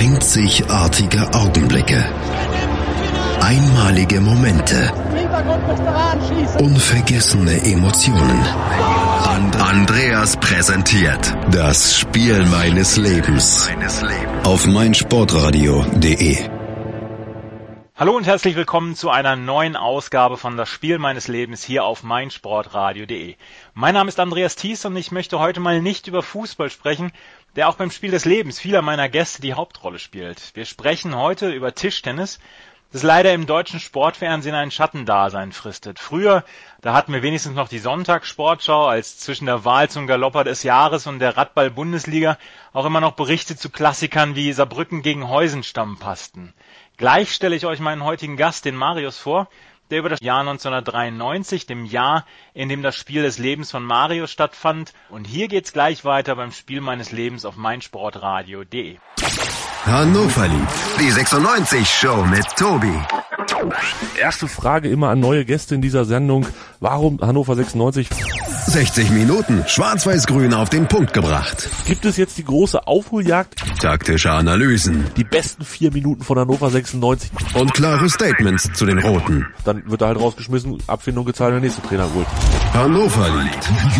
Einzigartige 0.00 1.28
Augenblicke. 1.34 2.02
Einmalige 3.42 4.22
Momente. 4.22 4.90
Unvergessene 6.58 7.62
Emotionen. 7.64 8.42
And 9.26 9.54
Andreas 9.60 10.38
präsentiert 10.38 11.36
das 11.50 11.98
Spiel 11.98 12.46
meines 12.46 12.96
Lebens 12.96 13.68
auf 14.44 14.66
meinsportradio.de. 14.66 16.60
Hallo 18.00 18.16
und 18.16 18.26
herzlich 18.26 18.56
willkommen 18.56 18.96
zu 18.96 19.10
einer 19.10 19.36
neuen 19.36 19.76
Ausgabe 19.76 20.38
von 20.38 20.56
Das 20.56 20.70
Spiel 20.70 20.98
meines 20.98 21.28
Lebens 21.28 21.62
hier 21.62 21.84
auf 21.84 22.02
meinsportradio.de. 22.02 23.36
Mein 23.74 23.92
Name 23.92 24.08
ist 24.08 24.18
Andreas 24.18 24.56
Thies 24.56 24.86
und 24.86 24.96
ich 24.96 25.12
möchte 25.12 25.38
heute 25.38 25.60
mal 25.60 25.82
nicht 25.82 26.06
über 26.06 26.22
Fußball 26.22 26.70
sprechen, 26.70 27.12
der 27.56 27.68
auch 27.68 27.76
beim 27.76 27.90
Spiel 27.90 28.10
des 28.10 28.24
Lebens 28.24 28.60
vieler 28.60 28.82
meiner 28.82 29.08
Gäste 29.08 29.42
die 29.42 29.54
Hauptrolle 29.54 29.98
spielt. 29.98 30.54
Wir 30.54 30.64
sprechen 30.64 31.16
heute 31.16 31.50
über 31.50 31.74
Tischtennis, 31.74 32.38
das 32.92 33.02
leider 33.04 33.32
im 33.32 33.46
deutschen 33.46 33.78
Sportfernsehen 33.78 34.54
ein 34.54 34.72
Schattendasein 34.72 35.52
fristet. 35.52 36.00
Früher, 36.00 36.44
da 36.80 36.92
hatten 36.92 37.12
wir 37.12 37.22
wenigstens 37.22 37.54
noch 37.54 37.68
die 37.68 37.78
Sonntagssportschau, 37.78 38.86
als 38.86 39.18
zwischen 39.18 39.46
der 39.46 39.64
Wahl 39.64 39.88
zum 39.88 40.08
Galopper 40.08 40.42
des 40.42 40.64
Jahres 40.64 41.06
und 41.06 41.20
der 41.20 41.36
Radball-Bundesliga 41.36 42.36
auch 42.72 42.84
immer 42.84 43.00
noch 43.00 43.12
Berichte 43.12 43.56
zu 43.56 43.70
Klassikern 43.70 44.34
wie 44.34 44.52
Saarbrücken 44.52 45.02
gegen 45.02 45.28
Heusenstamm 45.28 45.98
passten. 45.98 46.52
Gleich 46.96 47.32
stelle 47.32 47.54
ich 47.54 47.64
euch 47.64 47.78
meinen 47.78 48.04
heutigen 48.04 48.36
Gast, 48.36 48.64
den 48.64 48.74
Marius, 48.74 49.18
vor, 49.18 49.48
der 49.90 49.98
über 49.98 50.08
das 50.08 50.20
Jahr 50.20 50.40
1993, 50.40 51.66
dem 51.66 51.84
Jahr, 51.84 52.24
in 52.54 52.68
dem 52.68 52.82
das 52.82 52.96
Spiel 52.96 53.22
des 53.22 53.38
Lebens 53.38 53.70
von 53.70 53.84
Marius 53.84 54.30
stattfand. 54.30 54.92
Und 55.08 55.26
hier 55.26 55.48
geht's 55.48 55.72
gleich 55.72 56.04
weiter 56.04 56.36
beim 56.36 56.52
Spiel 56.52 56.80
meines 56.80 57.12
Lebens 57.12 57.44
auf 57.44 57.56
meinsportradio.de. 57.56 58.96
Hannover 59.84 60.46
liebt 60.46 61.00
die 61.00 61.10
96 61.10 61.88
Show 61.88 62.24
mit 62.24 62.44
Tobi. 62.56 62.92
Erste 64.20 64.46
Frage 64.46 64.88
immer 64.88 65.08
an 65.08 65.20
neue 65.20 65.44
Gäste 65.44 65.74
in 65.74 65.82
dieser 65.82 66.04
Sendung. 66.04 66.46
Warum 66.80 67.20
Hannover 67.20 67.56
96? 67.56 68.08
60 68.66 69.10
Minuten 69.10 69.64
schwarz-weiß-grün 69.66 70.54
auf 70.54 70.68
den 70.68 70.86
Punkt 70.86 71.12
gebracht. 71.12 71.68
Gibt 71.86 72.04
es 72.04 72.16
jetzt 72.16 72.38
die 72.38 72.44
große 72.44 72.86
Aufholjagd? 72.86 73.54
Taktische 73.80 74.30
Analysen 74.30 75.06
Die 75.16 75.24
besten 75.24 75.64
vier 75.64 75.92
Minuten 75.92 76.22
von 76.22 76.38
Hannover 76.38 76.70
96. 76.70 77.30
und 77.54 77.72
klare 77.74 78.08
Statements 78.08 78.68
zu 78.74 78.86
den 78.86 78.98
Roten. 78.98 79.46
Dann 79.64 79.82
wird 79.90 80.02
er 80.02 80.08
halt 80.08 80.20
rausgeschmissen, 80.20 80.78
Abfindung 80.86 81.24
gezahlt, 81.24 81.54
der 81.54 81.60
nächste 81.60 81.82
Trainer 81.82 82.08
holt. 82.14 82.26
Hannover 82.74 83.28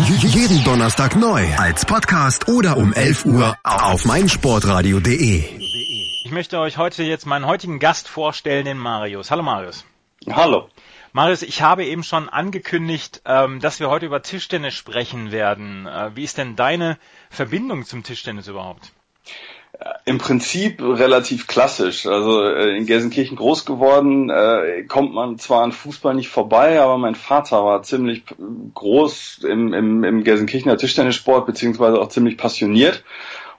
liebt 0.07 0.23
jeden 0.23 0.63
Donnerstag 0.63 1.15
neu 1.15 1.45
als 1.57 1.85
Podcast 1.85 2.47
oder 2.47 2.77
um 2.77 2.93
11 2.93 3.25
Uhr 3.25 3.57
auf 3.63 4.05
meinsportradio.de. 4.05 5.43
Ich 6.23 6.31
möchte 6.31 6.59
euch 6.59 6.77
heute 6.77 7.03
jetzt 7.03 7.25
meinen 7.25 7.45
heutigen 7.45 7.79
Gast 7.79 8.07
vorstellen, 8.07 8.65
den 8.65 8.77
Marius. 8.77 9.31
Hallo 9.31 9.43
Marius. 9.43 9.83
Hallo. 10.29 10.69
Marius, 11.13 11.41
ich 11.41 11.61
habe 11.61 11.85
eben 11.85 12.03
schon 12.03 12.29
angekündigt, 12.29 13.21
ähm, 13.25 13.59
dass 13.59 13.81
wir 13.81 13.89
heute 13.89 14.05
über 14.05 14.21
Tischtennis 14.21 14.73
sprechen 14.73 15.31
werden. 15.31 15.85
Äh, 15.85 16.11
wie 16.15 16.23
ist 16.23 16.37
denn 16.37 16.55
deine 16.55 16.97
Verbindung 17.29 17.85
zum 17.85 18.03
Tischtennis 18.03 18.47
überhaupt? 18.47 18.93
Im 20.05 20.19
Prinzip 20.19 20.81
relativ 20.81 21.47
klassisch. 21.47 22.05
Also 22.05 22.43
äh, 22.43 22.77
in 22.77 22.85
Gelsenkirchen 22.85 23.35
groß 23.35 23.65
geworden, 23.65 24.29
äh, 24.29 24.83
kommt 24.87 25.13
man 25.13 25.37
zwar 25.37 25.63
an 25.63 25.73
Fußball 25.73 26.13
nicht 26.13 26.29
vorbei, 26.29 26.79
aber 26.79 26.97
mein 26.97 27.15
Vater 27.15 27.65
war 27.65 27.83
ziemlich 27.83 28.23
groß 28.73 29.39
im, 29.49 29.73
im, 29.73 30.03
im 30.05 30.23
Gelsenkirchener 30.23 30.77
Tischtennissport, 30.77 31.45
beziehungsweise 31.45 31.99
auch 31.99 32.09
ziemlich 32.09 32.37
passioniert 32.37 33.03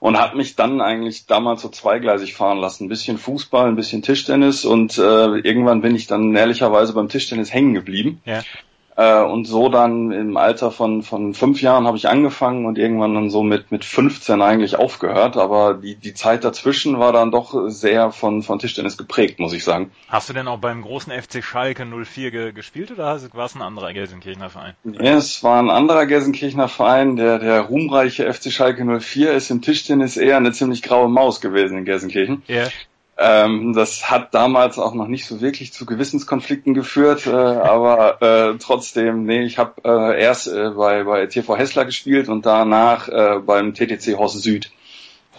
und 0.03 0.19
hat 0.19 0.35
mich 0.35 0.57
dann 0.57 0.81
eigentlich 0.81 1.27
damals 1.27 1.61
so 1.61 1.69
zweigleisig 1.69 2.33
fahren 2.33 2.57
lassen. 2.57 2.83
Ein 2.83 2.89
bisschen 2.89 3.17
Fußball, 3.17 3.69
ein 3.69 3.77
bisschen 3.77 4.01
Tischtennis 4.01 4.65
und 4.65 4.97
äh, 4.97 5.37
irgendwann 5.37 5.79
bin 5.79 5.95
ich 5.95 6.07
dann 6.07 6.35
ehrlicherweise 6.35 6.91
beim 6.91 7.07
Tischtennis 7.07 7.53
hängen 7.53 7.73
geblieben. 7.73 8.21
Ja. 8.25 8.41
Äh, 8.95 9.23
und 9.23 9.45
so 9.45 9.69
dann 9.69 10.11
im 10.11 10.37
Alter 10.37 10.71
von, 10.71 11.01
von 11.01 11.33
fünf 11.33 11.61
Jahren 11.61 11.87
habe 11.87 11.97
ich 11.97 12.07
angefangen 12.07 12.65
und 12.65 12.77
irgendwann 12.77 13.15
dann 13.15 13.29
so 13.29 13.41
mit, 13.41 13.71
mit 13.71 13.85
15 13.85 14.41
eigentlich 14.41 14.75
aufgehört. 14.75 15.37
Aber 15.37 15.73
die, 15.73 15.95
die 15.95 16.13
Zeit 16.13 16.43
dazwischen 16.43 16.99
war 16.99 17.11
dann 17.11 17.31
doch 17.31 17.69
sehr 17.69 18.11
von, 18.11 18.43
von 18.43 18.59
Tischtennis 18.59 18.97
geprägt, 18.97 19.39
muss 19.39 19.53
ich 19.53 19.63
sagen. 19.63 19.91
Hast 20.09 20.29
du 20.29 20.33
denn 20.33 20.47
auch 20.47 20.59
beim 20.59 20.81
großen 20.81 21.11
FC 21.11 21.43
Schalke 21.43 21.85
04 21.85 22.31
ge 22.31 22.51
gespielt 22.51 22.91
oder 22.91 23.19
war 23.33 23.45
es 23.45 23.55
ein 23.55 23.61
anderer 23.61 23.93
Gelsenkirchener 23.93 24.49
Verein? 24.49 24.73
Ja, 24.83 25.15
es 25.15 25.43
war 25.43 25.61
ein 25.61 25.69
anderer 25.69 26.05
Gelsenkirchener 26.05 26.67
Verein, 26.67 27.15
der, 27.15 27.39
der 27.39 27.61
ruhmreiche 27.61 28.31
FC 28.31 28.51
Schalke 28.51 28.85
04 28.85 29.33
ist 29.33 29.49
im 29.49 29.61
Tischtennis 29.61 30.17
eher 30.17 30.37
eine 30.37 30.51
ziemlich 30.51 30.83
graue 30.83 31.09
Maus 31.09 31.41
gewesen 31.41 31.79
in 31.79 31.85
Gelsenkirchen. 31.85 32.43
Ja. 32.47 32.67
Ähm, 33.25 33.71
das 33.73 34.11
hat 34.11 34.33
damals 34.33 34.77
auch 34.77 34.93
noch 34.93 35.07
nicht 35.07 35.25
so 35.25 35.39
wirklich 35.39 35.71
zu 35.71 35.85
Gewissenskonflikten 35.85 36.73
geführt, 36.73 37.25
äh, 37.25 37.31
aber 37.31 38.21
äh, 38.21 38.57
trotzdem, 38.57 39.23
nee, 39.23 39.43
ich 39.43 39.57
habe 39.57 39.81
äh, 39.85 40.21
erst 40.21 40.47
äh, 40.47 40.71
bei, 40.71 41.05
bei 41.05 41.25
TV 41.27 41.55
Hessler 41.55 41.85
gespielt 41.85 42.27
und 42.27 42.45
danach 42.45 43.07
äh, 43.07 43.39
beim 43.39 43.73
TTC 43.73 44.17
Horst 44.17 44.41
Süd. 44.41 44.71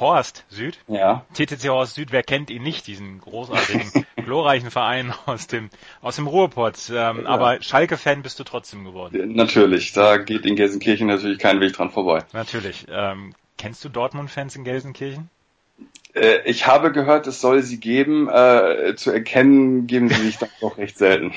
Horst 0.00 0.44
Süd? 0.48 0.78
Ja. 0.88 1.26
TTC 1.34 1.68
Horst 1.68 1.94
Süd, 1.94 2.10
wer 2.10 2.22
kennt 2.22 2.48
ihn 2.48 2.62
nicht, 2.62 2.86
diesen 2.86 3.20
großartigen, 3.20 4.06
glorreichen 4.16 4.70
Verein 4.70 5.12
aus 5.26 5.46
dem, 5.46 5.68
aus 6.00 6.16
dem 6.16 6.26
Ruhrpott. 6.26 6.90
Ähm, 6.90 7.24
Ja. 7.24 7.28
Aber 7.28 7.60
Schalke-Fan 7.60 8.22
bist 8.22 8.40
du 8.40 8.44
trotzdem 8.44 8.84
geworden. 8.84 9.34
Natürlich, 9.34 9.92
da 9.92 10.16
geht 10.16 10.46
in 10.46 10.56
Gelsenkirchen 10.56 11.06
natürlich 11.06 11.38
kein 11.38 11.60
Weg 11.60 11.74
dran 11.74 11.90
vorbei. 11.90 12.24
Natürlich. 12.32 12.86
Ähm, 12.88 13.34
kennst 13.58 13.84
du 13.84 13.90
Dortmund-Fans 13.90 14.56
in 14.56 14.64
Gelsenkirchen? 14.64 15.28
Äh, 16.14 16.42
ich 16.44 16.66
habe 16.66 16.92
gehört, 16.92 17.26
es 17.26 17.40
soll 17.40 17.62
sie 17.62 17.80
geben. 17.80 18.28
Äh, 18.28 18.94
zu 18.96 19.10
erkennen 19.10 19.86
geben 19.86 20.08
sie 20.08 20.22
sich 20.22 20.38
dann 20.38 20.50
doch 20.60 20.78
recht 20.78 20.98
selten. 20.98 21.32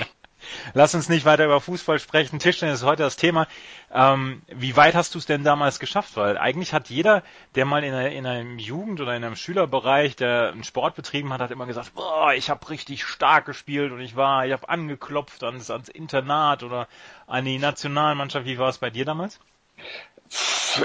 Lass 0.74 0.96
uns 0.96 1.10
nicht 1.10 1.26
weiter 1.26 1.46
über 1.46 1.60
Fußball 1.60 2.00
sprechen. 2.00 2.40
Tischtennis 2.40 2.80
ist 2.80 2.86
heute 2.86 3.04
das 3.04 3.16
Thema. 3.16 3.48
Ähm, 3.92 4.42
wie 4.48 4.76
weit 4.76 4.96
hast 4.96 5.14
du 5.16 5.20
es 5.20 5.26
denn 5.26 5.44
damals 5.44 5.80
geschafft? 5.80 6.16
Weil 6.16 6.38
eigentlich 6.38 6.74
hat 6.74 6.90
jeder, 6.90 7.24
der 7.56 7.66
mal 7.66 7.84
in, 7.84 7.94
einer, 7.94 8.12
in 8.12 8.26
einem 8.26 8.60
Jugend- 8.60 9.02
oder 9.02 9.16
in 9.16 9.24
einem 9.24 9.36
Schülerbereich, 9.36 10.16
der 10.16 10.52
einen 10.52 10.64
Sport 10.64 10.96
betrieben 10.96 11.34
hat, 11.34 11.42
hat 11.42 11.52
immer 11.52 11.66
gesagt, 11.66 11.96
boah, 11.96 12.34
ich 12.34 12.50
habe 12.50 12.70
richtig 12.70 13.06
stark 13.06 13.46
gespielt 13.46 13.92
und 13.92 14.00
ich 14.00 14.16
war, 14.16 14.46
ich 14.46 14.54
habe 14.54 14.70
angeklopft 14.70 15.44
ans, 15.44 15.70
ans 15.70 15.90
Internat 15.90 16.64
oder 16.64 16.88
an 17.26 17.46
die 17.46 17.60
Nationalmannschaft. 17.60 18.46
Wie 18.46 18.58
war 18.58 18.70
es 18.70 18.78
bei 18.78 18.90
dir 18.90 19.06
damals? 19.06 19.40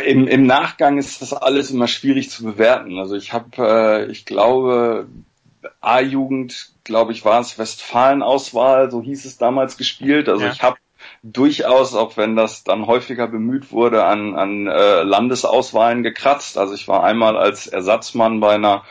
Im, 0.04 0.26
Im 0.28 0.46
Nachgang 0.46 0.98
ist 0.98 1.20
das 1.20 1.32
alles 1.32 1.70
immer 1.70 1.88
schwierig 1.88 2.30
zu 2.30 2.44
bewerten. 2.44 2.98
Also 2.98 3.16
ich 3.16 3.32
habe, 3.32 3.48
äh, 3.58 4.10
ich 4.10 4.24
glaube, 4.24 5.08
A-Jugend, 5.80 6.70
glaube 6.84 7.12
ich, 7.12 7.24
war 7.24 7.40
es 7.40 7.58
Westfalen-Auswahl, 7.58 8.90
so 8.90 9.02
hieß 9.02 9.24
es 9.24 9.38
damals 9.38 9.76
gespielt. 9.76 10.28
Also 10.28 10.44
Ja. 10.44 10.52
ich 10.52 10.62
habe 10.62 10.76
durchaus, 11.22 11.94
auch 11.94 12.16
wenn 12.16 12.36
das 12.36 12.64
dann 12.64 12.86
häufiger 12.86 13.26
bemüht 13.26 13.72
wurde, 13.72 14.04
an, 14.04 14.34
an 14.34 14.66
äh, 14.66 15.02
Landesauswahlen 15.02 16.02
gekratzt. 16.02 16.58
Also 16.58 16.74
ich 16.74 16.88
war 16.88 17.04
einmal 17.04 17.36
als 17.36 17.66
Ersatzmann 17.66 18.40
bei 18.40 18.54
einer 18.54 18.84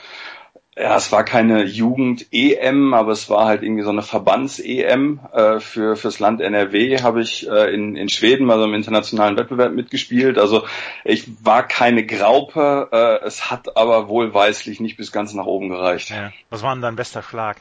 ja, 0.77 0.95
es 0.95 1.11
war 1.11 1.25
keine 1.25 1.63
Jugend-EM, 1.63 2.93
aber 2.93 3.11
es 3.11 3.29
war 3.29 3.45
halt 3.45 3.61
irgendwie 3.61 3.83
so 3.83 3.89
eine 3.89 4.03
Verbands-EM 4.03 5.19
äh, 5.33 5.59
für 5.59 5.97
fürs 5.97 6.19
Land 6.19 6.39
NRW. 6.39 7.01
Habe 7.01 7.21
ich 7.21 7.49
äh, 7.49 7.73
in, 7.73 7.97
in 7.97 8.07
Schweden 8.07 8.45
mal 8.45 8.57
so 8.57 8.63
im 8.63 8.73
internationalen 8.73 9.35
Wettbewerb 9.35 9.73
mitgespielt. 9.73 10.37
Also 10.37 10.65
ich 11.03 11.29
war 11.43 11.67
keine 11.67 12.05
Graupe, 12.05 12.87
äh, 12.91 13.25
es 13.25 13.51
hat 13.51 13.75
aber 13.75 14.07
wohlweislich 14.07 14.79
nicht 14.79 14.95
bis 14.95 15.11
ganz 15.11 15.33
nach 15.33 15.45
oben 15.45 15.69
gereicht. 15.69 16.09
Ja. 16.09 16.31
Was 16.49 16.63
war 16.63 16.73
denn 16.73 16.81
dein 16.81 16.95
bester 16.95 17.21
Schlag? 17.21 17.57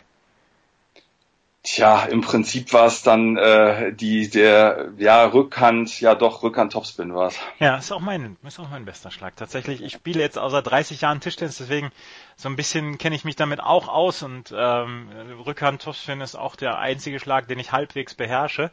Tja, 1.62 2.04
im 2.04 2.22
Prinzip 2.22 2.72
war 2.72 2.86
es 2.86 3.02
dann 3.02 3.36
äh, 3.36 3.92
die 3.92 4.30
der 4.30 4.92
ja 4.96 5.26
Rückhand, 5.26 6.00
ja 6.00 6.14
doch 6.14 6.42
Rückhand 6.42 6.72
Topspin 6.72 7.14
war 7.14 7.28
es. 7.28 7.38
Ja, 7.58 7.76
ist 7.76 7.92
auch 7.92 8.00
mein, 8.00 8.38
ist 8.46 8.58
auch 8.58 8.70
mein 8.70 8.86
bester 8.86 9.10
Schlag. 9.10 9.36
Tatsächlich, 9.36 9.82
ich 9.82 9.92
spiele 9.92 10.20
jetzt 10.20 10.38
außer 10.38 10.62
30 10.62 11.02
Jahren 11.02 11.20
Tischtennis, 11.20 11.58
deswegen 11.58 11.92
so 12.36 12.48
ein 12.48 12.56
bisschen 12.56 12.96
kenne 12.96 13.14
ich 13.14 13.26
mich 13.26 13.36
damit 13.36 13.60
auch 13.60 13.88
aus 13.88 14.22
und 14.22 14.54
ähm, 14.56 15.10
Rückhand 15.44 15.82
Topspin 15.82 16.22
ist 16.22 16.34
auch 16.34 16.56
der 16.56 16.78
einzige 16.78 17.20
Schlag, 17.20 17.46
den 17.46 17.58
ich 17.58 17.72
halbwegs 17.72 18.14
beherrsche. 18.14 18.70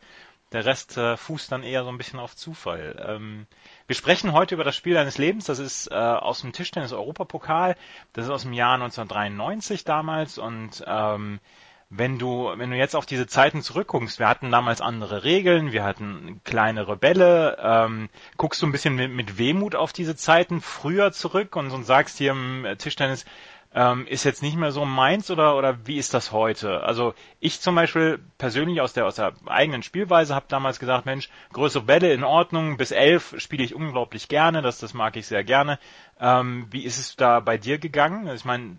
Der 0.54 0.64
Rest 0.64 0.96
äh, 0.96 1.18
fußt 1.18 1.52
dann 1.52 1.64
eher 1.64 1.84
so 1.84 1.90
ein 1.90 1.98
bisschen 1.98 2.20
auf 2.20 2.38
Zufall. 2.38 3.04
Ähm, 3.06 3.48
wir 3.86 3.98
sprechen 3.98 4.32
heute 4.32 4.56
über 4.56 4.64
das 4.64 4.78
Spiel 4.78 4.94
deines 4.94 5.18
Lebens. 5.18 5.44
Das 5.44 5.60
ist 5.60 5.92
äh, 5.92 5.94
aus 5.94 6.40
dem 6.40 6.54
Tischtennis 6.54 6.94
Europapokal. 6.94 7.76
Das 8.14 8.26
ist 8.26 8.32
aus 8.32 8.44
dem 8.44 8.54
Jahr 8.54 8.76
1993 8.76 9.84
damals 9.84 10.38
und 10.38 10.86
ähm, 10.88 11.42
wenn 11.90 12.20
du, 12.20 12.52
wenn 12.58 12.70
du 12.70 12.78
jetzt 12.78 12.96
auf 12.96 13.06
diese 13.06 13.28
Zeiten 13.28 13.62
zurückguckst, 13.62 14.20
wir 14.20 14.28
hatten 14.28 14.52
damals 14.52 14.82
andere 14.82 15.24
Regeln, 15.24 15.72
wir 15.72 15.84
hatten 15.84 16.42
kleinere 16.44 16.98
Bälle, 16.98 17.58
ähm, 17.62 18.10
guckst 18.36 18.62
du 18.62 18.66
ein 18.66 18.74
bisschen 18.74 18.96
mit, 18.96 19.12
mit 19.12 19.38
Wehmut 19.38 19.76
auf 19.76 19.94
diese 19.94 20.16
Zeiten 20.16 20.60
früher 20.62 21.14
zurück 21.14 21.56
und, 21.56 21.72
und 21.72 21.86
sagst 21.86 22.18
hier 22.18 22.32
im 22.32 22.68
Tischtennis, 22.78 23.26
ähm, 23.74 24.08
ist 24.08 24.24
jetzt 24.24 24.42
nicht 24.42 24.58
mehr 24.58 24.72
so 24.72 24.86
meins 24.86 25.30
oder, 25.30 25.56
oder 25.56 25.86
wie 25.86 25.98
ist 25.98 26.14
das 26.14 26.32
heute? 26.32 26.84
Also 26.84 27.14
ich 27.40 27.62
zum 27.62 27.76
Beispiel 27.76 28.20
persönlich 28.38 28.82
aus 28.82 28.94
der, 28.94 29.06
aus 29.06 29.16
der 29.16 29.34
eigenen 29.46 29.84
Spielweise 29.84 30.36
habe 30.36 30.46
damals 30.50 30.80
gesagt, 30.80 31.06
Mensch, 31.06 31.30
größere 31.54 31.84
Bälle 31.84 32.12
in 32.12 32.24
Ordnung, 32.24 32.78
bis 32.78 32.92
elf 32.92 33.36
spiele 33.38 33.64
ich 33.64 33.76
unglaublich 33.76 34.30
gerne, 34.30 34.62
das, 34.62 34.80
das 34.80 34.94
mag 34.94 35.16
ich 35.16 35.28
sehr 35.28 35.44
gerne. 35.44 35.80
Ähm, 36.20 36.68
wie 36.72 36.84
ist 36.84 36.98
es 36.98 37.16
da 37.16 37.40
bei 37.40 37.58
dir 37.58 37.78
gegangen? 37.78 38.28
Ich 38.34 38.46
meine, 38.46 38.78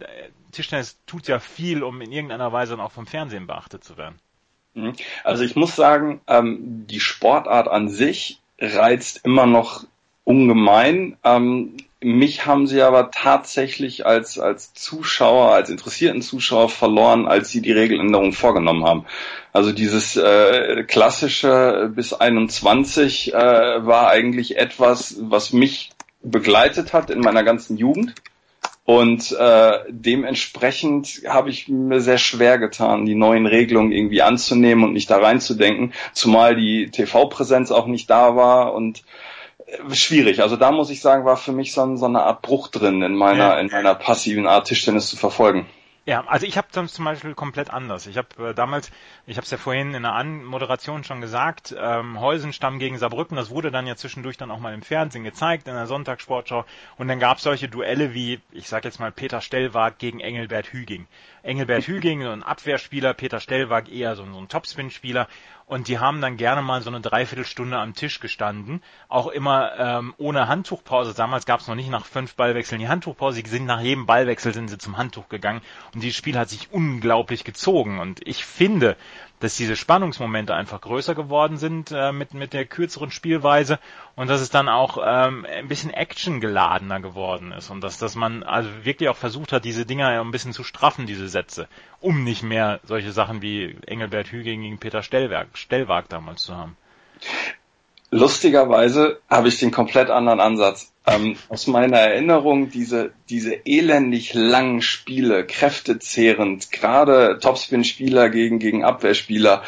Tischtennis 0.53 0.99
tut 1.07 1.29
ja 1.29 1.39
viel, 1.39 1.83
um 1.83 2.01
in 2.01 2.13
irgendeiner 2.13 2.53
Weise 2.53 2.77
dann 2.77 2.85
auch 2.85 2.93
vom 2.93 3.07
Fernsehen 3.07 3.47
beachtet 3.47 3.85
zu 3.85 3.97
werden. 3.97 4.19
Mhm. 4.75 4.95
Also 5.25 5.45
ich 5.45 5.57
muss 5.57 5.77
sagen, 5.77 6.21
ähm, 6.27 6.87
die 6.87 7.01
Sportart 7.01 7.69
an 7.69 7.89
sich 7.89 8.41
reizt 8.59 9.21
immer 9.25 9.47
noch 9.47 9.85
ungemein. 10.25 11.17
Ähm, 11.25 11.77
mich 12.01 12.47
haben 12.47 12.67
sie 12.67 12.83
aber 12.83 13.11
tatsächlich 13.11 14.07
als, 14.07 14.39
als 14.39 14.73
Zuschauer, 14.73 15.53
als 15.53 15.69
interessierten 15.69 16.23
Zuschauer 16.23 16.69
verloren, 16.69 17.27
als 17.27 17.51
sie 17.51 17.61
die 17.61 17.73
Regeländerung 17.73 18.33
vorgenommen 18.33 18.85
haben. 18.85 19.07
Also 19.53 19.73
dieses 19.73 20.17
äh, 20.17 20.85
klassische 20.85 21.91
bis 21.95 22.13
21 22.13 23.35
äh, 23.35 23.37
war 23.37 24.11
eigentlich 24.11 24.59
etwas, 24.59 25.17
was 25.21 25.53
mich 25.53 25.91
begleitet 26.23 26.93
hat 26.93 27.11
in 27.11 27.21
meiner 27.21 27.43
ganzen 27.43 27.77
Jugend. 27.77 28.15
Und 28.89 29.33
äh, 29.33 29.81
dementsprechend 29.91 31.21
habe 31.29 31.51
ich 31.51 31.69
mir 31.69 32.01
sehr 32.01 32.17
schwer 32.17 32.57
getan, 32.57 33.05
die 33.05 33.15
neuen 33.15 33.45
Regelungen 33.45 33.93
irgendwie 33.93 34.23
anzunehmen 34.23 34.83
und 34.83 34.95
nicht 34.95 35.11
da 35.11 35.19
reinzudenken, 35.19 35.93
zumal 36.15 36.57
die 36.57 36.91
TV-Präsenz 36.91 37.71
auch 37.71 37.85
nicht 37.85 38.09
da 38.09 38.35
war 38.35 38.73
und 38.73 39.03
äh, 39.67 39.95
schwierig. 39.95 40.41
Also 40.41 40.57
da 40.57 40.73
muss 40.73 40.89
ich 40.89 41.03
sagen, 41.03 41.27
war 41.27 41.37
für 41.37 41.53
mich 41.53 41.75
so, 41.75 41.97
so 41.97 42.07
eine 42.07 42.23
Art 42.23 42.41
Bruch 42.41 42.69
drin 42.69 43.03
in 43.03 43.15
meiner 43.15 43.49
ja. 43.49 43.61
in 43.61 43.67
meiner 43.67 43.95
passiven 43.95 44.47
Art 44.47 44.69
Tischtennis 44.69 45.11
zu 45.11 45.19
verfolgen. 45.19 45.67
Ja, 46.09 46.25
also 46.27 46.47
ich 46.47 46.57
habe 46.57 46.69
zum 46.71 47.05
Beispiel 47.05 47.35
komplett 47.35 47.69
anders. 47.69 48.07
Ich 48.07 48.17
habe 48.17 48.29
äh, 48.49 48.55
damals, 48.55 48.91
ich 49.27 49.37
habe 49.37 49.45
es 49.45 49.51
ja 49.51 49.59
vorhin 49.59 49.93
in 49.93 50.05
der 50.05 50.15
Anmoderation 50.15 51.05
schon 51.05 51.21
gesagt, 51.21 51.77
ähm, 51.79 52.19
Heusenstamm 52.19 52.79
gegen 52.79 52.97
Saarbrücken, 52.97 53.37
das 53.37 53.51
wurde 53.51 53.71
dann 53.71 53.87
ja 53.87 53.95
zwischendurch 53.95 54.39
dann 54.39 54.51
auch 54.51 54.59
mal 54.59 54.73
im 54.73 54.81
Fernsehen 54.81 55.23
gezeigt, 55.23 55.69
in 55.69 55.75
der 55.75 55.87
Sonntagssportschau. 55.87 56.65
Und 56.97 57.09
dann 57.09 57.21
gab 57.21 57.37
es 57.37 57.43
solche 57.43 57.69
Duelle 57.69 58.15
wie, 58.15 58.41
ich 58.53 58.69
sag 58.69 58.87
jetzt 58.87 59.01
mal, 59.01 59.13
Peter 59.13 59.43
Stellwag 59.43 59.99
gegen 59.99 60.21
Engelbert 60.21 60.73
Hüging. 60.73 61.07
Engelbert 61.43 61.87
Hüging, 61.87 62.23
so 62.23 62.31
ein 62.31 62.43
Abwehrspieler, 62.43 63.13
Peter 63.13 63.39
Stellwag 63.39 63.93
eher 63.93 64.17
so, 64.17 64.25
so 64.25 64.39
ein 64.39 64.49
Topspin-Spieler. 64.49 65.29
Und 65.69 65.89
die 65.89 65.99
haben 65.99 66.23
dann 66.23 66.39
gerne 66.39 66.63
mal 66.63 66.81
so 66.81 66.89
eine 66.89 67.03
Dreiviertelstunde 67.03 67.77
am 67.77 67.93
Tisch 67.93 68.21
gestanden, 68.21 68.83
auch 69.09 69.27
immer 69.27 69.79
ähm, 69.79 70.15
ohne 70.17 70.49
Handtuchpause. 70.49 71.13
Damals 71.13 71.45
gab 71.45 71.61
es 71.61 71.69
noch 71.69 71.75
nicht 71.75 71.91
nach 71.91 72.07
fünf 72.07 72.37
Ballwechseln 72.37 72.81
die 72.81 72.89
Handtuchpause. 72.89 73.37
Sie 73.37 73.51
sind 73.51 73.67
nach 73.67 73.83
jedem 73.83 74.07
Ballwechsel 74.07 74.55
sind 74.55 74.69
sie 74.69 74.79
zum 74.79 74.97
Handtuch 74.97 75.29
gegangen 75.29 75.61
und 75.93 76.03
dieses 76.03 76.17
Spiel 76.17 76.39
hat 76.39 76.49
sich 76.49 76.73
unglaublich 76.73 77.45
gezogen. 77.45 77.99
Und 77.99 78.27
ich 78.27 78.47
finde, 78.47 78.97
dass 79.41 79.57
diese 79.57 79.77
Spannungsmomente 79.77 80.55
einfach 80.55 80.81
größer 80.81 81.15
geworden 81.15 81.57
sind 81.57 81.93
äh, 81.93 82.13
mit, 82.13 82.35
mit 82.35 82.53
der 82.53 82.67
kürzeren 82.67 83.11
Spielweise 83.11 83.79
und 84.17 84.29
dass 84.29 84.41
es 84.41 84.51
dann 84.51 84.69
auch 84.69 84.99
ähm, 85.05 85.47
ein 85.47 85.69
bisschen 85.69 85.93
actiongeladener 85.93 87.01
geworden 87.01 87.53
ist 87.53 87.71
und 87.71 87.83
dass, 87.83 87.99
dass 87.99 88.15
man 88.15 88.43
also 88.43 88.69
wirklich 88.85 89.09
auch 89.09 89.17
versucht 89.17 89.53
hat, 89.53 89.65
diese 89.65 89.87
Dinger 89.87 90.09
ein 90.21 90.31
bisschen 90.31 90.53
zu 90.53 90.65
straffen, 90.65 91.07
diese 91.07 91.29
Sätze, 91.29 91.69
um 92.01 92.25
nicht 92.25 92.43
mehr 92.43 92.81
solche 92.85 93.13
Sachen 93.13 93.43
wie 93.43 93.77
Engelbert 93.87 94.29
Hüging 94.29 94.63
gegen 94.63 94.79
Peter 94.79 95.03
Stellwerk, 95.03 95.49
Stellwag 95.55 96.09
damals 96.09 96.43
zu 96.43 96.57
haben. 96.57 96.77
Lustigerweise 98.11 99.21
habe 99.29 99.49
ich 99.49 99.59
den 99.59 99.71
komplett 99.71 100.09
anderen 100.11 100.41
Ansatz. 100.41 100.93
Ähm, 101.07 101.37
aus 101.49 101.67
meiner 101.67 101.99
Erinnerung, 101.99 102.71
diese, 102.71 103.13
diese 103.29 103.67
elendig 103.67 104.33
langen 104.35 104.83
Spiele, 104.83 105.45
kräftezehrend, 105.45 106.71
gerade 106.71 107.39
Topspin-Spieler 107.41 108.31
gegen, 108.31 108.59
gegen 108.59 108.85
Abwehrspieler, 108.85 109.63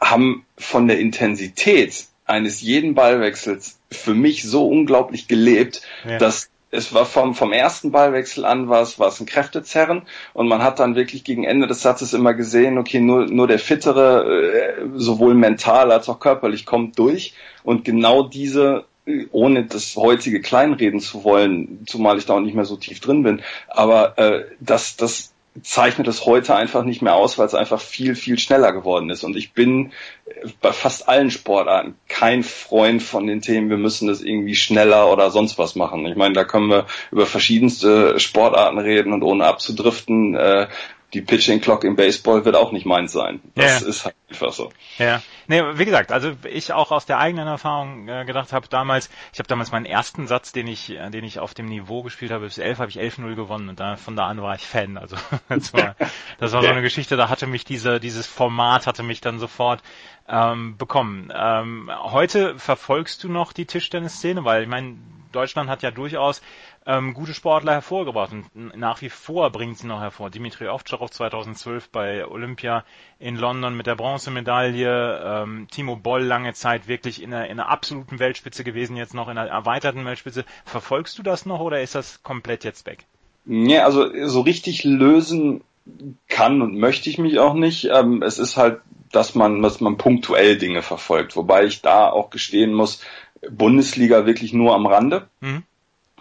haben 0.00 0.44
von 0.56 0.86
der 0.86 0.98
Intensität 0.98 2.06
eines 2.26 2.60
jeden 2.60 2.94
Ballwechsels 2.94 3.78
für 3.90 4.14
mich 4.14 4.42
so 4.44 4.68
unglaublich 4.68 5.28
gelebt, 5.28 5.82
ja. 6.06 6.18
dass 6.18 6.50
es 6.70 6.92
war 6.92 7.06
vom, 7.06 7.34
vom 7.34 7.52
ersten 7.52 7.92
Ballwechsel 7.92 8.44
an 8.44 8.68
war 8.68 8.82
es, 8.82 8.98
war 8.98 9.08
es 9.08 9.20
ein 9.20 9.26
Kräftezerren. 9.26 10.02
Und 10.34 10.48
man 10.48 10.62
hat 10.62 10.80
dann 10.80 10.96
wirklich 10.96 11.24
gegen 11.24 11.44
Ende 11.44 11.66
des 11.66 11.82
Satzes 11.82 12.12
immer 12.12 12.34
gesehen, 12.34 12.78
okay, 12.78 13.00
nur, 13.00 13.26
nur 13.26 13.46
der 13.46 13.58
Fittere, 13.58 14.24
äh, 14.24 14.86
sowohl 14.96 15.34
mental 15.34 15.90
als 15.90 16.08
auch 16.08 16.20
körperlich 16.20 16.66
kommt 16.66 16.98
durch. 16.98 17.34
Und 17.62 17.84
genau 17.84 18.22
diese 18.22 18.84
ohne 19.32 19.64
das 19.64 19.96
heutige 19.96 20.40
kleinreden 20.40 21.00
zu 21.00 21.24
wollen, 21.24 21.84
zumal 21.86 22.18
ich 22.18 22.26
da 22.26 22.34
auch 22.34 22.40
nicht 22.40 22.54
mehr 22.54 22.64
so 22.64 22.76
tief 22.76 23.00
drin 23.00 23.22
bin, 23.22 23.40
aber 23.68 24.18
äh, 24.18 24.44
das, 24.60 24.96
das 24.96 25.32
zeichnet 25.62 26.08
es 26.08 26.26
heute 26.26 26.54
einfach 26.54 26.84
nicht 26.84 27.02
mehr 27.02 27.14
aus, 27.14 27.38
weil 27.38 27.46
es 27.46 27.54
einfach 27.54 27.80
viel, 27.80 28.14
viel 28.14 28.38
schneller 28.38 28.72
geworden 28.72 29.10
ist. 29.10 29.24
Und 29.24 29.36
ich 29.36 29.52
bin 29.52 29.92
bei 30.60 30.72
fast 30.72 31.08
allen 31.08 31.30
Sportarten 31.30 31.96
kein 32.08 32.42
Freund 32.42 33.02
von 33.02 33.26
den 33.26 33.40
Themen, 33.40 33.70
wir 33.70 33.76
müssen 33.76 34.08
das 34.08 34.20
irgendwie 34.20 34.54
schneller 34.54 35.10
oder 35.12 35.30
sonst 35.30 35.58
was 35.58 35.74
machen. 35.74 36.06
Ich 36.06 36.16
meine, 36.16 36.34
da 36.34 36.44
können 36.44 36.68
wir 36.68 36.86
über 37.10 37.26
verschiedenste 37.26 38.18
Sportarten 38.20 38.78
reden 38.78 39.12
und 39.12 39.22
ohne 39.22 39.44
abzudriften, 39.44 40.34
äh, 40.34 40.68
die 41.14 41.22
Pitching 41.22 41.60
Clock 41.60 41.84
im 41.84 41.96
Baseball 41.96 42.44
wird 42.44 42.54
auch 42.54 42.70
nicht 42.70 42.84
meins 42.84 43.12
sein. 43.12 43.40
Das 43.54 43.80
ja. 43.80 43.88
ist 43.88 44.04
halt 44.04 44.14
einfach 44.28 44.52
so. 44.52 44.70
Ja. 44.98 45.22
Nee, 45.46 45.62
wie 45.74 45.86
gesagt, 45.86 46.12
also 46.12 46.32
ich 46.44 46.74
auch 46.74 46.90
aus 46.90 47.06
der 47.06 47.18
eigenen 47.18 47.48
Erfahrung 47.48 48.08
äh, 48.08 48.26
gedacht 48.26 48.52
habe 48.52 48.68
damals, 48.68 49.08
ich 49.32 49.38
habe 49.38 49.48
damals 49.48 49.72
meinen 49.72 49.86
ersten 49.86 50.26
Satz, 50.26 50.52
den 50.52 50.66
ich, 50.66 50.90
äh, 50.90 51.08
den 51.08 51.24
ich 51.24 51.38
auf 51.38 51.54
dem 51.54 51.66
Niveau 51.66 52.02
gespielt 52.02 52.30
habe, 52.30 52.44
bis 52.44 52.58
11 52.58 52.78
habe 52.78 52.90
ich 52.90 53.00
11-0 53.00 53.34
gewonnen 53.34 53.70
und 53.70 53.80
da, 53.80 53.96
von 53.96 54.16
da 54.16 54.26
an 54.26 54.42
war 54.42 54.54
ich 54.54 54.66
Fan. 54.66 54.98
Also 54.98 55.16
das 55.48 55.72
war, 55.72 55.96
das 56.38 56.52
war 56.52 56.62
so 56.62 56.68
eine 56.68 56.82
Geschichte, 56.82 57.16
da 57.16 57.30
hatte 57.30 57.46
mich 57.46 57.64
diese, 57.64 58.00
dieses 58.00 58.26
Format 58.26 58.86
hatte 58.86 59.02
mich 59.02 59.22
dann 59.22 59.38
sofort 59.38 59.82
ähm, 60.28 60.76
bekommen. 60.76 61.32
Ähm, 61.34 61.90
heute 62.02 62.58
verfolgst 62.58 63.24
du 63.24 63.30
noch 63.30 63.54
die 63.54 63.64
Tischtennisszene, 63.64 64.44
weil 64.44 64.64
ich 64.64 64.68
meine, 64.68 64.96
Deutschland 65.32 65.68
hat 65.70 65.82
ja 65.82 65.90
durchaus 65.90 66.42
ähm, 66.88 67.12
gute 67.12 67.34
Sportler 67.34 67.72
hervorgebracht 67.72 68.32
und 68.32 68.76
nach 68.76 69.02
wie 69.02 69.10
vor 69.10 69.50
bringt 69.50 69.76
sie 69.76 69.86
noch 69.86 70.00
hervor. 70.00 70.30
Dimitri 70.30 70.68
Ovtcharov 70.68 71.10
2012 71.10 71.90
bei 71.90 72.26
Olympia 72.26 72.82
in 73.18 73.36
London 73.36 73.76
mit 73.76 73.86
der 73.86 73.94
Bronzemedaille, 73.94 75.20
ähm, 75.22 75.68
Timo 75.70 75.96
Boll 75.96 76.22
lange 76.22 76.54
Zeit 76.54 76.88
wirklich 76.88 77.22
in 77.22 77.34
einer, 77.34 77.44
in 77.44 77.60
einer 77.60 77.68
absoluten 77.68 78.18
Weltspitze 78.18 78.64
gewesen, 78.64 78.96
jetzt 78.96 79.12
noch 79.12 79.28
in 79.28 79.36
einer 79.36 79.50
erweiterten 79.50 80.06
Weltspitze. 80.06 80.46
Verfolgst 80.64 81.18
du 81.18 81.22
das 81.22 81.44
noch 81.44 81.60
oder 81.60 81.82
ist 81.82 81.94
das 81.94 82.22
komplett 82.22 82.64
jetzt 82.64 82.86
weg? 82.86 83.04
Ja, 83.44 83.84
also 83.84 84.08
so 84.26 84.40
richtig 84.40 84.84
lösen 84.84 85.62
kann 86.28 86.62
und 86.62 86.78
möchte 86.78 87.10
ich 87.10 87.18
mich 87.18 87.38
auch 87.38 87.54
nicht. 87.54 87.90
Ähm, 87.92 88.22
es 88.22 88.38
ist 88.38 88.56
halt, 88.56 88.80
dass 89.12 89.34
man, 89.34 89.60
dass 89.60 89.80
man 89.80 89.98
punktuell 89.98 90.56
Dinge 90.56 90.80
verfolgt, 90.80 91.36
wobei 91.36 91.66
ich 91.66 91.82
da 91.82 92.08
auch 92.08 92.30
gestehen 92.30 92.72
muss, 92.72 93.02
Bundesliga 93.50 94.24
wirklich 94.24 94.54
nur 94.54 94.74
am 94.74 94.86
Rande. 94.86 95.28
Mhm. 95.40 95.64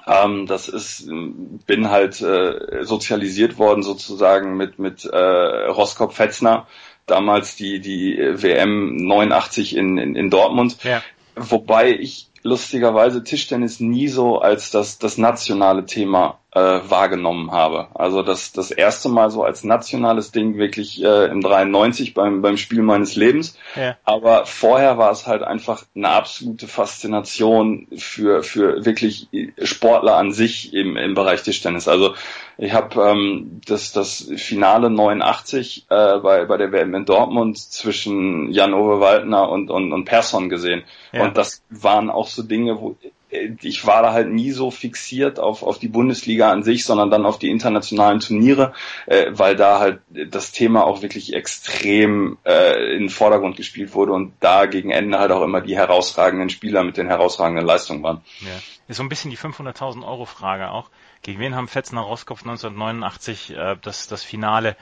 Ähm, 0.08 0.46
das 0.48 0.70
ist, 0.70 1.08
bin 1.08 1.90
halt 1.90 2.22
äh, 2.22 2.84
sozialisiert 2.84 3.58
worden 3.58 3.84
sozusagen 3.84 4.56
mit 4.56 4.80
mit 4.80 5.06
äh, 5.06 5.18
Roskop 5.18 6.14
Fetzner, 6.14 6.66
damals 7.06 7.56
die 7.56 7.82
die 7.82 8.18
WM 8.18 8.96
89 8.96 9.76
in 9.76 9.98
in, 9.98 10.16
in 10.16 10.30
Dortmund. 10.30 10.78
Ja. 10.84 11.04
Wobei 11.36 11.92
ich 11.92 12.30
lustigerweise 12.42 13.24
Tischtennis 13.24 13.82
nie 13.82 14.08
so 14.08 14.40
als 14.40 14.72
das 14.72 14.98
das 14.98 15.18
nationale 15.18 15.86
Thema 15.86 16.40
äh, 16.54 16.60
wahrgenommen 16.60 17.52
habe. 17.52 17.88
Also 17.94 18.24
das, 18.24 18.54
das 18.54 18.72
erste 18.72 19.10
Mal 19.10 19.30
so 19.30 19.44
als 19.44 19.64
nationales 19.64 20.32
Ding 20.32 20.58
wirklich 20.58 21.04
äh, 21.04 21.26
im 21.26 21.42
93 21.42 22.14
beim, 22.14 22.42
beim 22.42 22.58
Spiel 22.58 22.82
meines 22.82 23.16
Lebens. 23.16 23.58
Ja. 23.76 23.98
Aber 24.06 24.46
vorher 24.46 24.98
war 24.98 25.12
es 25.12 25.28
halt 25.28 25.44
einfach 25.44 25.84
eine 25.94 26.10
absolute 26.10 26.68
Faszination 26.68 27.88
für, 27.98 28.44
für 28.44 28.86
wirklich 28.86 29.28
Sportler 29.62 30.16
an 30.16 30.32
sich 30.32 30.74
im, 30.74 30.96
im 30.96 31.14
Bereich 31.16 31.44
Tischtennis. 31.44 31.88
Also 31.90 32.16
ich 32.58 32.74
habe 32.74 33.02
ähm, 33.02 33.62
das, 33.68 33.92
das 33.92 34.32
Finale 34.38 34.90
89 34.90 35.88
äh, 35.90 36.18
bei, 36.20 36.46
bei 36.46 36.58
der 36.58 36.72
WM 36.72 36.96
in 36.96 37.06
Dortmund 37.06 37.58
zwischen 37.58 38.52
Jan-Ove 38.52 39.00
Waldner 39.02 39.50
und, 39.50 39.70
und, 39.70 39.92
und 39.92 40.06
Persson 40.06 40.50
gesehen. 40.50 40.84
Ja. 41.12 41.26
Und 41.26 41.38
das 41.38 41.62
waren 41.70 42.10
auch 42.10 42.28
so 42.28 42.42
Dinge, 42.42 42.80
wo 42.80 42.96
ich 43.30 43.86
war 43.86 44.02
da 44.02 44.14
halt 44.14 44.30
nie 44.30 44.52
so 44.52 44.72
fixiert 44.72 45.40
auf, 45.40 45.64
auf 45.64 45.80
die 45.80 45.90
Bundesliga 45.90 46.52
an 46.52 46.64
sich, 46.64 46.86
sondern 46.86 47.12
dann 47.12 47.26
auf 47.26 47.38
die 47.38 47.50
internationalen 47.50 48.20
Turniere, 48.20 48.74
äh, 49.06 49.28
weil 49.32 49.56
da 49.56 49.80
halt 49.80 50.00
das 50.10 50.52
Thema 50.52 50.86
auch 50.86 51.02
wirklich 51.02 51.34
extrem 51.34 52.38
äh, 52.46 52.94
in 52.96 53.04
den 53.04 53.10
Vordergrund 53.10 53.58
gespielt 53.58 53.94
wurde 53.94 54.14
und 54.14 54.34
da 54.40 54.66
gegen 54.66 54.92
Ende 54.92 55.20
halt 55.20 55.32
auch 55.32 55.44
immer 55.44 55.62
die 55.62 55.76
herausragenden 55.76 56.50
Spieler 56.50 56.84
mit 56.84 56.98
den 56.98 57.08
herausragenden 57.08 57.66
Leistungen 57.66 58.02
waren. 58.04 58.22
Ja. 58.42 58.48
Ist 58.88 58.98
so 58.98 59.04
ein 59.04 59.10
bisschen 59.10 59.32
die 59.32 59.38
500.000 59.38 60.08
Euro 60.08 60.26
Frage 60.26 60.72
auch. 60.72 60.90
Gegen 61.22 61.40
wen 61.40 61.56
haben 61.56 61.68
Fetzner 61.68 62.02
Roskopf 62.02 62.44
1989 62.44 63.56
äh, 63.56 63.76
das, 63.82 64.08
das 64.08 64.24
Finale 64.24 64.78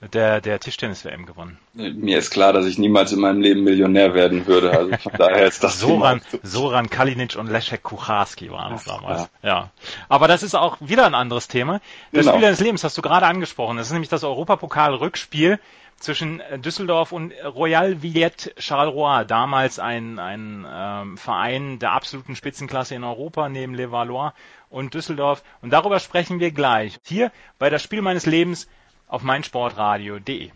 der, 0.00 0.40
der 0.40 0.58
Tischtennis-WM 0.58 1.26
gewonnen. 1.26 1.58
Mir 1.74 2.18
ist 2.18 2.30
klar, 2.30 2.52
dass 2.52 2.64
ich 2.64 2.78
niemals 2.78 3.12
in 3.12 3.20
meinem 3.20 3.40
Leben 3.40 3.64
Millionär 3.64 4.14
werden 4.14 4.46
würde. 4.46 4.70
Also 4.70 4.96
von 4.96 5.12
daher 5.18 5.46
ist 5.46 5.62
das 5.62 5.78
Soran, 5.78 6.22
Soran 6.42 6.88
Kalinic 6.88 7.36
und 7.36 7.48
Leszek 7.48 7.82
Kucharski 7.82 8.50
waren 8.50 8.74
es 8.74 8.84
damals. 8.84 9.28
Ja. 9.42 9.48
ja. 9.48 9.70
Aber 10.08 10.26
das 10.26 10.42
ist 10.42 10.54
auch 10.54 10.78
wieder 10.80 11.04
ein 11.04 11.14
anderes 11.14 11.48
Thema. 11.48 11.80
Das 12.12 12.22
genau. 12.22 12.32
Spiel 12.32 12.42
deines 12.42 12.60
Lebens 12.60 12.82
hast 12.82 12.96
du 12.96 13.02
gerade 13.02 13.26
angesprochen. 13.26 13.76
Das 13.76 13.88
ist 13.88 13.92
nämlich 13.92 14.08
das 14.08 14.24
Europapokal-Rückspiel 14.24 15.58
zwischen 15.98 16.42
Düsseldorf 16.56 17.12
und 17.12 17.34
Royal 17.44 18.02
Villette 18.02 18.54
Charleroi, 18.56 19.24
damals 19.26 19.78
ein, 19.78 20.18
ein 20.18 20.66
ähm, 20.66 21.18
Verein 21.18 21.78
der 21.78 21.92
absoluten 21.92 22.36
Spitzenklasse 22.36 22.94
in 22.94 23.04
Europa 23.04 23.50
neben 23.50 23.74
Le 23.74 23.92
Valois 23.92 24.32
und 24.70 24.94
Düsseldorf. 24.94 25.42
Und 25.60 25.74
darüber 25.74 26.00
sprechen 26.00 26.40
wir 26.40 26.52
gleich. 26.52 26.98
Hier 27.04 27.30
bei 27.58 27.68
das 27.68 27.82
Spiel 27.82 28.00
meines 28.00 28.24
Lebens 28.24 28.66
auf 29.10 29.22
meinsportradio.de. 29.22 30.50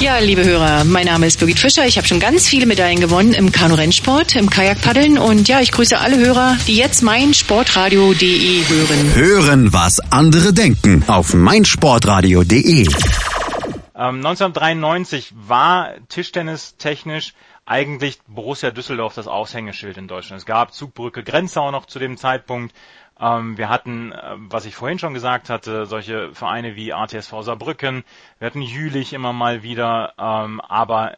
Ja, 0.00 0.18
liebe 0.18 0.44
Hörer, 0.44 0.84
mein 0.84 1.06
Name 1.06 1.26
ist 1.26 1.40
Birgit 1.40 1.58
Fischer. 1.58 1.84
Ich 1.84 1.96
habe 1.96 2.06
schon 2.06 2.20
ganz 2.20 2.46
viele 2.46 2.66
Medaillen 2.66 3.00
gewonnen 3.00 3.34
im 3.34 3.50
Kanu-Rennsport, 3.50 4.36
im 4.36 4.48
Kajakpaddeln 4.48 5.18
und 5.18 5.48
ja, 5.48 5.60
ich 5.60 5.72
grüße 5.72 5.98
alle 5.98 6.18
Hörer, 6.18 6.56
die 6.68 6.76
jetzt 6.76 7.02
meinsportradio.de 7.02 8.68
hören. 8.68 9.14
Hören, 9.14 9.72
was 9.72 9.98
andere 10.12 10.52
denken 10.52 11.02
auf 11.08 11.34
meinsportradio.de. 11.34 12.82
Ähm, 12.82 14.24
1993 14.24 15.34
war 15.36 15.94
Tischtennis 16.08 16.76
technisch 16.76 17.34
eigentlich 17.66 18.18
Borussia 18.28 18.70
Düsseldorf 18.70 19.14
das 19.14 19.26
Aushängeschild 19.26 19.98
in 19.98 20.08
Deutschland. 20.08 20.40
Es 20.40 20.46
gab 20.46 20.72
Zugbrücke 20.72 21.22
Grenzau 21.22 21.70
noch 21.70 21.86
zu 21.86 21.98
dem 21.98 22.16
Zeitpunkt. 22.16 22.74
Ähm, 23.20 23.58
wir 23.58 23.68
hatten, 23.68 24.12
äh, 24.12 24.34
was 24.36 24.64
ich 24.64 24.74
vorhin 24.74 24.98
schon 24.98 25.14
gesagt 25.14 25.50
hatte, 25.50 25.86
solche 25.86 26.34
Vereine 26.34 26.76
wie 26.76 26.92
ATSV 26.92 27.42
Saarbrücken. 27.42 28.04
Wir 28.38 28.46
hatten 28.46 28.62
Jülich 28.62 29.12
immer 29.12 29.32
mal 29.32 29.62
wieder. 29.62 30.14
Ähm, 30.18 30.60
aber 30.60 31.16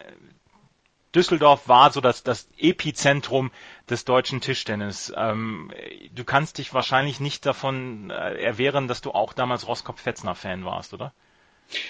Düsseldorf 1.15 1.69
war 1.69 1.93
so 1.93 2.01
das, 2.01 2.23
das 2.23 2.49
Epizentrum 2.57 3.51
des 3.89 4.05
deutschen 4.05 4.41
Tischtennis. 4.41 5.13
Ähm, 5.17 5.73
du 6.15 6.25
kannst 6.25 6.59
dich 6.59 6.73
wahrscheinlich 6.73 7.21
nicht 7.21 7.45
davon 7.45 8.11
äh, 8.11 8.41
erwehren, 8.43 8.87
dass 8.87 9.01
du 9.01 9.11
auch 9.11 9.33
damals 9.33 9.67
Roskopf-Fetzner-Fan 9.67 10.65
warst, 10.65 10.95
oder? 10.95 11.13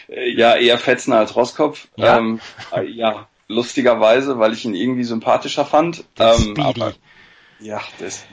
Äh, 0.09 0.31
ja, 0.31 0.57
eher 0.57 0.79
Fetzner 0.79 1.19
als 1.19 1.37
Roskopf. 1.37 1.89
Ja. 1.97 2.19
Ähm, 2.19 2.41
äh, 2.73 2.85
ja, 2.85 3.29
lustigerweise, 3.47 4.39
weil 4.39 4.55
ich 4.55 4.65
ihn 4.65 4.75
irgendwie 4.75 5.05
sympathischer 5.05 5.67
fand. 5.67 6.05
Ähm, 6.19 6.59
aber, 6.59 6.95
ja, 7.59 7.83
das, 7.99 8.25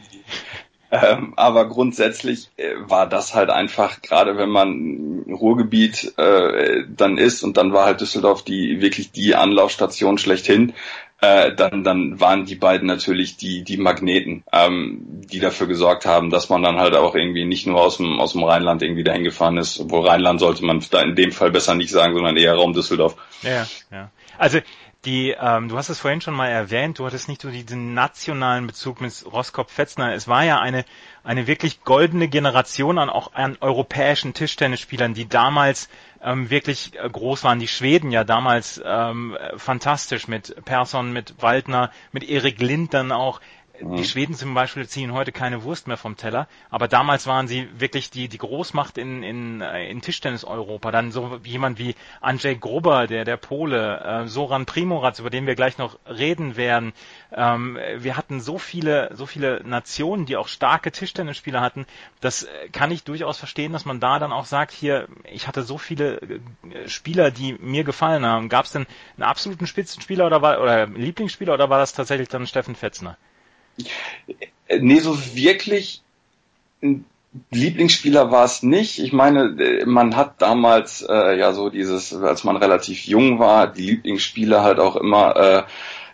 ähm, 0.91 1.33
aber 1.35 1.67
grundsätzlich 1.67 2.49
äh, 2.57 2.75
war 2.79 3.07
das 3.07 3.35
halt 3.35 3.49
einfach, 3.49 4.01
gerade 4.01 4.37
wenn 4.37 4.49
man 4.49 5.25
Ruhrgebiet 5.27 6.13
äh, 6.17 6.83
dann 6.87 7.17
ist 7.17 7.43
und 7.43 7.57
dann 7.57 7.73
war 7.73 7.85
halt 7.85 8.01
Düsseldorf 8.01 8.43
die 8.43 8.81
wirklich 8.81 9.11
die 9.11 9.35
Anlaufstation 9.35 10.17
schlechthin, 10.17 10.73
äh, 11.19 11.53
dann, 11.55 11.83
dann 11.83 12.19
waren 12.19 12.45
die 12.45 12.55
beiden 12.55 12.87
natürlich 12.87 13.37
die, 13.37 13.63
die 13.63 13.77
Magneten, 13.77 14.43
ähm, 14.53 15.01
die 15.31 15.39
dafür 15.39 15.67
gesorgt 15.67 16.05
haben, 16.05 16.29
dass 16.29 16.49
man 16.49 16.61
dann 16.61 16.77
halt 16.77 16.95
auch 16.95 17.15
irgendwie 17.15 17.45
nicht 17.45 17.65
nur 17.65 17.81
aus 17.81 17.97
dem, 17.97 18.19
aus 18.19 18.33
dem 18.33 18.43
Rheinland 18.43 18.83
irgendwie 18.83 19.03
dahin 19.03 19.23
gefahren 19.23 19.57
ist. 19.57 19.79
Obwohl 19.79 20.07
Rheinland 20.07 20.39
sollte 20.39 20.63
man 20.63 20.83
da 20.91 21.01
in 21.01 21.15
dem 21.15 21.31
Fall 21.31 21.49
besser 21.51 21.73
nicht 21.73 21.89
sagen, 21.89 22.13
sondern 22.13 22.37
eher 22.37 22.53
Raum 22.53 22.73
Düsseldorf. 22.73 23.15
Ja, 23.41 23.65
ja. 23.91 24.11
Also 24.37 24.59
die, 25.05 25.35
ähm, 25.39 25.69
du 25.69 25.77
hast 25.77 25.89
es 25.89 25.99
vorhin 25.99 26.21
schon 26.21 26.33
mal 26.33 26.49
erwähnt, 26.49 26.99
du 26.99 27.05
hattest 27.05 27.29
nicht 27.29 27.41
so 27.41 27.49
diesen 27.49 27.93
nationalen 27.93 28.67
Bezug 28.67 28.99
mit 28.99 29.13
Roskopf-Fetzner. 29.31 30.13
Es 30.13 30.27
war 30.27 30.43
ja 30.43 30.59
eine, 30.59 30.85
eine 31.23 31.47
wirklich 31.47 31.83
goldene 31.83 32.27
Generation 32.27 32.97
an 32.97 33.09
auch 33.09 33.33
an 33.33 33.57
europäischen 33.61 34.33
Tischtennisspielern, 34.33 35.13
die 35.13 35.29
damals 35.29 35.89
ähm, 36.21 36.49
wirklich 36.49 36.93
äh, 36.95 37.09
groß 37.09 37.43
waren. 37.43 37.59
Die 37.59 37.67
Schweden 37.67 38.11
ja 38.11 38.23
damals 38.23 38.81
ähm, 38.83 39.37
fantastisch 39.55 40.27
mit 40.27 40.55
Persson, 40.65 41.13
mit 41.13 41.41
Waldner, 41.41 41.91
mit 42.11 42.27
Erik 42.27 42.59
Lind 42.59 42.93
dann 42.93 43.11
auch. 43.11 43.39
Die 43.79 44.05
Schweden 44.05 44.33
zum 44.33 44.53
Beispiel 44.55 44.87
ziehen 44.87 45.13
heute 45.13 45.31
keine 45.31 45.63
Wurst 45.63 45.87
mehr 45.87 45.97
vom 45.97 46.17
Teller, 46.17 46.47
aber 46.71 46.87
damals 46.87 47.27
waren 47.27 47.47
sie 47.47 47.67
wirklich 47.79 48.09
die, 48.09 48.27
die 48.27 48.39
Großmacht 48.39 48.97
in, 48.97 49.21
in, 49.21 49.61
äh, 49.61 49.89
in 49.89 50.01
Tischtennis-Europa. 50.01 50.91
Dann 50.91 51.11
so 51.11 51.39
jemand 51.43 51.77
wie 51.77 51.95
Andrzej 52.19 52.55
Gruber, 52.55 53.05
der, 53.05 53.23
der 53.23 53.37
Pole, 53.37 53.99
äh, 53.99 54.27
Soran 54.27 54.65
Primorac, 54.65 55.19
über 55.19 55.29
den 55.29 55.45
wir 55.45 55.55
gleich 55.55 55.77
noch 55.77 55.99
reden 56.07 56.55
werden. 56.55 56.93
Ähm, 57.31 57.77
wir 57.97 58.17
hatten 58.17 58.39
so 58.39 58.57
viele, 58.57 59.11
so 59.13 59.27
viele 59.27 59.61
Nationen, 59.63 60.25
die 60.25 60.37
auch 60.37 60.47
starke 60.47 60.91
Tischtennisspieler 60.91 61.61
hatten. 61.61 61.85
Das 62.19 62.43
äh, 62.43 62.69
kann 62.69 62.89
ich 62.89 63.03
durchaus 63.03 63.37
verstehen, 63.37 63.73
dass 63.73 63.85
man 63.85 63.99
da 63.99 64.17
dann 64.17 64.31
auch 64.31 64.45
sagt, 64.45 64.71
hier, 64.71 65.07
ich 65.23 65.47
hatte 65.47 65.61
so 65.61 65.77
viele 65.77 66.19
äh, 66.21 66.89
Spieler, 66.89 67.29
die 67.29 67.53
mir 67.53 67.83
gefallen 67.83 68.25
haben. 68.25 68.49
Gab 68.49 68.65
es 68.65 68.71
denn 68.71 68.87
einen 69.17 69.23
absoluten 69.23 69.67
Spitzenspieler 69.67 70.25
oder 70.25 70.41
war, 70.41 70.61
oder 70.61 70.87
Lieblingsspieler 70.87 71.53
oder 71.53 71.69
war 71.69 71.77
das 71.77 71.93
tatsächlich 71.93 72.29
dann 72.29 72.47
Steffen 72.47 72.75
Fetzner? 72.75 73.17
Nee, 74.79 74.99
so 74.99 75.17
wirklich 75.35 76.01
ein 76.81 77.05
Lieblingsspieler 77.51 78.31
war 78.31 78.45
es 78.45 78.63
nicht. 78.63 78.99
Ich 78.99 79.13
meine, 79.13 79.83
man 79.85 80.15
hat 80.15 80.41
damals 80.41 81.05
äh, 81.07 81.37
ja 81.37 81.53
so 81.53 81.69
dieses, 81.69 82.13
als 82.13 82.43
man 82.43 82.57
relativ 82.57 83.05
jung 83.05 83.39
war, 83.39 83.67
die 83.67 83.91
Lieblingsspieler 83.91 84.63
halt 84.63 84.79
auch 84.79 84.95
immer 84.95 85.35
äh, 85.35 85.63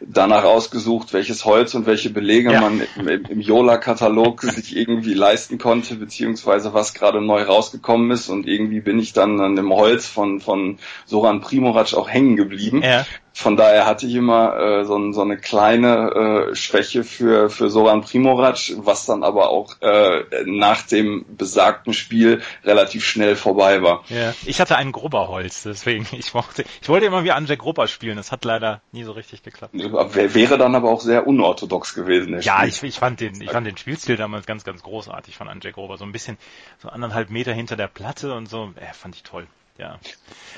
danach 0.01 0.43
ausgesucht, 0.43 1.13
welches 1.13 1.45
Holz 1.45 1.75
und 1.75 1.85
welche 1.85 2.09
Belege 2.09 2.51
ja. 2.51 2.61
man 2.61 2.81
im, 2.97 3.07
im 3.07 3.39
Yola-Katalog 3.39 4.41
sich 4.41 4.75
irgendwie 4.75 5.13
leisten 5.13 5.57
konnte, 5.57 5.95
beziehungsweise 5.95 6.73
was 6.73 6.93
gerade 6.93 7.21
neu 7.21 7.43
rausgekommen 7.43 8.11
ist. 8.11 8.29
Und 8.29 8.47
irgendwie 8.47 8.81
bin 8.81 8.99
ich 8.99 9.13
dann 9.13 9.39
an 9.39 9.55
dem 9.55 9.71
Holz 9.71 10.07
von, 10.07 10.41
von 10.41 10.77
Soran 11.05 11.41
Primorac 11.41 11.93
auch 11.93 12.09
hängen 12.09 12.35
geblieben. 12.35 12.81
Ja 12.83 13.05
von 13.33 13.57
daher 13.57 13.87
hatte 13.87 14.05
ich 14.05 14.13
immer 14.13 14.55
äh, 14.57 14.85
so, 14.85 15.11
so 15.11 15.21
eine 15.21 15.37
kleine 15.37 16.49
äh, 16.51 16.55
Schwäche 16.55 17.03
für, 17.03 17.49
für 17.49 17.69
Soran 17.69 18.01
Primorac, 18.01 18.73
was 18.77 19.07
dann 19.07 19.23
aber 19.23 19.49
auch 19.49 19.81
äh, 19.81 20.23
nach 20.45 20.83
dem 20.83 21.25
besagten 21.35 21.93
Spiel 21.93 22.43
relativ 22.63 23.03
schnell 23.03 23.35
vorbei 23.35 23.81
war. 23.81 24.03
Ja. 24.09 24.35
Ich 24.45 24.61
hatte 24.61 24.75
ein 24.77 24.91
Grubberholz, 24.91 25.63
deswegen 25.63 26.07
ich 26.11 26.35
mochte, 26.35 26.63
ich 26.81 26.89
wollte 26.89 27.07
immer 27.07 27.23
wie 27.23 27.31
Andrzej 27.31 27.57
Grubber 27.57 27.87
spielen, 27.87 28.17
das 28.17 28.31
hat 28.31 28.45
leider 28.45 28.81
nie 28.91 29.03
so 29.03 29.13
richtig 29.13 29.41
geklappt. 29.41 29.73
Wäre 29.73 30.57
dann 30.59 30.75
aber 30.75 30.91
auch 30.91 31.01
sehr 31.01 31.25
unorthodox 31.25 31.95
gewesen. 31.95 32.39
ja, 32.39 32.65
ich, 32.65 32.83
ich 32.83 32.99
fand 32.99 33.19
den, 33.19 33.41
ich 33.41 33.49
fand 33.49 33.65
den 33.65 33.77
Spielstil 33.77 34.15
damals 34.15 34.45
ganz, 34.45 34.63
ganz 34.63 34.83
großartig 34.83 35.35
von 35.35 35.49
Andrzej 35.49 35.71
Grubber, 35.71 35.97
so 35.97 36.05
ein 36.05 36.11
bisschen 36.11 36.37
so 36.77 36.89
anderthalb 36.89 37.31
Meter 37.31 37.51
hinter 37.51 37.75
der 37.75 37.87
Platte 37.87 38.35
und 38.35 38.47
so, 38.47 38.71
äh, 38.75 38.93
fand 38.93 39.15
ich 39.15 39.23
toll 39.23 39.47
ja. 39.77 39.99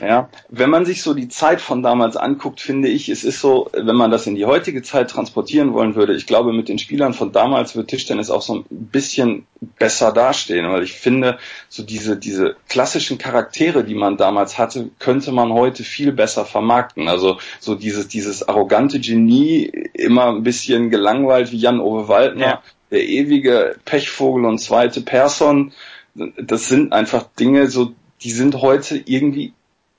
Ja, 0.01 0.29
wenn 0.49 0.69
man 0.69 0.83
sich 0.85 1.01
so 1.01 1.13
die 1.13 1.29
Zeit 1.29 1.61
von 1.61 1.81
damals 1.81 2.17
anguckt, 2.17 2.59
finde 2.59 2.89
ich, 2.89 3.07
es 3.07 3.23
ist 3.23 3.39
so, 3.39 3.69
wenn 3.71 3.95
man 3.95 4.11
das 4.11 4.27
in 4.27 4.35
die 4.35 4.45
heutige 4.45 4.83
Zeit 4.83 5.09
transportieren 5.09 5.73
wollen 5.73 5.95
würde, 5.95 6.15
ich 6.15 6.27
glaube, 6.27 6.51
mit 6.51 6.67
den 6.67 6.79
Spielern 6.79 7.13
von 7.13 7.31
damals 7.31 7.77
wird 7.77 7.87
Tischtennis 7.87 8.29
auch 8.29 8.41
so 8.41 8.55
ein 8.55 8.65
bisschen 8.69 9.47
besser 9.79 10.11
dastehen, 10.11 10.69
weil 10.69 10.83
ich 10.83 10.93
finde, 10.93 11.37
so 11.69 11.81
diese, 11.81 12.17
diese 12.17 12.57
klassischen 12.67 13.17
Charaktere, 13.17 13.85
die 13.85 13.95
man 13.95 14.17
damals 14.17 14.57
hatte, 14.57 14.89
könnte 14.99 15.31
man 15.31 15.53
heute 15.53 15.83
viel 15.83 16.11
besser 16.11 16.43
vermarkten. 16.43 17.07
Also 17.07 17.37
so 17.61 17.75
dieses, 17.75 18.09
dieses 18.09 18.47
arrogante 18.47 18.99
Genie, 18.99 19.71
immer 19.93 20.27
ein 20.27 20.43
bisschen 20.43 20.89
gelangweilt 20.89 21.53
wie 21.53 21.57
Jan-Ove 21.57 22.09
Waldner, 22.09 22.45
ja. 22.45 22.63
der 22.91 23.07
ewige 23.07 23.77
Pechvogel 23.85 24.43
und 24.43 24.59
zweite 24.59 24.99
Person, 24.99 25.71
das 26.15 26.67
sind 26.67 26.91
einfach 26.91 27.23
Dinge, 27.39 27.67
so 27.67 27.93
die 28.21 28.31
sind 28.31 28.55
heute 28.61 28.97
irgendwie 28.97 29.53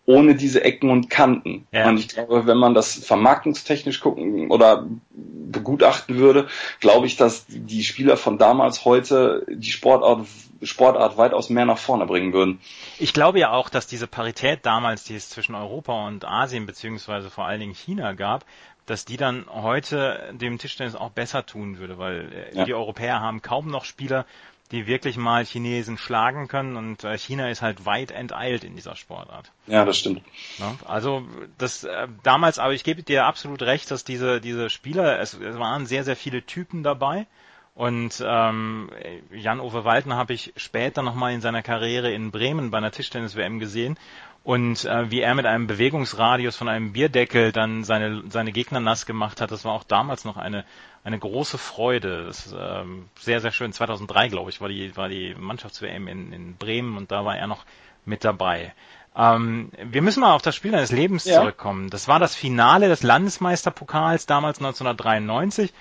ohne 0.06 0.36
diese 0.36 0.62
Ecken 0.62 0.90
und 0.90 1.10
Kanten. 1.10 1.66
Ja. 1.72 1.88
Und 1.88 1.98
ich 1.98 2.08
glaube, 2.08 2.46
wenn 2.46 2.56
man 2.56 2.74
das 2.74 2.94
vermarktungstechnisch 2.94 4.00
gucken 4.00 4.50
oder 4.50 4.86
begutachten 5.10 6.16
würde, 6.16 6.46
glaube 6.80 7.06
ich, 7.06 7.16
dass 7.16 7.44
die 7.48 7.82
Spieler 7.82 8.16
von 8.16 8.38
damals 8.38 8.84
heute 8.84 9.44
die 9.48 9.70
Sportart, 9.70 10.26
Sportart 10.62 11.18
weitaus 11.18 11.50
mehr 11.50 11.66
nach 11.66 11.78
vorne 11.78 12.06
bringen 12.06 12.32
würden. 12.32 12.60
Ich 12.98 13.12
glaube 13.12 13.40
ja 13.40 13.50
auch, 13.50 13.68
dass 13.68 13.88
diese 13.88 14.06
Parität 14.06 14.60
damals, 14.62 15.04
die 15.04 15.16
es 15.16 15.28
zwischen 15.28 15.54
Europa 15.54 16.06
und 16.06 16.24
Asien 16.24 16.66
beziehungsweise 16.66 17.28
vor 17.28 17.44
allen 17.44 17.60
Dingen 17.60 17.74
China 17.74 18.12
gab, 18.12 18.44
dass 18.86 19.04
die 19.04 19.16
dann 19.16 19.46
heute 19.50 20.32
dem 20.32 20.58
Tischtennis 20.58 20.94
auch 20.94 21.10
besser 21.10 21.44
tun 21.44 21.78
würde, 21.78 21.98
weil 21.98 22.32
äh, 22.32 22.56
ja. 22.56 22.64
die 22.64 22.74
Europäer 22.74 23.20
haben 23.20 23.42
kaum 23.42 23.68
noch 23.68 23.84
Spieler, 23.84 24.24
die 24.68 24.86
wirklich 24.86 25.16
mal 25.16 25.44
Chinesen 25.44 25.98
schlagen 25.98 26.48
können 26.48 26.76
und 26.76 27.04
äh, 27.04 27.16
China 27.16 27.48
ist 27.48 27.62
halt 27.62 27.86
weit 27.86 28.10
enteilt 28.10 28.64
in 28.64 28.74
dieser 28.74 28.96
Sportart. 28.96 29.52
Ja, 29.66 29.84
das 29.84 29.98
stimmt. 29.98 30.22
Ja, 30.58 30.74
also 30.86 31.24
das 31.58 31.84
äh, 31.84 32.08
damals, 32.22 32.58
aber 32.58 32.74
ich 32.74 32.84
gebe 32.84 33.02
dir 33.02 33.26
absolut 33.26 33.62
recht, 33.62 33.90
dass 33.90 34.04
diese 34.04 34.40
diese 34.40 34.70
Spieler, 34.70 35.20
es, 35.20 35.34
es 35.34 35.58
waren 35.58 35.86
sehr 35.86 36.04
sehr 36.04 36.16
viele 36.16 36.42
Typen 36.42 36.82
dabei 36.82 37.26
und 37.74 38.24
ähm, 38.26 38.90
Jan-Ove 39.32 39.84
Waldner 39.84 40.16
habe 40.16 40.32
ich 40.32 40.52
später 40.56 41.02
nochmal 41.02 41.32
in 41.32 41.40
seiner 41.40 41.62
Karriere 41.62 42.10
in 42.10 42.30
Bremen 42.30 42.70
bei 42.70 42.78
einer 42.78 42.90
Tischtennis-WM 42.90 43.58
gesehen 43.58 43.98
und 44.42 44.84
äh, 44.84 45.10
wie 45.10 45.20
er 45.20 45.34
mit 45.34 45.46
einem 45.46 45.66
Bewegungsradius 45.66 46.56
von 46.56 46.68
einem 46.68 46.92
Bierdeckel 46.92 47.52
dann 47.52 47.84
seine 47.84 48.22
seine 48.30 48.52
Gegner 48.52 48.80
nass 48.80 49.04
gemacht 49.04 49.40
hat, 49.40 49.50
das 49.50 49.64
war 49.64 49.72
auch 49.72 49.84
damals 49.84 50.24
noch 50.24 50.36
eine 50.36 50.64
eine 51.06 51.20
große 51.20 51.56
Freude. 51.56 52.24
Das 52.26 52.46
ist 52.46 52.54
ähm, 52.58 53.08
sehr, 53.16 53.40
sehr 53.40 53.52
schön. 53.52 53.72
2003, 53.72 54.28
glaube 54.28 54.50
ich, 54.50 54.60
war 54.60 54.68
die, 54.68 54.96
war 54.96 55.08
die 55.08 55.36
Mannschafts-WM 55.38 56.08
in, 56.08 56.32
in 56.32 56.56
Bremen 56.56 56.96
und 56.96 57.12
da 57.12 57.24
war 57.24 57.36
er 57.36 57.46
noch 57.46 57.64
mit 58.04 58.24
dabei. 58.24 58.74
Ähm, 59.16 59.70
wir 59.84 60.02
müssen 60.02 60.20
mal 60.20 60.34
auf 60.34 60.42
das 60.42 60.56
Spiel 60.56 60.72
deines 60.72 60.90
Lebens 60.90 61.24
ja. 61.24 61.40
zurückkommen. 61.40 61.90
Das 61.90 62.08
war 62.08 62.18
das 62.18 62.34
Finale 62.34 62.88
des 62.88 63.04
Landesmeisterpokals 63.04 64.26
damals 64.26 64.58
1993 64.58 65.72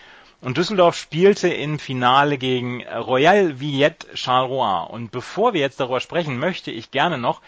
und 0.41 0.57
Düsseldorf 0.57 0.95
spielte 0.95 1.47
im 1.47 1.79
Finale 1.79 2.37
gegen 2.37 2.85
Royal 2.87 3.59
Villette 3.59 4.05
Charleroi. 4.15 4.85
Und 4.91 5.09
bevor 5.09 5.53
wir 5.53 5.61
jetzt 5.61 5.79
darüber 5.79 6.01
sprechen, 6.01 6.37
möchte 6.37 6.69
ich 6.69 6.91
gerne 6.91 7.17
noch 7.17 7.41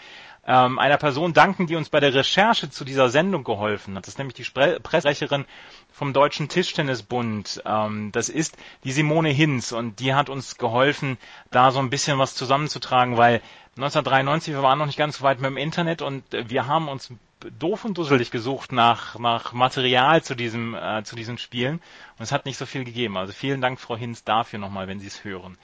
ähm, 0.48 0.78
einer 0.78 0.96
Person 0.96 1.34
danken, 1.34 1.66
die 1.66 1.76
uns 1.76 1.90
bei 1.90 2.00
der 2.00 2.14
Recherche 2.14 2.70
zu 2.70 2.84
dieser 2.84 3.10
Sendung 3.10 3.44
geholfen 3.44 3.94
hat. 3.94 4.04
Das 4.04 4.14
ist 4.14 4.18
nämlich 4.18 4.34
die 4.34 4.44
Spre 4.44 4.80
Pressesprecherin 4.80 5.44
vom 5.98 6.12
Deutschen 6.12 6.48
Tischtennisbund. 6.48 7.62
Ähm, 7.66 8.12
das 8.12 8.28
ist 8.28 8.56
die 8.84 8.92
Simone 8.92 9.30
Hinz 9.30 9.72
und 9.72 9.98
die 9.98 10.14
hat 10.14 10.30
uns 10.30 10.56
geholfen, 10.56 11.18
da 11.50 11.72
so 11.72 11.80
ein 11.80 11.90
bisschen 11.90 12.18
was 12.18 12.36
zusammenzutragen, 12.36 13.16
weil 13.16 13.42
1993, 13.76 14.54
wir 14.54 14.62
waren 14.62 14.78
noch 14.78 14.86
nicht 14.86 14.98
ganz 14.98 15.18
so 15.18 15.24
weit 15.24 15.40
mit 15.40 15.50
dem 15.50 15.56
Internet 15.56 16.00
und 16.00 16.22
wir 16.30 16.68
haben 16.68 16.88
uns 16.88 17.12
doof 17.58 17.84
und 17.84 17.98
dusselig 17.98 18.30
gesucht 18.30 18.70
nach, 18.70 19.18
nach 19.18 19.52
Material 19.52 20.22
zu 20.22 20.36
diesem, 20.36 20.74
äh, 20.74 21.02
zu 21.02 21.16
diesen 21.16 21.36
Spielen 21.36 21.80
und 22.18 22.22
es 22.22 22.30
hat 22.30 22.46
nicht 22.46 22.58
so 22.58 22.66
viel 22.66 22.84
gegeben. 22.84 23.16
Also 23.16 23.32
vielen 23.32 23.60
Dank, 23.60 23.80
Frau 23.80 23.96
Hinz, 23.96 24.22
dafür 24.22 24.60
nochmal, 24.60 24.86
wenn 24.86 25.00
Sie 25.00 25.08
es 25.08 25.24
hören. 25.24 25.58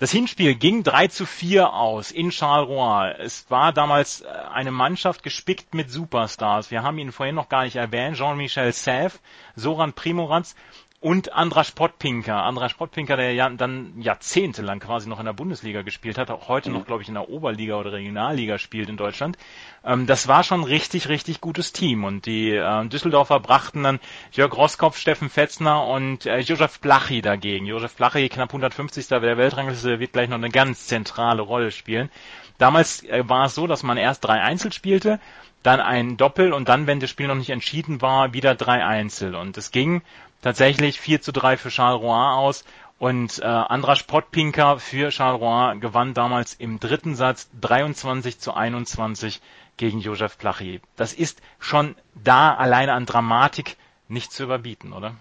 Das 0.00 0.12
Hinspiel 0.12 0.54
ging 0.54 0.84
3 0.84 1.08
zu 1.08 1.26
4 1.26 1.72
aus 1.72 2.12
in 2.12 2.30
Charleroi. 2.30 3.16
Es 3.18 3.50
war 3.50 3.72
damals 3.72 4.20
äh, 4.20 4.28
eine 4.28 4.70
Mannschaft 4.70 5.24
gespickt 5.24 5.74
mit 5.74 5.90
Superstars. 5.90 6.70
Wir 6.70 6.84
haben 6.84 6.98
ihn 6.98 7.10
vorhin 7.10 7.34
noch 7.34 7.48
gar 7.48 7.64
nicht 7.64 7.74
erwähnt. 7.74 8.16
Jean-Michel 8.16 8.70
Sèvres, 8.70 9.18
Soran 9.56 9.92
Primoratz 9.92 10.54
und 11.00 11.32
Andras 11.32 11.70
Potpinka. 11.70 12.42
Andras 12.42 12.74
Potpinka, 12.74 13.14
der 13.14 13.32
ja 13.32 13.48
dann 13.48 14.00
jahrzehntelang 14.00 14.80
quasi 14.80 15.08
noch 15.08 15.20
in 15.20 15.26
der 15.26 15.32
Bundesliga 15.32 15.82
gespielt 15.82 16.18
hat, 16.18 16.28
auch 16.30 16.48
heute 16.48 16.70
noch, 16.70 16.86
glaube 16.86 17.02
ich, 17.02 17.08
in 17.08 17.14
der 17.14 17.28
Oberliga 17.28 17.76
oder 17.76 17.92
Regionalliga 17.92 18.58
spielt 18.58 18.88
in 18.88 18.96
Deutschland. 18.96 19.38
Ähm, 19.84 20.06
das 20.06 20.26
war 20.26 20.42
schon 20.42 20.64
richtig, 20.64 21.08
richtig 21.08 21.40
gutes 21.40 21.72
Team. 21.72 22.02
Und 22.02 22.26
die 22.26 22.50
äh, 22.50 22.86
Düsseldorfer 22.86 23.38
brachten 23.38 23.84
dann 23.84 24.00
Jörg 24.32 24.56
Roskopf, 24.56 24.98
Steffen 24.98 25.30
Fetzner 25.30 25.86
und 25.86 26.26
äh, 26.26 26.40
Josef 26.40 26.80
Plachi 26.80 27.22
dagegen. 27.22 27.66
Josef 27.66 27.94
Plachi, 27.94 28.28
knapp 28.28 28.48
150. 28.48 29.06
der 29.06 29.22
Weltrangliste, 29.22 30.00
wird 30.00 30.12
gleich 30.12 30.28
noch 30.28 30.36
eine 30.36 30.50
ganz 30.50 30.88
zentrale 30.88 31.42
Rolle 31.42 31.70
spielen. 31.70 32.10
Damals 32.58 33.04
äh, 33.04 33.22
war 33.28 33.46
es 33.46 33.54
so, 33.54 33.68
dass 33.68 33.84
man 33.84 33.98
erst 33.98 34.24
drei 34.24 34.40
Einzel 34.40 34.72
spielte, 34.72 35.20
dann 35.62 35.80
ein 35.80 36.16
Doppel 36.16 36.52
und 36.52 36.68
dann, 36.68 36.86
wenn 36.86 37.00
das 37.00 37.10
Spiel 37.10 37.28
noch 37.28 37.34
nicht 37.34 37.50
entschieden 37.50 38.00
war, 38.02 38.32
wieder 38.32 38.54
drei 38.54 38.84
Einzel. 38.84 39.34
Und 39.34 39.56
es 39.56 39.70
ging 39.70 40.02
tatsächlich 40.42 41.00
4 41.00 41.20
zu 41.22 41.32
3 41.32 41.56
für 41.56 41.70
Charleroi 41.70 42.34
aus 42.36 42.64
und 42.98 43.38
äh, 43.38 43.44
Andras 43.44 44.02
Potpinka 44.02 44.78
für 44.78 45.10
Charleroi 45.10 45.76
gewann 45.78 46.14
damals 46.14 46.54
im 46.54 46.80
dritten 46.80 47.14
Satz 47.14 47.48
23 47.60 48.38
zu 48.38 48.54
21 48.54 49.40
gegen 49.76 50.00
Josef 50.00 50.36
Plachi. 50.38 50.80
Das 50.96 51.12
ist 51.12 51.40
schon 51.60 51.94
da 52.14 52.54
alleine 52.54 52.92
an 52.92 53.06
Dramatik 53.06 53.76
nicht 54.08 54.32
zu 54.32 54.42
überbieten, 54.42 54.92
oder? 54.92 55.14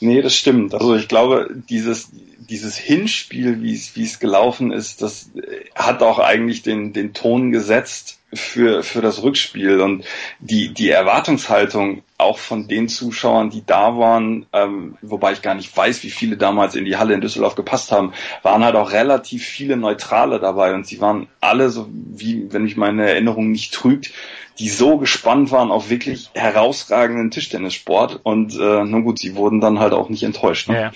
Nee, 0.00 0.22
das 0.22 0.36
stimmt. 0.36 0.74
Also 0.74 0.94
ich 0.94 1.08
glaube, 1.08 1.48
dieses, 1.68 2.10
dieses 2.38 2.76
Hinspiel, 2.76 3.62
wie 3.62 3.74
es, 3.74 3.96
wie 3.96 4.04
es 4.04 4.18
gelaufen 4.18 4.72
ist, 4.72 5.02
das 5.02 5.30
hat 5.74 6.02
auch 6.02 6.18
eigentlich 6.18 6.62
den, 6.62 6.92
den 6.92 7.14
Ton 7.14 7.50
gesetzt 7.52 8.18
für, 8.32 8.82
für 8.82 9.00
das 9.00 9.22
Rückspiel. 9.22 9.80
Und 9.80 10.04
die, 10.40 10.72
die 10.72 10.90
Erwartungshaltung 10.90 12.02
auch 12.18 12.38
von 12.38 12.68
den 12.68 12.88
Zuschauern, 12.88 13.50
die 13.50 13.64
da 13.64 13.98
waren, 13.98 14.46
ähm, 14.52 14.96
wobei 15.02 15.32
ich 15.32 15.42
gar 15.42 15.54
nicht 15.54 15.74
weiß, 15.74 16.02
wie 16.02 16.10
viele 16.10 16.36
damals 16.36 16.74
in 16.74 16.84
die 16.84 16.96
Halle 16.96 17.14
in 17.14 17.20
Düsseldorf 17.20 17.54
gepasst 17.54 17.92
haben, 17.92 18.12
waren 18.42 18.64
halt 18.64 18.76
auch 18.76 18.92
relativ 18.92 19.44
viele 19.44 19.76
Neutrale 19.76 20.40
dabei. 20.40 20.74
Und 20.74 20.86
sie 20.86 21.00
waren 21.00 21.28
alle 21.40 21.70
so, 21.70 21.88
wie, 21.90 22.52
wenn 22.52 22.62
mich 22.64 22.76
meine 22.76 23.08
Erinnerung 23.08 23.50
nicht 23.50 23.72
trügt, 23.72 24.12
die 24.58 24.70
so 24.70 24.96
gespannt 24.96 25.50
waren 25.50 25.70
auf 25.70 25.90
wirklich 25.90 26.30
herausragenden 26.34 27.30
Tischtennissport. 27.30 28.20
Und 28.22 28.54
äh, 28.54 28.84
nun 28.84 29.04
gut, 29.04 29.18
sie 29.18 29.36
wurden 29.36 29.60
dann 29.60 29.78
halt 29.78 29.85
auch 29.92 30.08
nicht 30.08 30.22
enttäuscht. 30.22 30.68
Ne? 30.68 30.92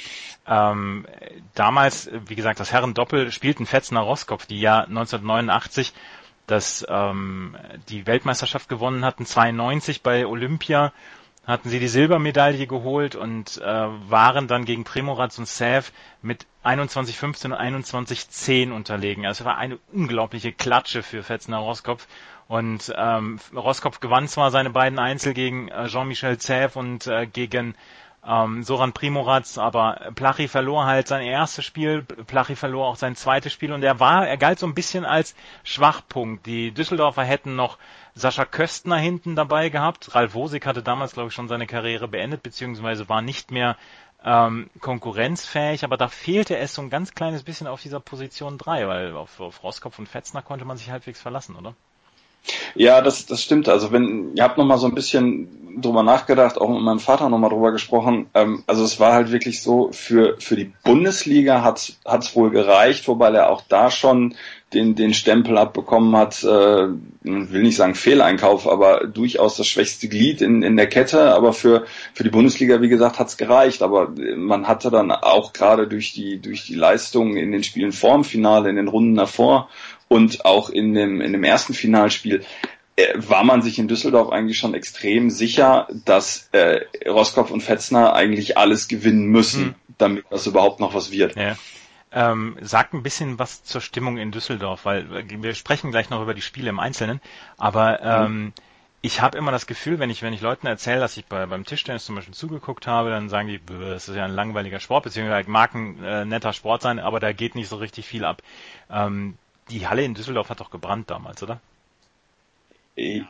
Ja. 0.46 0.72
Ähm, 0.72 1.06
damals, 1.54 2.10
wie 2.26 2.34
gesagt, 2.34 2.60
das 2.60 2.72
Herren-Doppel 2.72 3.30
spielten 3.30 3.66
Fetzner 3.66 4.00
Roskopf, 4.00 4.46
die 4.46 4.60
ja 4.60 4.80
1989 4.80 5.92
das, 6.46 6.84
ähm, 6.88 7.56
die 7.88 8.06
Weltmeisterschaft 8.06 8.68
gewonnen 8.68 9.04
hatten, 9.04 9.26
92 9.26 10.02
bei 10.02 10.26
Olympia 10.26 10.92
hatten 11.46 11.68
sie 11.68 11.80
die 11.80 11.88
Silbermedaille 11.88 12.66
geholt 12.66 13.16
und 13.16 13.58
äh, 13.58 13.64
waren 13.64 14.46
dann 14.46 14.64
gegen 14.64 14.84
Primoraz 14.84 15.38
und 15.38 15.48
Sev 15.48 15.90
mit 16.22 16.46
21-15 16.64 17.46
und 17.46 17.54
21-10 17.54 18.72
unterlegen. 18.72 19.26
Also 19.26 19.42
es 19.42 19.46
war 19.46 19.56
eine 19.56 19.78
unglaubliche 19.92 20.52
Klatsche 20.52 21.02
für 21.02 21.22
Fetzner 21.22 21.58
Roskopf. 21.58 22.06
Und 22.46 22.92
ähm, 22.96 23.38
Roskopf 23.54 24.00
gewann 24.00 24.28
zwar 24.28 24.50
seine 24.50 24.70
beiden 24.70 24.98
Einzel 24.98 25.34
gegen 25.34 25.68
äh, 25.68 25.86
Jean-Michel 25.86 26.38
Zev 26.38 26.76
und 26.76 27.06
äh, 27.06 27.26
gegen 27.26 27.74
ähm, 28.26 28.62
Soran 28.62 28.92
Primoraz, 28.92 29.56
aber 29.58 30.12
Plachi 30.14 30.48
verlor 30.48 30.84
halt 30.84 31.08
sein 31.08 31.22
erstes 31.22 31.64
Spiel, 31.64 32.02
Plachi 32.02 32.54
verlor 32.54 32.86
auch 32.86 32.96
sein 32.96 33.16
zweites 33.16 33.52
Spiel 33.52 33.72
und 33.72 33.82
er 33.82 33.98
war, 33.98 34.26
er 34.26 34.36
galt 34.36 34.58
so 34.58 34.66
ein 34.66 34.74
bisschen 34.74 35.04
als 35.04 35.34
Schwachpunkt. 35.64 36.46
Die 36.46 36.72
Düsseldorfer 36.72 37.24
hätten 37.24 37.56
noch 37.56 37.78
Sascha 38.14 38.44
Köstner 38.44 38.96
hinten 38.96 39.36
dabei 39.36 39.70
gehabt. 39.70 40.14
Ralf 40.14 40.34
Wosig 40.34 40.66
hatte 40.66 40.82
damals, 40.82 41.12
glaube 41.12 41.28
ich, 41.28 41.34
schon 41.34 41.48
seine 41.48 41.66
Karriere 41.66 42.08
beendet, 42.08 42.42
beziehungsweise 42.42 43.08
war 43.08 43.22
nicht 43.22 43.50
mehr 43.50 43.76
ähm, 44.22 44.68
konkurrenzfähig, 44.80 45.84
aber 45.84 45.96
da 45.96 46.08
fehlte 46.08 46.58
es 46.58 46.74
so 46.74 46.82
ein 46.82 46.90
ganz 46.90 47.14
kleines 47.14 47.42
bisschen 47.42 47.66
auf 47.66 47.80
dieser 47.80 48.00
Position 48.00 48.58
3, 48.58 48.86
weil 48.86 49.16
auf, 49.16 49.40
auf 49.40 49.62
Roskopf 49.62 49.98
und 49.98 50.08
Fetzner 50.08 50.42
konnte 50.42 50.64
man 50.66 50.76
sich 50.76 50.90
halbwegs 50.90 51.20
verlassen, 51.20 51.56
oder? 51.56 51.74
Ja, 52.74 53.00
das, 53.00 53.26
das 53.26 53.42
stimmt. 53.42 53.68
Also 53.68 53.92
wenn, 53.92 54.34
ihr 54.34 54.42
habt 54.42 54.58
noch 54.58 54.64
mal 54.64 54.78
so 54.78 54.86
ein 54.86 54.94
bisschen 54.94 55.48
drüber 55.80 56.02
nachgedacht, 56.02 56.58
auch 56.58 56.68
mit 56.68 56.80
meinem 56.80 57.00
Vater 57.00 57.28
noch 57.28 57.38
mal 57.38 57.48
drüber 57.48 57.72
gesprochen. 57.72 58.26
Ähm, 58.34 58.62
also 58.66 58.84
es 58.84 59.00
war 59.00 59.12
halt 59.12 59.30
wirklich 59.32 59.62
so, 59.62 59.90
für, 59.92 60.36
für 60.38 60.56
die 60.56 60.72
Bundesliga 60.84 61.62
hat 61.62 61.96
es 62.04 62.36
wohl 62.36 62.50
gereicht, 62.50 63.06
wobei 63.08 63.30
er 63.30 63.50
auch 63.50 63.62
da 63.68 63.90
schon 63.90 64.34
den, 64.72 64.94
den 64.94 65.14
Stempel 65.14 65.58
abbekommen 65.58 66.16
hat, 66.16 66.44
äh, 66.44 66.46
will 67.22 67.62
nicht 67.62 67.76
sagen 67.76 67.96
Fehleinkauf, 67.96 68.68
aber 68.68 69.06
durchaus 69.06 69.56
das 69.56 69.66
schwächste 69.66 70.08
Glied 70.08 70.42
in, 70.42 70.62
in 70.62 70.76
der 70.76 70.86
Kette. 70.86 71.34
Aber 71.34 71.52
für, 71.52 71.84
für 72.14 72.22
die 72.22 72.30
Bundesliga, 72.30 72.80
wie 72.80 72.88
gesagt, 72.88 73.18
hat's 73.18 73.36
gereicht. 73.36 73.82
Aber 73.82 74.12
man 74.36 74.68
hatte 74.68 74.90
dann 74.90 75.10
auch 75.10 75.52
gerade 75.52 75.88
durch 75.88 76.12
die, 76.12 76.40
durch 76.40 76.66
die 76.66 76.76
Leistung 76.76 77.36
in 77.36 77.50
den 77.50 77.64
Spielen 77.64 77.92
vorm 77.92 78.22
Finale, 78.22 78.70
in 78.70 78.76
den 78.76 78.88
Runden 78.88 79.16
davor 79.16 79.68
und 80.10 80.44
auch 80.44 80.70
in 80.70 80.92
dem, 80.92 81.20
in 81.20 81.32
dem 81.32 81.44
ersten 81.44 81.72
Finalspiel 81.72 82.44
äh, 82.96 83.14
war 83.14 83.44
man 83.44 83.62
sich 83.62 83.78
in 83.78 83.86
Düsseldorf 83.86 84.30
eigentlich 84.30 84.58
schon 84.58 84.74
extrem 84.74 85.30
sicher, 85.30 85.86
dass 86.04 86.48
äh, 86.50 86.80
Roskopf 87.08 87.52
und 87.52 87.62
Fetzner 87.62 88.12
eigentlich 88.12 88.58
alles 88.58 88.88
gewinnen 88.88 89.26
müssen, 89.26 89.66
hm. 89.66 89.74
damit 89.98 90.24
das 90.28 90.48
überhaupt 90.48 90.80
noch 90.80 90.94
was 90.94 91.12
wird. 91.12 91.36
Ja. 91.36 91.56
Ähm, 92.12 92.56
sag 92.60 92.92
ein 92.92 93.04
bisschen 93.04 93.38
was 93.38 93.62
zur 93.62 93.80
Stimmung 93.80 94.18
in 94.18 94.32
Düsseldorf, 94.32 94.84
weil 94.84 95.06
wir 95.28 95.54
sprechen 95.54 95.92
gleich 95.92 96.10
noch 96.10 96.20
über 96.20 96.34
die 96.34 96.42
Spiele 96.42 96.70
im 96.70 96.80
Einzelnen, 96.80 97.20
aber 97.56 98.02
ähm, 98.02 98.42
mhm. 98.42 98.52
ich 99.02 99.20
habe 99.20 99.38
immer 99.38 99.52
das 99.52 99.68
Gefühl, 99.68 100.00
wenn 100.00 100.10
ich, 100.10 100.22
wenn 100.22 100.32
ich 100.32 100.40
Leuten 100.40 100.66
erzähle, 100.66 100.98
dass 100.98 101.16
ich 101.16 101.26
bei, 101.26 101.46
beim 101.46 101.64
Tischtennis 101.64 102.04
zum 102.04 102.16
Beispiel 102.16 102.34
zugeguckt 102.34 102.88
habe, 102.88 103.10
dann 103.10 103.28
sagen 103.28 103.46
die, 103.46 103.60
das 103.64 104.08
ist 104.08 104.16
ja 104.16 104.24
ein 104.24 104.34
langweiliger 104.34 104.80
Sport, 104.80 105.04
beziehungsweise 105.04 105.48
mag 105.48 105.72
ein 105.72 106.02
äh, 106.02 106.24
netter 106.24 106.52
Sport 106.52 106.82
sein, 106.82 106.98
aber 106.98 107.20
da 107.20 107.32
geht 107.32 107.54
nicht 107.54 107.68
so 107.68 107.76
richtig 107.76 108.06
viel 108.06 108.24
ab. 108.24 108.42
Ähm, 108.90 109.38
die 109.70 109.86
Halle 109.86 110.04
in 110.04 110.14
Düsseldorf 110.14 110.50
hat 110.50 110.60
doch 110.60 110.70
gebrannt 110.70 111.10
damals, 111.10 111.42
oder? 111.42 111.60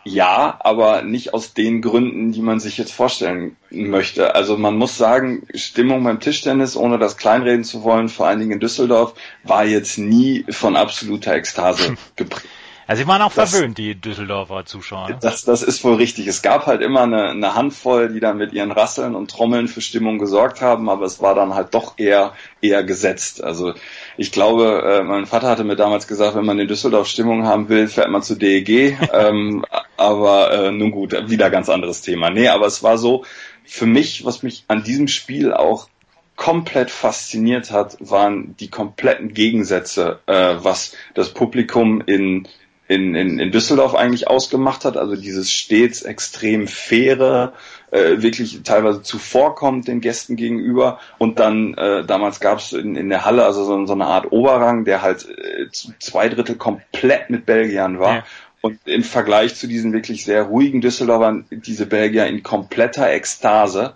Ja, 0.04 0.58
aber 0.60 1.02
nicht 1.02 1.32
aus 1.32 1.54
den 1.54 1.80
Gründen, 1.80 2.32
die 2.32 2.40
man 2.40 2.58
sich 2.58 2.76
jetzt 2.76 2.92
vorstellen 2.92 3.56
möchte. 3.70 4.34
Also 4.34 4.56
man 4.56 4.76
muss 4.76 4.96
sagen, 4.96 5.46
Stimmung 5.54 6.02
beim 6.02 6.18
Tischtennis, 6.18 6.76
ohne 6.76 6.98
das 6.98 7.16
kleinreden 7.16 7.62
zu 7.62 7.84
wollen, 7.84 8.08
vor 8.08 8.26
allen 8.26 8.40
Dingen 8.40 8.52
in 8.52 8.60
Düsseldorf, 8.60 9.14
war 9.44 9.64
jetzt 9.64 9.98
nie 9.98 10.44
von 10.50 10.76
absoluter 10.76 11.34
Ekstase 11.34 11.94
geprägt. 12.16 12.48
Also 12.90 13.04
sie 13.04 13.06
waren 13.06 13.22
auch 13.22 13.32
das, 13.32 13.52
verwöhnt, 13.52 13.78
die 13.78 13.94
Düsseldorfer 13.94 14.64
Zuschauer. 14.64 15.10
Ne? 15.10 15.18
Das, 15.20 15.44
das 15.44 15.62
ist 15.62 15.84
wohl 15.84 15.94
richtig. 15.94 16.26
Es 16.26 16.42
gab 16.42 16.66
halt 16.66 16.82
immer 16.82 17.02
eine, 17.02 17.28
eine 17.28 17.54
Handvoll, 17.54 18.12
die 18.12 18.18
dann 18.18 18.36
mit 18.36 18.52
ihren 18.52 18.72
Rasseln 18.72 19.14
und 19.14 19.30
Trommeln 19.30 19.68
für 19.68 19.80
Stimmung 19.80 20.18
gesorgt 20.18 20.60
haben, 20.60 20.88
aber 20.88 21.04
es 21.06 21.22
war 21.22 21.36
dann 21.36 21.54
halt 21.54 21.72
doch 21.72 21.94
eher 21.98 22.32
eher 22.60 22.82
gesetzt. 22.82 23.44
Also 23.44 23.74
ich 24.16 24.32
glaube, 24.32 24.82
äh, 24.84 25.04
mein 25.04 25.26
Vater 25.26 25.48
hatte 25.48 25.62
mir 25.62 25.76
damals 25.76 26.08
gesagt, 26.08 26.34
wenn 26.34 26.44
man 26.44 26.58
in 26.58 26.66
Düsseldorf 26.66 27.06
Stimmung 27.06 27.46
haben 27.46 27.68
will, 27.68 27.86
fährt 27.86 28.10
man 28.10 28.24
zu 28.24 28.34
DEG. 28.34 28.98
ähm, 29.12 29.64
aber 29.96 30.50
äh, 30.50 30.72
nun 30.72 30.90
gut, 30.90 31.14
wieder 31.30 31.48
ganz 31.48 31.68
anderes 31.68 32.02
Thema. 32.02 32.30
Nee, 32.30 32.48
aber 32.48 32.66
es 32.66 32.82
war 32.82 32.98
so, 32.98 33.24
für 33.64 33.86
mich, 33.86 34.24
was 34.24 34.42
mich 34.42 34.64
an 34.66 34.82
diesem 34.82 35.06
Spiel 35.06 35.52
auch 35.52 35.86
komplett 36.34 36.90
fasziniert 36.90 37.70
hat, 37.70 37.98
waren 38.00 38.56
die 38.56 38.68
kompletten 38.68 39.32
Gegensätze, 39.32 40.20
äh, 40.26 40.56
was 40.58 40.96
das 41.14 41.34
Publikum 41.34 42.02
in 42.04 42.48
in, 42.90 43.14
in, 43.14 43.38
in 43.38 43.52
Düsseldorf 43.52 43.94
eigentlich 43.94 44.26
ausgemacht 44.26 44.84
hat. 44.84 44.96
Also 44.96 45.14
dieses 45.14 45.48
stets 45.48 46.02
extrem 46.02 46.66
faire, 46.66 47.52
äh, 47.92 48.20
wirklich 48.20 48.62
teilweise 48.64 49.00
zuvorkommt 49.02 49.86
den 49.86 50.00
Gästen 50.00 50.34
gegenüber. 50.34 50.98
Und 51.16 51.38
dann 51.38 51.74
äh, 51.74 52.04
damals 52.04 52.40
gab 52.40 52.58
es 52.58 52.72
in, 52.72 52.96
in 52.96 53.08
der 53.08 53.24
Halle 53.24 53.44
also 53.44 53.62
so, 53.62 53.86
so 53.86 53.92
eine 53.92 54.06
Art 54.06 54.32
Oberrang, 54.32 54.84
der 54.84 55.02
halt 55.02 55.28
äh, 55.28 55.68
zwei 56.00 56.28
Drittel 56.28 56.56
komplett 56.56 57.30
mit 57.30 57.46
Belgiern 57.46 58.00
war. 58.00 58.16
Ja. 58.16 58.24
Und 58.60 58.80
im 58.86 59.04
Vergleich 59.04 59.54
zu 59.54 59.68
diesen 59.68 59.92
wirklich 59.92 60.24
sehr 60.24 60.42
ruhigen 60.42 60.80
Düsseldorfern, 60.80 61.46
diese 61.50 61.86
Belgier 61.86 62.26
in 62.26 62.42
kompletter 62.42 63.08
Ekstase, 63.08 63.94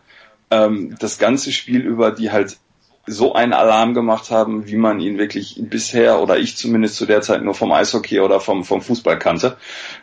ähm, 0.52 0.94
das 1.00 1.18
ganze 1.18 1.50
Spiel 1.50 1.80
über, 1.80 2.12
die 2.12 2.30
halt 2.30 2.58
so 3.06 3.34
einen 3.34 3.52
Alarm 3.52 3.94
gemacht 3.94 4.30
haben, 4.30 4.66
wie 4.66 4.76
man 4.76 5.00
ihn 5.00 5.18
wirklich 5.18 5.56
bisher 5.58 6.20
oder 6.20 6.38
ich 6.38 6.56
zumindest 6.56 6.96
zu 6.96 7.06
der 7.06 7.20
Zeit 7.20 7.42
nur 7.42 7.54
vom 7.54 7.72
Eishockey 7.72 8.20
oder 8.20 8.40
vom, 8.40 8.64
vom 8.64 8.80
Fußball 8.80 9.18
kannte. 9.18 9.56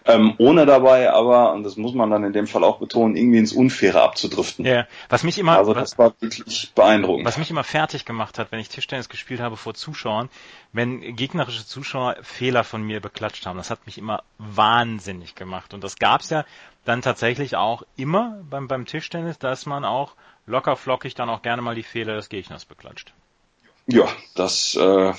Ähm, 0.05 0.35
ohne 0.37 0.65
dabei 0.65 1.11
aber, 1.11 1.53
und 1.53 1.63
das 1.63 1.77
muss 1.77 1.93
man 1.93 2.09
dann 2.09 2.23
in 2.23 2.33
dem 2.33 2.47
Fall 2.47 2.63
auch 2.63 2.79
betonen, 2.79 3.15
irgendwie 3.15 3.39
ins 3.39 3.53
Unfaire 3.53 4.03
abzudriften. 4.03 4.65
Ja, 4.65 4.85
was 5.09 5.23
mich 5.23 5.39
immer, 5.39 5.57
also 5.57 5.73
das 5.73 5.97
war 5.97 6.13
wirklich 6.19 6.71
beeindruckend. 6.75 7.25
Was 7.25 7.37
mich 7.37 7.49
immer 7.49 7.63
fertig 7.63 8.05
gemacht 8.05 8.37
hat, 8.37 8.51
wenn 8.51 8.59
ich 8.59 8.69
Tischtennis 8.69 9.09
gespielt 9.09 9.41
habe 9.41 9.57
vor 9.57 9.73
Zuschauern, 9.73 10.29
wenn 10.73 11.15
gegnerische 11.15 11.65
Zuschauer 11.65 12.17
Fehler 12.21 12.63
von 12.63 12.83
mir 12.83 13.01
beklatscht 13.01 13.45
haben. 13.45 13.57
Das 13.57 13.69
hat 13.69 13.85
mich 13.85 13.97
immer 13.97 14.23
wahnsinnig 14.37 15.35
gemacht. 15.35 15.73
Und 15.73 15.83
das 15.83 15.97
gab's 15.97 16.29
ja 16.29 16.45
dann 16.85 17.01
tatsächlich 17.01 17.55
auch 17.55 17.83
immer 17.95 18.39
beim, 18.49 18.67
beim 18.67 18.85
Tischtennis, 18.85 19.37
dass 19.37 19.65
man 19.65 19.85
auch 19.85 20.13
locker 20.45 20.75
flockig 20.75 21.15
dann 21.15 21.29
auch 21.29 21.41
gerne 21.41 21.61
mal 21.61 21.75
die 21.75 21.83
Fehler 21.83 22.15
des 22.15 22.29
Gegners 22.29 22.65
beklatscht. 22.65 23.13
Ja, 23.87 24.07
das 24.35 24.75
äh, 24.75 25.13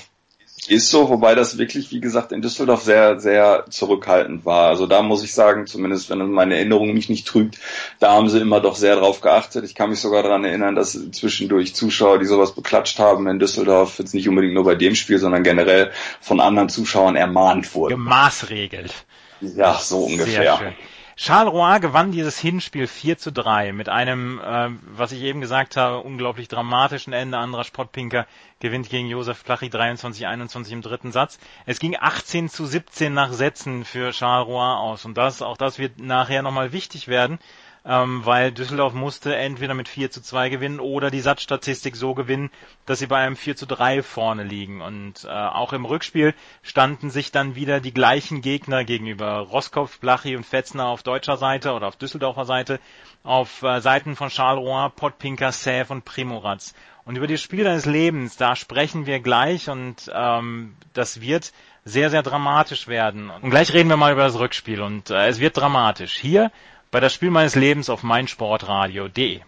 ist 0.67 0.89
so, 0.89 1.09
wobei 1.09 1.35
das 1.35 1.57
wirklich, 1.57 1.91
wie 1.91 1.99
gesagt, 1.99 2.31
in 2.31 2.41
Düsseldorf 2.41 2.83
sehr, 2.83 3.19
sehr 3.19 3.65
zurückhaltend 3.69 4.45
war. 4.45 4.69
Also 4.69 4.87
da 4.87 5.01
muss 5.01 5.23
ich 5.23 5.33
sagen, 5.33 5.67
zumindest 5.67 6.09
wenn 6.09 6.31
meine 6.31 6.55
Erinnerung 6.55 6.93
mich 6.93 7.09
nicht 7.09 7.27
trügt, 7.27 7.59
da 7.99 8.13
haben 8.13 8.29
sie 8.29 8.39
immer 8.39 8.61
doch 8.61 8.75
sehr 8.75 8.95
drauf 8.95 9.21
geachtet. 9.21 9.65
Ich 9.65 9.75
kann 9.75 9.89
mich 9.89 9.99
sogar 9.99 10.23
daran 10.23 10.45
erinnern, 10.45 10.75
dass 10.75 10.97
zwischendurch 11.11 11.75
Zuschauer, 11.75 12.19
die 12.19 12.25
sowas 12.25 12.53
beklatscht 12.53 12.99
haben 12.99 13.27
in 13.27 13.39
Düsseldorf, 13.39 13.99
jetzt 13.99 14.13
nicht 14.13 14.29
unbedingt 14.29 14.53
nur 14.53 14.63
bei 14.63 14.75
dem 14.75 14.95
Spiel, 14.95 15.19
sondern 15.19 15.43
generell 15.43 15.91
von 16.21 16.39
anderen 16.39 16.69
Zuschauern 16.69 17.15
ermahnt 17.15 17.73
wurden. 17.75 17.95
Gemaßregelt. 17.95 18.93
Ja, 19.41 19.73
so 19.73 20.05
ungefähr. 20.05 20.73
Schön. 21.15 21.33
Charleroi 21.33 21.79
gewann 21.79 22.11
dieses 22.11 22.39
Hinspiel 22.39 22.87
4 22.87 23.17
zu 23.17 23.31
3 23.31 23.71
mit 23.71 23.87
einem, 23.87 24.39
äh, 24.39 24.69
was 24.95 25.11
ich 25.11 25.21
eben 25.21 25.41
gesagt 25.41 25.77
habe, 25.77 25.99
unglaublich 25.99 26.47
dramatischen 26.47 27.13
Ende. 27.13 27.37
Anderer 27.37 27.63
Sportpinker 27.63 28.25
gewinnt 28.59 28.89
gegen 28.89 29.07
Josef 29.07 29.43
Plachi 29.43 29.67
23-21 29.67 30.71
im 30.71 30.81
dritten 30.81 31.11
Satz. 31.11 31.39
Es 31.65 31.79
ging 31.79 31.95
18 31.99 32.49
zu 32.49 32.65
17 32.65 33.13
nach 33.13 33.31
Sätzen 33.31 33.85
für 33.85 34.11
Charleroi 34.11 34.75
aus 34.75 35.05
und 35.05 35.17
das, 35.17 35.41
auch 35.41 35.57
das 35.57 35.77
wird 35.77 35.99
nachher 35.99 36.41
nochmal 36.41 36.71
wichtig 36.71 37.07
werden, 37.07 37.39
ähm, 37.85 38.25
weil 38.25 38.51
Düsseldorf 38.51 38.93
musste 38.93 39.35
entweder 39.35 39.73
mit 39.73 39.89
4 39.89 40.09
zu 40.09 40.21
2 40.21 40.49
gewinnen 40.49 40.79
oder 40.79 41.11
die 41.11 41.19
Satzstatistik 41.19 41.95
so 41.95 42.13
gewinnen, 42.13 42.49
dass 42.85 42.99
sie 42.99 43.07
bei 43.07 43.17
einem 43.17 43.35
4 43.35 43.57
zu 43.57 43.65
3 43.65 44.03
vorne 44.03 44.43
liegen. 44.43 44.81
Und 44.81 45.25
äh, 45.25 45.27
auch 45.27 45.73
im 45.73 45.85
Rückspiel 45.85 46.33
standen 46.61 47.09
sich 47.09 47.31
dann 47.31 47.55
wieder 47.55 47.81
die 47.81 47.93
gleichen 47.93 48.41
Gegner 48.41 48.85
gegenüber. 48.85 49.39
Roskopf, 49.39 49.99
Blachi 49.99 50.35
und 50.35 50.45
Fetzner 50.45 50.87
auf 50.87 51.03
deutscher 51.03 51.35
Seite 51.35 51.73
oder 51.73 51.87
auf 51.87 51.97
Düsseldorfer 51.97 52.45
Seite, 52.45 52.79
auf 53.23 53.61
äh, 53.63 53.81
Seiten 53.81 54.15
von 54.15 54.29
Charleroi, 54.29 54.89
Pottpinker, 54.89 55.51
Säf 55.51 55.91
und 55.91 56.05
Primoratz. 56.05 56.73
Und 57.05 57.17
über 57.17 57.27
das 57.27 57.41
Spiel 57.41 57.65
deines 57.65 57.85
Lebens, 57.85 58.37
da 58.37 58.55
sprechen 58.55 59.05
wir 59.05 59.19
gleich 59.19 59.69
und 59.69 60.09
ähm, 60.13 60.77
das 60.93 61.19
wird 61.19 61.51
sehr, 61.83 62.09
sehr 62.09 62.23
dramatisch 62.23 62.87
werden. 62.87 63.29
Und 63.29 63.49
gleich 63.49 63.73
reden 63.73 63.89
wir 63.89 63.97
mal 63.97 64.13
über 64.13 64.23
das 64.23 64.39
Rückspiel 64.39 64.81
und 64.81 65.09
äh, 65.09 65.27
es 65.27 65.41
wird 65.41 65.57
dramatisch. 65.57 66.13
Hier 66.13 66.49
bei 66.93 67.01
das 67.01 67.13
Spiel 67.13 67.31
meines 67.31 67.55
Lebens 67.55 67.89
auf 67.89 68.03
meinsportradio.de. 68.03 69.41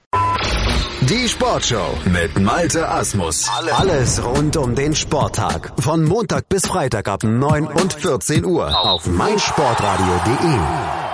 Die 1.02 1.30
Sportshow 1.30 1.96
mit 2.06 2.40
Malte 2.40 2.90
Asmus. 2.90 3.48
Alles 3.72 4.26
rund 4.26 4.58
um 4.58 4.74
den 4.74 4.96
Sporttag. 4.96 5.72
Von 5.80 6.04
Montag 6.04 6.50
bis 6.50 6.66
Freitag 6.66 7.08
ab 7.08 7.24
9 7.24 7.68
und 7.68 7.94
14 7.94 8.44
Uhr 8.44 8.76
auf 8.76 9.06
meinsportradio.de. 9.06 11.05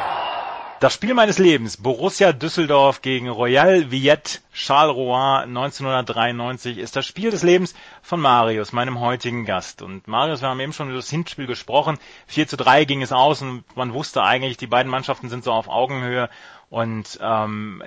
Das 0.81 0.95
Spiel 0.95 1.13
meines 1.13 1.37
Lebens, 1.37 1.77
Borussia 1.77 2.33
Düsseldorf 2.33 3.03
gegen 3.03 3.29
Royal 3.29 3.91
Villette 3.91 4.39
Charleroi 4.51 5.43
1993, 5.43 6.79
ist 6.79 6.95
das 6.95 7.05
Spiel 7.05 7.29
des 7.29 7.43
Lebens 7.43 7.75
von 8.01 8.19
Marius, 8.19 8.71
meinem 8.71 8.99
heutigen 8.99 9.45
Gast. 9.45 9.83
Und 9.83 10.07
Marius, 10.07 10.41
wir 10.41 10.49
haben 10.49 10.59
eben 10.59 10.73
schon 10.73 10.87
über 10.87 10.97
das 10.97 11.11
Hinspiel 11.11 11.45
gesprochen. 11.45 11.99
4 12.25 12.47
zu 12.47 12.57
3 12.57 12.85
ging 12.85 13.03
es 13.03 13.11
aus 13.11 13.43
und 13.43 13.63
man 13.77 13.93
wusste 13.93 14.23
eigentlich, 14.23 14.57
die 14.57 14.65
beiden 14.65 14.91
Mannschaften 14.91 15.29
sind 15.29 15.43
so 15.43 15.51
auf 15.51 15.67
Augenhöhe 15.67 16.31
und 16.71 17.19
ähm, 17.21 17.83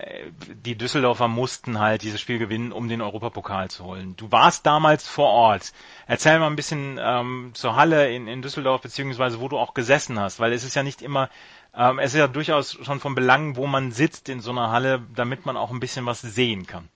die 0.65 0.77
Düsseldorfer 0.77 1.27
mussten 1.27 1.81
halt 1.81 2.03
dieses 2.03 2.21
Spiel 2.21 2.39
gewinnen, 2.39 2.71
um 2.71 2.87
den 2.87 3.01
Europapokal 3.01 3.71
zu 3.71 3.83
holen. 3.83 4.15
Du 4.17 4.31
warst 4.31 4.67
damals 4.67 5.09
vor 5.09 5.31
Ort. 5.31 5.73
Erzähl 6.07 6.39
mal 6.39 6.49
ein 6.49 6.55
bisschen 6.55 7.01
ähm, 7.03 7.53
zur 7.55 7.77
Halle 7.77 8.15
in, 8.15 8.29
in 8.29 8.43
Düsseldorf, 8.43 8.83
beziehungsweise 8.83 9.41
wo 9.41 9.49
du 9.49 9.59
auch 9.59 9.73
gesessen 9.73 10.21
hast, 10.21 10.39
weil 10.39 10.53
es 10.53 10.65
ist 10.65 10.75
ja 10.77 10.83
nicht 10.83 11.03
immer 11.03 11.31
ähm, 11.77 11.99
es 11.99 12.15
ist 12.15 12.19
ja 12.19 12.29
durchaus 12.29 12.79
schon 12.83 13.01
von 13.01 13.15
Belang, 13.15 13.57
wo 13.57 13.67
man 13.67 13.93
sitzt 13.93 14.29
in 14.29 14.41
so 14.41 14.51
einer 14.51 14.71
Halle, 14.71 15.03
damit 15.15 15.47
man 15.47 15.57
auch 15.57 15.71
ein 15.71 15.81
bisschen 15.81 16.07
was 16.07 16.21
sehen 16.21 16.67
kann. 16.67 16.89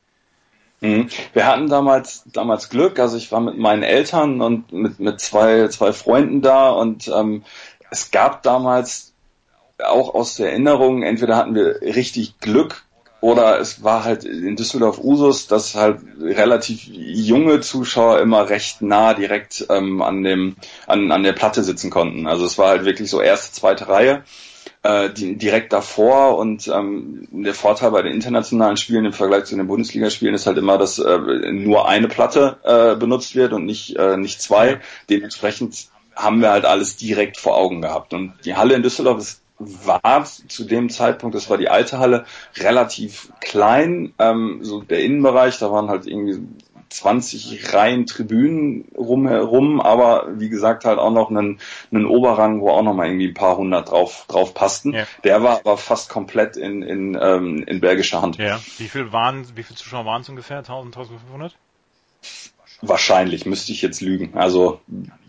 Mhm. 0.80 1.08
Wir 1.32 1.46
hatten 1.46 1.68
damals 1.68 2.22
damals 2.26 2.68
Glück, 2.68 3.00
also 3.00 3.16
ich 3.16 3.32
war 3.32 3.40
mit 3.40 3.58
meinen 3.58 3.82
Eltern 3.82 4.40
und 4.40 4.72
mit 4.72 5.00
mit 5.00 5.20
zwei 5.20 5.66
zwei 5.68 5.92
Freunden 5.92 6.40
da 6.40 6.70
und 6.70 7.08
ähm, 7.08 7.42
es 7.90 8.12
gab 8.12 8.42
damals 8.44 9.12
auch 9.84 10.14
aus 10.14 10.36
der 10.36 10.50
Erinnerung, 10.50 11.02
entweder 11.02 11.36
hatten 11.36 11.54
wir 11.54 11.80
richtig 11.82 12.38
Glück 12.38 12.84
oder 13.20 13.58
es 13.58 13.82
war 13.82 14.04
halt 14.04 14.24
in 14.24 14.54
Düsseldorf 14.54 14.98
Usus, 14.98 15.48
dass 15.48 15.74
halt 15.74 16.00
relativ 16.20 16.84
junge 16.86 17.60
Zuschauer 17.60 18.20
immer 18.20 18.48
recht 18.48 18.80
nah 18.80 19.14
direkt 19.14 19.66
ähm, 19.70 20.00
an 20.02 20.22
dem 20.22 20.56
an, 20.86 21.10
an 21.10 21.24
der 21.24 21.32
Platte 21.32 21.64
sitzen 21.64 21.90
konnten. 21.90 22.28
Also 22.28 22.44
es 22.44 22.58
war 22.58 22.68
halt 22.68 22.84
wirklich 22.84 23.10
so 23.10 23.20
erste, 23.20 23.52
zweite 23.52 23.88
Reihe 23.88 24.22
äh, 24.82 25.10
die, 25.10 25.36
direkt 25.36 25.72
davor 25.72 26.38
und 26.38 26.68
ähm, 26.68 27.26
der 27.30 27.54
Vorteil 27.54 27.90
bei 27.90 28.02
den 28.02 28.12
internationalen 28.12 28.76
Spielen 28.76 29.04
im 29.04 29.12
Vergleich 29.12 29.44
zu 29.44 29.56
den 29.56 29.66
Bundesligaspielen 29.66 30.34
ist 30.34 30.46
halt 30.46 30.58
immer, 30.58 30.78
dass 30.78 30.98
äh, 30.98 31.18
nur 31.52 31.88
eine 31.88 32.08
Platte 32.08 32.58
äh, 32.64 32.96
benutzt 32.96 33.34
wird 33.34 33.52
und 33.52 33.64
nicht, 33.64 33.96
äh, 33.96 34.16
nicht 34.16 34.40
zwei. 34.40 34.80
Dementsprechend 35.10 35.88
haben 36.14 36.40
wir 36.40 36.50
halt 36.50 36.64
alles 36.64 36.96
direkt 36.96 37.38
vor 37.38 37.56
Augen 37.56 37.80
gehabt. 37.80 38.12
Und 38.12 38.34
die 38.44 38.56
Halle 38.56 38.74
in 38.74 38.82
Düsseldorf 38.82 39.18
ist 39.18 39.42
war 39.60 40.24
zu 40.24 40.64
dem 40.64 40.88
Zeitpunkt, 40.88 41.34
das 41.34 41.50
war 41.50 41.58
die 41.58 41.68
alte 41.68 41.98
Halle, 41.98 42.24
relativ 42.56 43.32
klein. 43.40 44.14
Ähm, 44.18 44.60
so 44.62 44.82
der 44.82 45.02
Innenbereich, 45.02 45.58
da 45.58 45.72
waren 45.72 45.88
halt 45.88 46.06
irgendwie 46.06 46.40
20 46.88 47.72
Reihen 47.72 48.06
Tribünen 48.06 48.88
rumherum, 48.96 49.80
aber 49.80 50.28
wie 50.38 50.48
gesagt 50.48 50.84
halt 50.84 50.98
auch 50.98 51.10
noch 51.10 51.30
einen, 51.30 51.60
einen 51.92 52.06
Oberrang, 52.06 52.60
wo 52.60 52.70
auch 52.70 52.82
noch 52.82 52.94
mal 52.94 53.06
irgendwie 53.06 53.28
ein 53.28 53.34
paar 53.34 53.56
hundert 53.56 53.90
drauf, 53.90 54.24
drauf 54.28 54.54
passten. 54.54 54.94
Ja. 54.94 55.06
Der 55.24 55.42
war 55.42 55.58
aber 55.58 55.76
fast 55.76 56.08
komplett 56.08 56.56
in, 56.56 56.82
in, 56.82 57.18
ähm, 57.20 57.64
in 57.66 57.80
belgischer 57.80 58.22
Hand. 58.22 58.38
Ja. 58.38 58.60
Wie 58.78 58.88
viel 58.88 59.12
waren, 59.12 59.46
wie 59.56 59.62
viele 59.62 59.76
Zuschauer 59.76 60.06
waren 60.06 60.22
es 60.22 60.28
ungefähr? 60.28 60.58
1000, 60.58 60.96
1500? 60.96 61.54
Wahrscheinlich, 62.80 63.44
müsste 63.44 63.72
ich 63.72 63.82
jetzt 63.82 64.00
lügen. 64.00 64.36
Also 64.38 64.80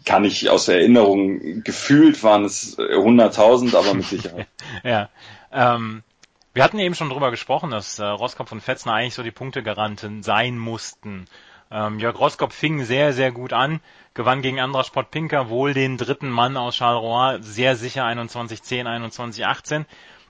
kann 0.05 0.23
ich 0.23 0.49
aus 0.49 0.67
Erinnerung, 0.67 1.63
gefühlt 1.63 2.23
waren 2.23 2.45
es 2.45 2.77
100.000, 2.77 3.75
aber 3.75 3.95
mit 3.95 4.05
Sicherheit. 4.05 4.47
ja. 4.83 5.09
Ähm, 5.51 6.03
wir 6.53 6.63
hatten 6.63 6.79
eben 6.79 6.95
schon 6.95 7.09
drüber 7.09 7.31
gesprochen, 7.31 7.71
dass 7.71 7.99
äh, 7.99 8.05
Roskopf 8.05 8.51
und 8.51 8.61
Fetzner 8.61 8.93
eigentlich 8.93 9.13
so 9.15 9.23
die 9.23 9.31
Punktegaranten 9.31 10.23
sein 10.23 10.57
mussten. 10.57 11.25
Ähm, 11.71 11.99
Jörg 11.99 12.19
Roskopf 12.19 12.55
fing 12.55 12.83
sehr, 12.83 13.13
sehr 13.13 13.31
gut 13.31 13.53
an, 13.53 13.79
gewann 14.15 14.41
gegen 14.41 14.59
Andras 14.59 14.91
Pinker 15.11 15.49
wohl 15.49 15.73
den 15.73 15.97
dritten 15.97 16.29
Mann 16.29 16.57
aus 16.57 16.75
Charleroi, 16.75 17.39
sehr 17.41 17.75
sicher 17.75 18.05
21-10, 18.05 18.85
21-18. 18.85 19.85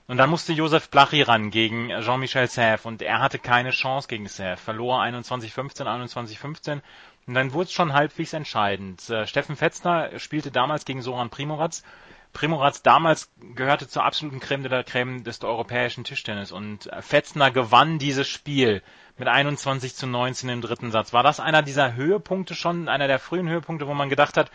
Und 0.06 0.16
dann 0.16 0.28
musste 0.28 0.52
Josef 0.52 0.90
Blachi 0.90 1.22
ran 1.22 1.50
gegen 1.50 1.88
Jean-Michel 2.00 2.44
Sèvres 2.46 2.84
und 2.84 3.00
er 3.00 3.20
hatte 3.20 3.38
keine 3.38 3.70
Chance 3.70 4.08
gegen 4.08 4.26
Sèvres, 4.26 4.56
verlor 4.56 5.00
21-15, 5.00 5.84
21-15 5.84 6.80
und 7.26 7.34
dann 7.34 7.52
wurde 7.52 7.66
es 7.66 7.72
schon 7.72 7.92
halbwegs 7.92 8.32
entscheidend. 8.32 9.08
Äh, 9.08 9.26
Steffen 9.26 9.56
Fetzner 9.56 10.18
spielte 10.18 10.50
damals 10.50 10.84
gegen 10.84 11.00
Soran 11.00 11.30
Primoratz. 11.30 11.84
Primoratz 12.32 12.82
damals 12.82 13.30
gehörte 13.54 13.88
zur 13.88 14.04
absoluten 14.04 14.40
Creme 14.40 14.64
de 14.64 14.72
la 14.72 14.82
Creme 14.82 15.22
des 15.22 15.42
europäischen 15.42 16.04
Tischtennis 16.04 16.52
und 16.52 16.90
Fetzner 17.00 17.50
gewann 17.50 17.98
dieses 17.98 18.28
Spiel 18.28 18.82
mit 19.20 19.28
21 19.28 19.94
zu 19.94 20.06
19 20.08 20.48
im 20.48 20.60
dritten 20.62 20.90
Satz. 20.90 21.12
War 21.12 21.22
das 21.22 21.38
einer 21.38 21.62
dieser 21.62 21.94
Höhepunkte 21.94 22.54
schon, 22.54 22.88
einer 22.88 23.06
der 23.06 23.20
frühen 23.20 23.48
Höhepunkte, 23.48 23.86
wo 23.86 23.94
man 23.94 24.08
gedacht 24.08 24.36
hat, 24.36 24.50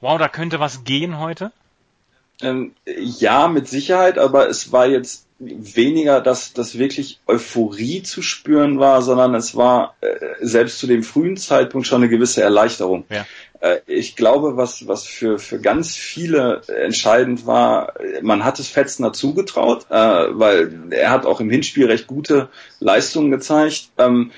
wow, 0.00 0.18
da 0.18 0.28
könnte 0.28 0.60
was 0.60 0.84
gehen 0.84 1.18
heute? 1.18 1.50
Ähm, 2.40 2.74
ja, 2.84 3.48
mit 3.48 3.66
Sicherheit, 3.66 4.18
aber 4.18 4.48
es 4.48 4.70
war 4.70 4.86
jetzt 4.86 5.26
weniger, 5.38 6.20
dass 6.20 6.52
das 6.52 6.78
wirklich 6.78 7.20
Euphorie 7.26 8.02
zu 8.02 8.22
spüren 8.22 8.78
war, 8.78 9.02
sondern 9.02 9.34
es 9.34 9.56
war 9.56 9.94
äh, 10.00 10.06
selbst 10.40 10.78
zu 10.78 10.86
dem 10.86 11.02
frühen 11.02 11.36
Zeitpunkt 11.36 11.86
schon 11.86 12.02
eine 12.02 12.08
gewisse 12.08 12.42
Erleichterung. 12.42 13.04
Ja. 13.10 13.26
Äh, 13.64 13.80
ich 13.86 14.14
glaube, 14.14 14.56
was, 14.56 14.86
was 14.86 15.06
für, 15.06 15.38
für 15.38 15.58
ganz 15.60 15.96
viele 15.96 16.62
entscheidend 16.68 17.46
war, 17.46 17.94
man 18.22 18.44
hat 18.44 18.58
es 18.58 18.68
Fetzner 18.68 19.12
zugetraut, 19.12 19.86
äh, 19.90 19.94
weil 19.94 20.88
er 20.90 21.10
hat 21.10 21.24
auch 21.24 21.40
im 21.40 21.50
Hinspiel 21.50 21.86
recht 21.86 22.06
gute 22.06 22.48
Leistungen 22.78 23.30
gezeigt. 23.30 23.90
Ähm, 23.96 24.32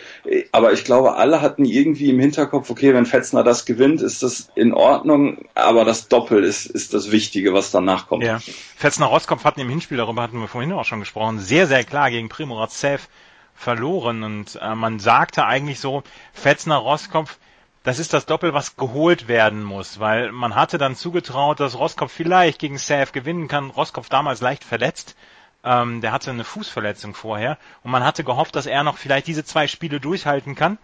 aber 0.53 0.73
ich 0.73 0.85
glaube, 0.85 1.17
alle 1.17 1.43
hatten 1.43 1.65
irgendwie 1.65 2.11
im 2.11 2.21
Hinterkopf, 2.21 2.71
okay, 2.71 2.95
wenn 2.95 3.07
Fetzner 3.07 3.43
das 3.43 3.67
gewinnt, 3.67 4.01
ist 4.01 4.23
das 4.23 4.49
in 4.55 4.73
Ordnung, 4.73 5.47
aber 5.55 5.85
das 5.85 6.09
Doppel 6.09 6.45
ist, 6.45 6.67
ist 6.67 6.95
das 6.95 7.11
Wichtige, 7.11 7.53
was 7.53 7.71
danach 7.71 8.07
kommt. 8.07 8.25
Ja. 8.25 8.39
Fetzner 8.77 9.07
Roskopf 9.07 9.45
hatten 9.45 9.61
im 9.61 9.69
Hinspiel, 9.69 9.97
darüber 9.97 10.23
hatten 10.23 10.41
wir 10.41 10.49
vorhin 10.49 10.73
auch 10.73 10.85
schon 10.87 11.01
gesprochen, 11.01 11.38
sehr, 11.38 11.66
sehr 11.66 11.85
klar 11.85 12.11
gegen 12.11 12.29
Primorat 12.29 12.72
Sev 12.72 13.09
verloren 13.55 14.22
und 14.22 14.59
äh, 14.61 14.75
man 14.75 14.99
sagte 14.99 15.46
eigentlich 15.46 15.81
so, 15.81 16.03
Fetzner 16.33 16.77
Roskopf 16.77 17.38
das 17.87 18.01
ist 18.01 18.12
das 18.12 18.27
Doppel, 18.27 18.53
was 18.53 18.75
geholt 18.75 19.29
werden 19.29 19.62
muss, 19.62 20.01
weil 20.01 20.33
man 20.33 20.57
hatte 20.57 20.77
dann 20.77 20.96
zugetraut, 20.96 21.61
dass 21.61 21.79
Roskopf 21.79 22.11
vielleicht 22.11 22.59
gegen 22.59 22.79
Sav 22.79 23.12
gewinnen 23.12 23.46
kann. 23.46 23.70
Roskopf 23.70 24.09
damals 24.09 24.40
leicht 24.40 24.64
verletzt. 24.64 25.14
Ähm, 25.62 26.01
der 26.01 26.11
hatte 26.11 26.33
eine 26.33 26.42
Fußverletzung 26.42 27.14
vorher 27.14 27.59
und 27.85 27.92
man 27.92 28.03
hatte 28.03 28.25
gehofft, 28.25 28.57
dass 28.57 28.66
er 28.66 28.83
noch 28.83 28.99
vielleicht 28.99 29.29
diese 29.29 29.44
zwei 29.44 29.68
Spiele 29.68 30.01
durchhalten 30.01 30.57
kann. 30.57 30.79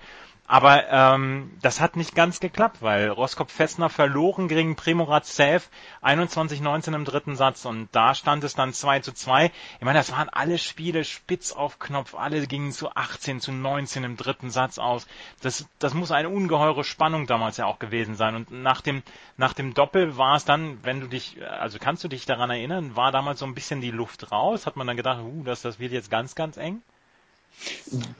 Aber 0.46 0.88
ähm, 0.90 1.52
das 1.62 1.80
hat 1.80 1.96
nicht 1.96 2.14
ganz 2.14 2.40
geklappt, 2.40 2.82
weil 2.82 3.08
Roskopf-Festner 3.08 3.88
verloren 3.88 4.48
gegen 4.48 4.76
Primorat 4.76 5.24
Sev 5.24 5.68
21-19 6.02 6.94
im 6.94 7.04
dritten 7.04 7.36
Satz 7.36 7.64
und 7.64 7.88
da 7.92 8.14
stand 8.14 8.44
es 8.44 8.54
dann 8.54 8.74
2 8.74 9.00
zu 9.00 9.12
2. 9.12 9.46
Ich 9.46 9.52
meine, 9.80 9.98
das 9.98 10.12
waren 10.12 10.28
alle 10.28 10.58
Spiele 10.58 11.04
spitz 11.04 11.52
auf 11.52 11.78
Knopf, 11.78 12.14
alle 12.14 12.46
gingen 12.46 12.72
zu 12.72 12.90
18 12.90 13.40
zu 13.40 13.52
19 13.52 14.04
im 14.04 14.16
dritten 14.16 14.50
Satz 14.50 14.78
aus. 14.78 15.06
Das, 15.40 15.64
das 15.78 15.94
muss 15.94 16.10
eine 16.10 16.28
ungeheure 16.28 16.84
Spannung 16.84 17.26
damals 17.26 17.56
ja 17.56 17.66
auch 17.66 17.78
gewesen 17.78 18.16
sein. 18.16 18.34
Und 18.34 18.50
nach 18.50 18.80
dem, 18.80 19.02
nach 19.36 19.54
dem 19.54 19.74
Doppel 19.74 20.18
war 20.18 20.36
es 20.36 20.44
dann, 20.44 20.78
wenn 20.82 21.00
du 21.00 21.06
dich, 21.06 21.38
also 21.48 21.78
kannst 21.78 22.04
du 22.04 22.08
dich 22.08 22.26
daran 22.26 22.50
erinnern, 22.50 22.96
war 22.96 23.12
damals 23.12 23.38
so 23.38 23.46
ein 23.46 23.54
bisschen 23.54 23.80
die 23.80 23.92
Luft 23.92 24.32
raus? 24.32 24.66
Hat 24.66 24.76
man 24.76 24.86
dann 24.86 24.96
gedacht, 24.96 25.20
uh, 25.22 25.44
das, 25.44 25.62
das 25.62 25.78
wird 25.78 25.92
jetzt 25.92 26.10
ganz, 26.10 26.34
ganz 26.34 26.56
eng? 26.56 26.82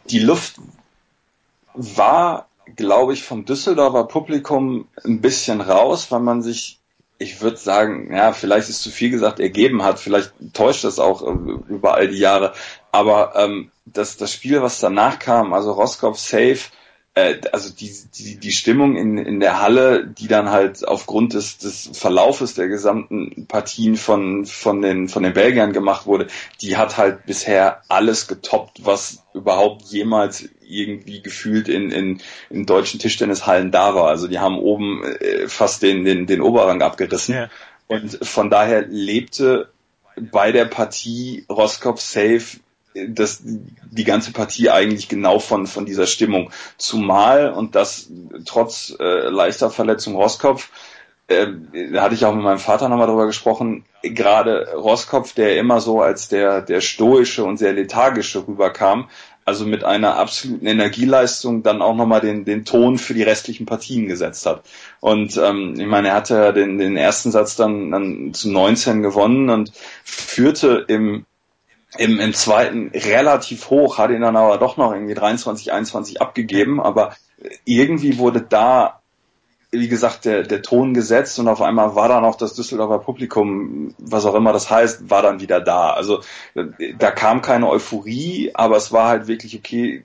Die 0.08 0.18
Luft 0.18 0.56
war, 1.74 2.48
glaube 2.76 3.12
ich, 3.12 3.22
vom 3.24 3.44
Düsseldorfer 3.44 4.04
Publikum 4.04 4.88
ein 5.04 5.20
bisschen 5.20 5.60
raus, 5.60 6.10
weil 6.10 6.20
man 6.20 6.42
sich, 6.42 6.78
ich 7.18 7.40
würde 7.40 7.56
sagen, 7.56 8.14
ja, 8.14 8.32
vielleicht 8.32 8.68
ist 8.68 8.82
zu 8.82 8.90
viel 8.90 9.10
gesagt, 9.10 9.40
ergeben 9.40 9.82
hat. 9.82 9.98
Vielleicht 9.98 10.32
täuscht 10.52 10.84
das 10.84 10.98
auch 10.98 11.22
äh, 11.22 11.32
über 11.68 11.94
all 11.94 12.08
die 12.08 12.18
Jahre. 12.18 12.52
Aber 12.90 13.34
ähm, 13.36 13.70
das, 13.84 14.16
das 14.16 14.32
Spiel, 14.32 14.62
was 14.62 14.80
danach 14.80 15.18
kam, 15.18 15.52
also 15.52 15.72
Roskopf 15.72 16.18
Safe, 16.18 16.60
äh, 17.14 17.40
also 17.52 17.70
die, 17.72 17.92
die, 18.14 18.38
die 18.38 18.52
Stimmung 18.52 18.96
in, 18.96 19.18
in 19.18 19.40
der 19.40 19.60
Halle, 19.60 20.06
die 20.06 20.28
dann 20.28 20.50
halt 20.50 20.86
aufgrund 20.86 21.34
des, 21.34 21.58
des 21.58 21.90
Verlaufes 21.92 22.54
der 22.54 22.68
gesamten 22.68 23.46
Partien 23.46 23.96
von, 23.96 24.46
von, 24.46 24.80
den, 24.80 25.08
von 25.08 25.22
den 25.22 25.34
Belgiern 25.34 25.72
gemacht 25.72 26.06
wurde, 26.06 26.28
die 26.62 26.76
hat 26.76 26.96
halt 26.96 27.26
bisher 27.26 27.82
alles 27.88 28.28
getoppt, 28.28 28.84
was 28.84 29.24
überhaupt 29.34 29.82
jemals 29.82 30.48
irgendwie 30.66 31.20
gefühlt 31.20 31.68
in, 31.68 31.90
in, 31.90 32.20
in 32.48 32.64
deutschen 32.64 32.98
Tischtennishallen 32.98 33.70
da 33.70 33.94
war. 33.94 34.08
Also 34.08 34.26
die 34.26 34.38
haben 34.38 34.58
oben 34.58 35.04
äh, 35.04 35.48
fast 35.48 35.82
den, 35.82 36.04
den, 36.04 36.26
den 36.26 36.40
Oberrang 36.40 36.80
abgerissen. 36.80 37.34
Ja. 37.34 37.50
Und 37.88 38.26
von 38.26 38.48
daher 38.48 38.86
lebte 38.86 39.70
bei 40.16 40.50
der 40.50 40.64
Partie 40.64 41.44
Roskopf 41.50 42.00
Safe 42.00 42.58
das, 42.94 43.42
die 43.44 44.04
ganze 44.04 44.32
Partie 44.32 44.70
eigentlich 44.70 45.08
genau 45.08 45.38
von, 45.38 45.66
von 45.66 45.86
dieser 45.86 46.06
Stimmung. 46.06 46.50
Zumal, 46.76 47.52
und 47.52 47.74
das 47.74 48.10
trotz 48.44 48.94
äh, 48.98 49.28
leichter 49.28 49.70
Verletzung 49.70 50.16
Roskopf, 50.16 50.70
äh, 51.28 51.46
da 51.92 52.02
hatte 52.02 52.14
ich 52.14 52.24
auch 52.24 52.34
mit 52.34 52.44
meinem 52.44 52.58
Vater 52.58 52.88
nochmal 52.88 53.06
drüber 53.06 53.26
gesprochen, 53.26 53.84
gerade 54.02 54.72
Roskopf, 54.74 55.34
der 55.34 55.56
immer 55.56 55.80
so 55.80 56.00
als 56.00 56.28
der, 56.28 56.60
der 56.60 56.80
stoische 56.80 57.44
und 57.44 57.58
sehr 57.58 57.72
lethargische 57.72 58.46
rüberkam, 58.46 59.08
also 59.44 59.64
mit 59.64 59.84
einer 59.84 60.16
absoluten 60.16 60.66
Energieleistung 60.66 61.62
dann 61.62 61.82
auch 61.82 61.96
nochmal 61.96 62.20
den, 62.20 62.44
den 62.44 62.64
Ton 62.64 62.98
für 62.98 63.14
die 63.14 63.22
restlichen 63.22 63.66
Partien 63.66 64.06
gesetzt 64.06 64.46
hat. 64.46 64.62
Und 65.00 65.36
ähm, 65.36 65.74
ich 65.78 65.86
meine, 65.86 66.08
er 66.08 66.14
hatte 66.14 66.52
den, 66.52 66.78
den 66.78 66.96
ersten 66.96 67.30
Satz 67.30 67.56
dann, 67.56 67.90
dann 67.90 68.34
zu 68.34 68.50
19 68.50 69.02
gewonnen 69.02 69.50
und 69.50 69.72
führte 70.04 70.84
im 70.88 71.26
im, 71.98 72.20
im 72.20 72.34
zweiten 72.34 72.90
relativ 72.94 73.70
hoch, 73.70 73.98
hat 73.98 74.10
ihn 74.10 74.22
dann 74.22 74.36
aber 74.36 74.58
doch 74.58 74.76
noch 74.76 74.92
irgendwie 74.92 75.14
23, 75.14 75.72
21 75.72 76.22
abgegeben, 76.22 76.80
aber 76.80 77.14
irgendwie 77.64 78.18
wurde 78.18 78.40
da, 78.40 79.00
wie 79.70 79.88
gesagt, 79.88 80.24
der, 80.24 80.42
der 80.42 80.62
Ton 80.62 80.94
gesetzt 80.94 81.38
und 81.38 81.48
auf 81.48 81.60
einmal 81.60 81.94
war 81.94 82.08
dann 82.08 82.24
auch 82.24 82.36
das 82.36 82.54
Düsseldorfer 82.54 82.98
Publikum, 82.98 83.94
was 83.98 84.24
auch 84.24 84.34
immer 84.34 84.52
das 84.52 84.70
heißt, 84.70 85.10
war 85.10 85.22
dann 85.22 85.40
wieder 85.40 85.60
da. 85.60 85.90
Also 85.90 86.20
da 86.98 87.10
kam 87.10 87.42
keine 87.42 87.68
Euphorie, 87.68 88.52
aber 88.54 88.76
es 88.76 88.92
war 88.92 89.08
halt 89.08 89.26
wirklich 89.26 89.56
okay, 89.56 90.04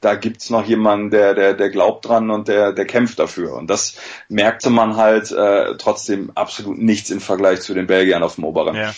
da 0.00 0.16
gibt's 0.16 0.50
noch 0.50 0.64
jemanden, 0.64 1.10
der, 1.10 1.34
der, 1.34 1.54
der 1.54 1.70
glaubt 1.70 2.04
dran 2.04 2.30
und 2.30 2.48
der, 2.48 2.72
der 2.72 2.84
kämpft 2.84 3.20
dafür. 3.20 3.54
Und 3.54 3.70
das 3.70 3.96
merkte 4.28 4.70
man 4.70 4.96
halt 4.96 5.30
äh, 5.30 5.76
trotzdem 5.76 6.32
absolut 6.34 6.78
nichts 6.78 7.10
im 7.10 7.20
Vergleich 7.20 7.60
zu 7.60 7.74
den 7.74 7.86
Belgiern 7.86 8.24
auf 8.24 8.34
dem 8.34 8.44
Oberen. 8.44 8.74
Ja 8.74 8.92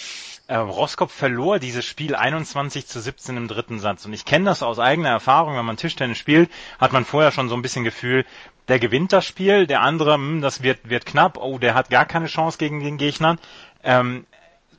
Roskopf 0.57 1.13
verlor 1.13 1.59
dieses 1.59 1.85
Spiel 1.85 2.15
21 2.15 2.87
zu 2.87 3.01
17 3.01 3.37
im 3.37 3.49
dritten 3.49 3.79
Satz. 3.79 4.05
Und 4.05 4.13
ich 4.13 4.25
kenne 4.25 4.47
das 4.47 4.63
aus 4.63 4.79
eigener 4.79 5.11
Erfahrung, 5.11 5.57
wenn 5.57 5.65
man 5.65 5.77
Tischtennis 5.77 6.19
spielt, 6.19 6.51
hat 6.79 6.93
man 6.93 7.05
vorher 7.05 7.31
schon 7.31 7.49
so 7.49 7.55
ein 7.55 7.63
bisschen 7.63 7.85
Gefühl, 7.85 8.25
der 8.69 8.79
gewinnt 8.79 9.13
das 9.13 9.25
Spiel, 9.25 9.67
der 9.67 9.83
andere, 9.83 10.15
hm, 10.15 10.41
das 10.41 10.63
wird, 10.63 10.89
wird 10.89 11.07
knapp, 11.07 11.39
oh, 11.39 11.59
der 11.59 11.75
hat 11.75 11.91
gar 11.91 12.05
keine 12.05 12.27
Chance 12.27 12.59
gegen 12.59 12.81
den 12.81 12.99
Gegnern. 12.99 13.39
Ähm, 13.83 14.27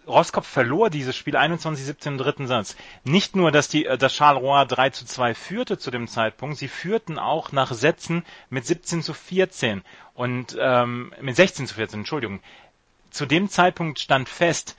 Roskopf 0.07 0.47
verlor 0.47 0.89
dieses 0.89 1.15
Spiel 1.15 1.37
21-17 1.37 2.07
im 2.07 2.17
dritten 2.17 2.47
Satz. 2.47 2.75
Nicht 3.03 3.35
nur, 3.35 3.51
dass 3.51 3.69
die, 3.69 3.83
dass 3.83 4.13
Charleroi 4.13 4.65
3 4.65 4.89
zu 4.89 5.05
2 5.05 5.33
führte 5.35 5.77
zu 5.77 5.91
dem 5.91 6.07
Zeitpunkt, 6.07 6.57
sie 6.57 6.67
führten 6.67 7.19
auch 7.19 7.51
nach 7.51 7.71
Sätzen 7.71 8.25
mit 8.49 8.65
17 8.65 9.03
zu 9.03 9.13
14 9.13 9.83
und 10.13 10.57
ähm, 10.59 11.13
mit 11.21 11.35
16 11.35 11.67
zu 11.67 11.75
14, 11.75 11.99
Entschuldigung. 11.99 12.41
Zu 13.09 13.25
dem 13.25 13.49
Zeitpunkt 13.49 13.99
stand 13.99 14.27
fest, 14.27 14.75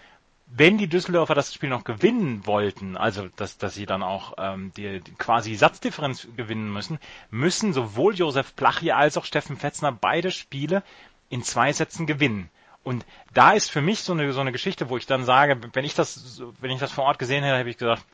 wenn 0.54 0.76
die 0.76 0.86
Düsseldorfer 0.86 1.34
das 1.34 1.54
Spiel 1.54 1.70
noch 1.70 1.84
gewinnen 1.84 2.46
wollten, 2.46 2.96
also 2.96 3.28
dass, 3.36 3.56
dass 3.56 3.74
sie 3.74 3.86
dann 3.86 4.02
auch 4.02 4.34
ähm, 4.38 4.72
die, 4.76 5.00
die 5.00 5.12
quasi 5.12 5.54
Satzdifferenz 5.54 6.28
gewinnen 6.36 6.70
müssen, 6.70 6.98
müssen 7.30 7.72
sowohl 7.72 8.14
Josef 8.14 8.54
Plachie 8.54 8.92
als 8.92 9.16
auch 9.16 9.24
Steffen 9.24 9.56
Fetzner 9.56 9.92
beide 9.92 10.30
Spiele 10.30 10.82
in 11.30 11.42
zwei 11.42 11.72
Sätzen 11.72 12.06
gewinnen. 12.06 12.50
Und 12.84 13.06
da 13.32 13.52
ist 13.52 13.70
für 13.70 13.80
mich 13.80 14.00
so 14.00 14.12
eine, 14.12 14.32
so 14.32 14.40
eine 14.40 14.52
Geschichte, 14.52 14.90
wo 14.90 14.96
ich 14.96 15.06
dann 15.06 15.24
sage, 15.24 15.58
wenn 15.72 15.84
ich 15.84 15.94
das, 15.94 16.42
wenn 16.60 16.70
ich 16.70 16.80
das 16.80 16.92
vor 16.92 17.04
Ort 17.04 17.18
gesehen 17.18 17.44
hätte, 17.44 17.58
habe 17.58 17.70
ich 17.70 17.78
gesagt, 17.78 18.04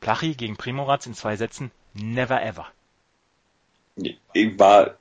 Plachie 0.00 0.34
gegen 0.34 0.56
Primoraz 0.56 1.06
in 1.06 1.14
zwei 1.14 1.36
Sätzen, 1.36 1.70
never 1.94 2.42
ever. 2.42 2.66
War 3.96 4.94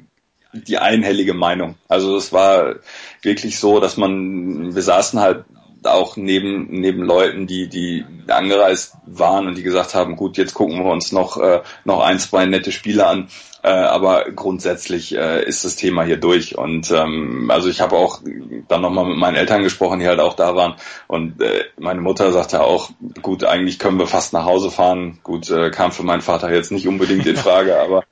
die 0.53 0.77
einhellige 0.77 1.33
Meinung. 1.33 1.75
Also 1.87 2.15
es 2.15 2.31
war 2.31 2.75
wirklich 3.21 3.59
so, 3.59 3.79
dass 3.79 3.97
man, 3.97 4.73
wir 4.73 4.81
saßen 4.81 5.19
halt 5.19 5.45
auch 5.83 6.17
neben, 6.17 6.67
neben 6.69 7.03
Leuten, 7.03 7.47
die, 7.47 7.67
die 7.67 8.05
angereist 8.27 8.95
waren 9.05 9.47
und 9.47 9.57
die 9.57 9.63
gesagt 9.63 9.95
haben, 9.95 10.15
gut, 10.15 10.37
jetzt 10.37 10.53
gucken 10.53 10.83
wir 10.83 10.91
uns 10.91 11.11
noch, 11.11 11.37
äh, 11.37 11.61
noch 11.85 12.01
ein, 12.01 12.19
zwei 12.19 12.45
nette 12.45 12.71
Spiele 12.71 13.05
an. 13.05 13.27
Äh, 13.63 13.69
aber 13.69 14.31
grundsätzlich 14.31 15.15
äh, 15.15 15.43
ist 15.43 15.65
das 15.65 15.75
Thema 15.75 16.03
hier 16.03 16.17
durch. 16.17 16.57
Und 16.57 16.91
ähm, 16.91 17.49
also 17.51 17.69
ich 17.69 17.81
habe 17.81 17.95
auch 17.97 18.21
dann 18.67 18.81
nochmal 18.81 19.05
mit 19.05 19.17
meinen 19.17 19.35
Eltern 19.35 19.63
gesprochen, 19.63 19.99
die 19.99 20.07
halt 20.07 20.19
auch 20.19 20.35
da 20.35 20.55
waren. 20.55 20.75
Und 21.07 21.41
äh, 21.41 21.65
meine 21.77 22.01
Mutter 22.01 22.31
sagte 22.31 22.61
auch, 22.61 22.91
gut, 23.21 23.43
eigentlich 23.43 23.79
können 23.79 23.99
wir 23.99 24.07
fast 24.07 24.31
nach 24.33 24.45
Hause 24.45 24.71
fahren. 24.71 25.19
Gut, 25.23 25.49
äh, 25.49 25.71
kam 25.71 25.91
für 25.91 26.03
meinen 26.03 26.21
Vater 26.21 26.51
jetzt 26.53 26.71
nicht 26.71 26.87
unbedingt 26.87 27.25
in 27.25 27.35
Frage, 27.35 27.79
aber 27.81 28.03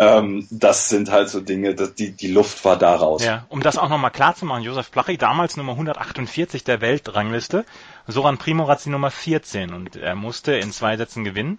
ähm, 0.00 0.48
das 0.50 0.88
sind 0.88 1.10
halt 1.10 1.28
so 1.28 1.40
Dinge, 1.40 1.74
dass 1.74 1.94
die, 1.94 2.12
die 2.12 2.32
Luft 2.32 2.64
war 2.64 2.78
da 2.78 2.96
raus. 2.96 3.22
Ja, 3.22 3.44
um 3.50 3.62
das 3.62 3.76
auch 3.76 3.90
nochmal 3.90 4.10
klar 4.10 4.34
zu 4.34 4.46
machen, 4.46 4.62
Josef 4.62 4.90
Plachig, 4.90 5.18
damals 5.18 5.58
Nummer 5.58 5.72
148 5.72 6.64
der 6.64 6.80
Weltrangliste, 6.80 7.66
Soran 8.06 8.38
Primoraz 8.38 8.84
die 8.84 8.90
Nummer 8.90 9.10
14 9.10 9.74
und 9.74 9.96
er 9.96 10.14
musste 10.14 10.54
in 10.54 10.72
zwei 10.72 10.96
Sätzen 10.96 11.22
gewinnen 11.22 11.58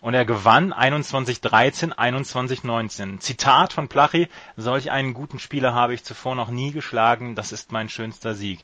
und 0.00 0.14
er 0.14 0.24
gewann 0.24 0.72
21-13, 0.72 1.92
21-19. 1.92 3.18
Zitat 3.18 3.72
von 3.72 3.88
Plachi, 3.88 4.28
solch 4.56 4.92
einen 4.92 5.12
guten 5.12 5.40
Spieler 5.40 5.74
habe 5.74 5.92
ich 5.92 6.04
zuvor 6.04 6.36
noch 6.36 6.50
nie 6.50 6.70
geschlagen, 6.70 7.34
das 7.34 7.50
ist 7.50 7.72
mein 7.72 7.88
schönster 7.88 8.36
Sieg. 8.36 8.60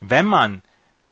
Wenn 0.00 0.24
man 0.24 0.62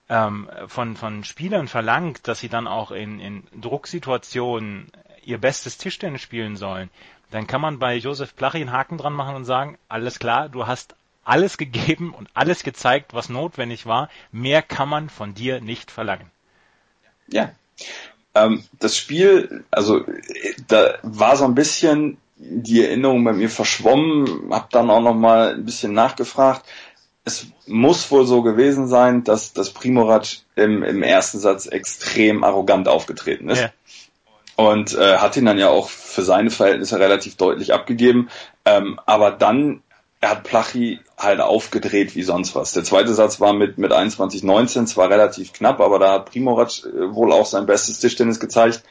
ähm, 0.08 0.48
von, 0.66 0.96
von 0.96 1.24
Spielern 1.24 1.68
verlangt, 1.68 2.26
dass 2.26 2.40
sie 2.40 2.48
dann 2.48 2.66
auch 2.66 2.90
in, 2.90 3.20
in 3.20 3.42
Drucksituationen 3.60 4.90
ihr 5.22 5.36
bestes 5.36 5.76
Tischtennis 5.76 6.22
spielen 6.22 6.56
sollen, 6.56 6.88
dann 7.30 7.46
kann 7.46 7.60
man 7.60 7.78
bei 7.78 7.96
Josef 7.96 8.34
Plachi 8.34 8.58
einen 8.58 8.72
Haken 8.72 8.98
dran 8.98 9.12
machen 9.12 9.36
und 9.36 9.44
sagen, 9.44 9.78
alles 9.88 10.18
klar, 10.18 10.48
du 10.48 10.66
hast 10.66 10.94
alles 11.24 11.58
gegeben 11.58 12.12
und 12.12 12.28
alles 12.34 12.62
gezeigt, 12.62 13.14
was 13.14 13.28
notwendig 13.28 13.86
war. 13.86 14.08
Mehr 14.32 14.62
kann 14.62 14.88
man 14.88 15.08
von 15.08 15.34
dir 15.34 15.60
nicht 15.60 15.90
verlangen. 15.90 16.30
Ja, 17.28 17.52
Ähm, 18.34 18.64
das 18.78 18.96
Spiel, 18.96 19.64
also 19.70 20.04
da 20.68 20.98
war 21.02 21.36
so 21.36 21.44
ein 21.44 21.54
bisschen 21.54 22.18
die 22.36 22.82
Erinnerung 22.84 23.24
bei 23.24 23.32
mir 23.32 23.50
verschwommen, 23.50 24.50
habe 24.50 24.68
dann 24.70 24.88
auch 24.88 25.00
noch 25.00 25.14
mal 25.14 25.54
ein 25.54 25.64
bisschen 25.64 25.92
nachgefragt. 25.92 26.64
Es 27.24 27.48
muss 27.66 28.10
wohl 28.10 28.26
so 28.26 28.42
gewesen 28.42 28.86
sein, 28.88 29.24
dass 29.24 29.52
das 29.52 29.70
Primorac 29.70 30.38
im, 30.56 30.82
im 30.82 31.02
ersten 31.02 31.38
Satz 31.38 31.66
extrem 31.66 32.44
arrogant 32.44 32.88
aufgetreten 32.88 33.50
ist. 33.50 33.60
Ja. 33.60 33.72
Und 34.56 34.94
äh, 34.94 35.18
hat 35.18 35.36
ihn 35.36 35.46
dann 35.46 35.58
ja 35.58 35.68
auch 35.68 35.88
für 35.88 36.22
seine 36.22 36.50
Verhältnisse 36.50 36.98
relativ 36.98 37.36
deutlich 37.36 37.72
abgegeben. 37.72 38.28
Ähm, 38.64 39.00
aber 39.06 39.30
dann 39.30 39.82
er 40.20 40.30
hat 40.30 40.44
Plachi 40.44 41.00
halt 41.16 41.40
aufgedreht 41.40 42.14
wie 42.14 42.22
sonst 42.22 42.54
was. 42.54 42.72
Der 42.72 42.84
zweite 42.84 43.14
Satz 43.14 43.40
war 43.40 43.54
mit, 43.54 43.78
mit 43.78 43.90
21-19, 43.90 44.84
zwar 44.84 45.08
relativ 45.08 45.52
knapp, 45.52 45.80
aber 45.80 45.98
da 45.98 46.12
hat 46.12 46.30
Primorac 46.30 46.84
äh, 46.84 47.14
wohl 47.14 47.32
auch 47.32 47.46
sein 47.46 47.66
bestes 47.66 48.00
Tischtennis 48.00 48.38
gezeigt. 48.38 48.82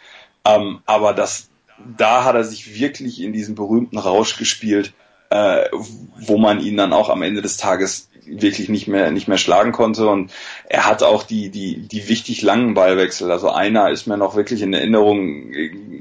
Ähm, 0.44 0.82
aber 0.86 1.14
das, 1.14 1.50
da 1.98 2.24
hat 2.24 2.36
er 2.36 2.44
sich 2.44 2.80
wirklich 2.80 3.22
in 3.22 3.32
diesen 3.32 3.54
berühmten 3.54 4.00
Rausch 4.00 4.38
gespielt, 4.38 4.94
äh, 5.30 5.66
wo 6.20 6.38
man 6.38 6.60
ihn 6.60 6.78
dann 6.78 6.94
auch 6.94 7.10
am 7.10 7.22
Ende 7.22 7.42
des 7.42 7.58
Tages 7.58 8.10
wirklich 8.26 8.70
nicht 8.70 8.88
mehr 8.88 9.10
nicht 9.12 9.28
mehr 9.28 9.40
schlagen 9.40 9.72
konnte 9.72 10.08
und 10.08 10.32
er 10.68 10.86
hat 10.86 11.02
auch 11.02 11.24
die 11.24 11.50
die 11.50 11.88
die 11.88 12.08
wichtig 12.08 12.44
langen 12.44 12.76
Ballwechsel 12.76 13.32
also 13.32 13.50
einer 13.50 13.90
ist 13.90 14.06
mir 14.06 14.18
noch 14.18 14.36
wirklich 14.36 14.62
in 14.62 14.72
Erinnerung 14.72 15.52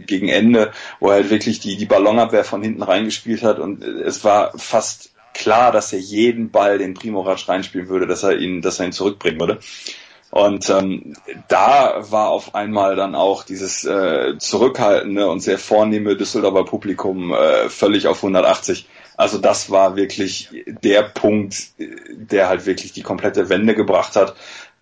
gegen 0.06 0.28
Ende 0.28 0.72
wo 1.00 1.08
er 1.08 1.14
halt 1.14 1.30
wirklich 1.30 1.58
die 1.58 1.78
die 1.78 1.86
Ballonabwehr 1.86 2.44
von 2.44 2.62
hinten 2.62 2.82
reingespielt 2.82 3.42
hat 3.42 3.58
und 3.60 3.82
es 3.82 4.24
war 4.24 4.52
fast 4.58 5.12
klar, 5.38 5.72
dass 5.72 5.92
er 5.92 6.00
jeden 6.00 6.50
Ball 6.50 6.78
den 6.78 6.94
Primorac 6.94 7.48
reinspielen 7.48 7.88
würde, 7.88 8.06
dass 8.06 8.22
er 8.22 8.36
ihn, 8.36 8.60
dass 8.60 8.80
er 8.80 8.86
ihn 8.86 8.92
zurückbringen 8.92 9.40
würde. 9.40 9.60
Und 10.30 10.68
ähm, 10.68 11.14
da 11.48 12.10
war 12.10 12.28
auf 12.28 12.54
einmal 12.54 12.96
dann 12.96 13.14
auch 13.14 13.44
dieses 13.44 13.84
äh, 13.84 14.36
zurückhaltende 14.38 15.26
und 15.30 15.40
sehr 15.40 15.58
vornehme 15.58 16.16
Düsseldorfer 16.16 16.64
Publikum 16.64 17.32
äh, 17.32 17.70
völlig 17.70 18.06
auf 18.08 18.18
180. 18.18 18.86
Also 19.18 19.38
das 19.38 19.68
war 19.68 19.96
wirklich 19.96 20.48
der 20.64 21.02
Punkt, 21.02 21.72
der 21.76 22.48
halt 22.48 22.66
wirklich 22.66 22.92
die 22.92 23.02
komplette 23.02 23.48
Wende 23.48 23.74
gebracht 23.74 24.14
hat, 24.14 24.36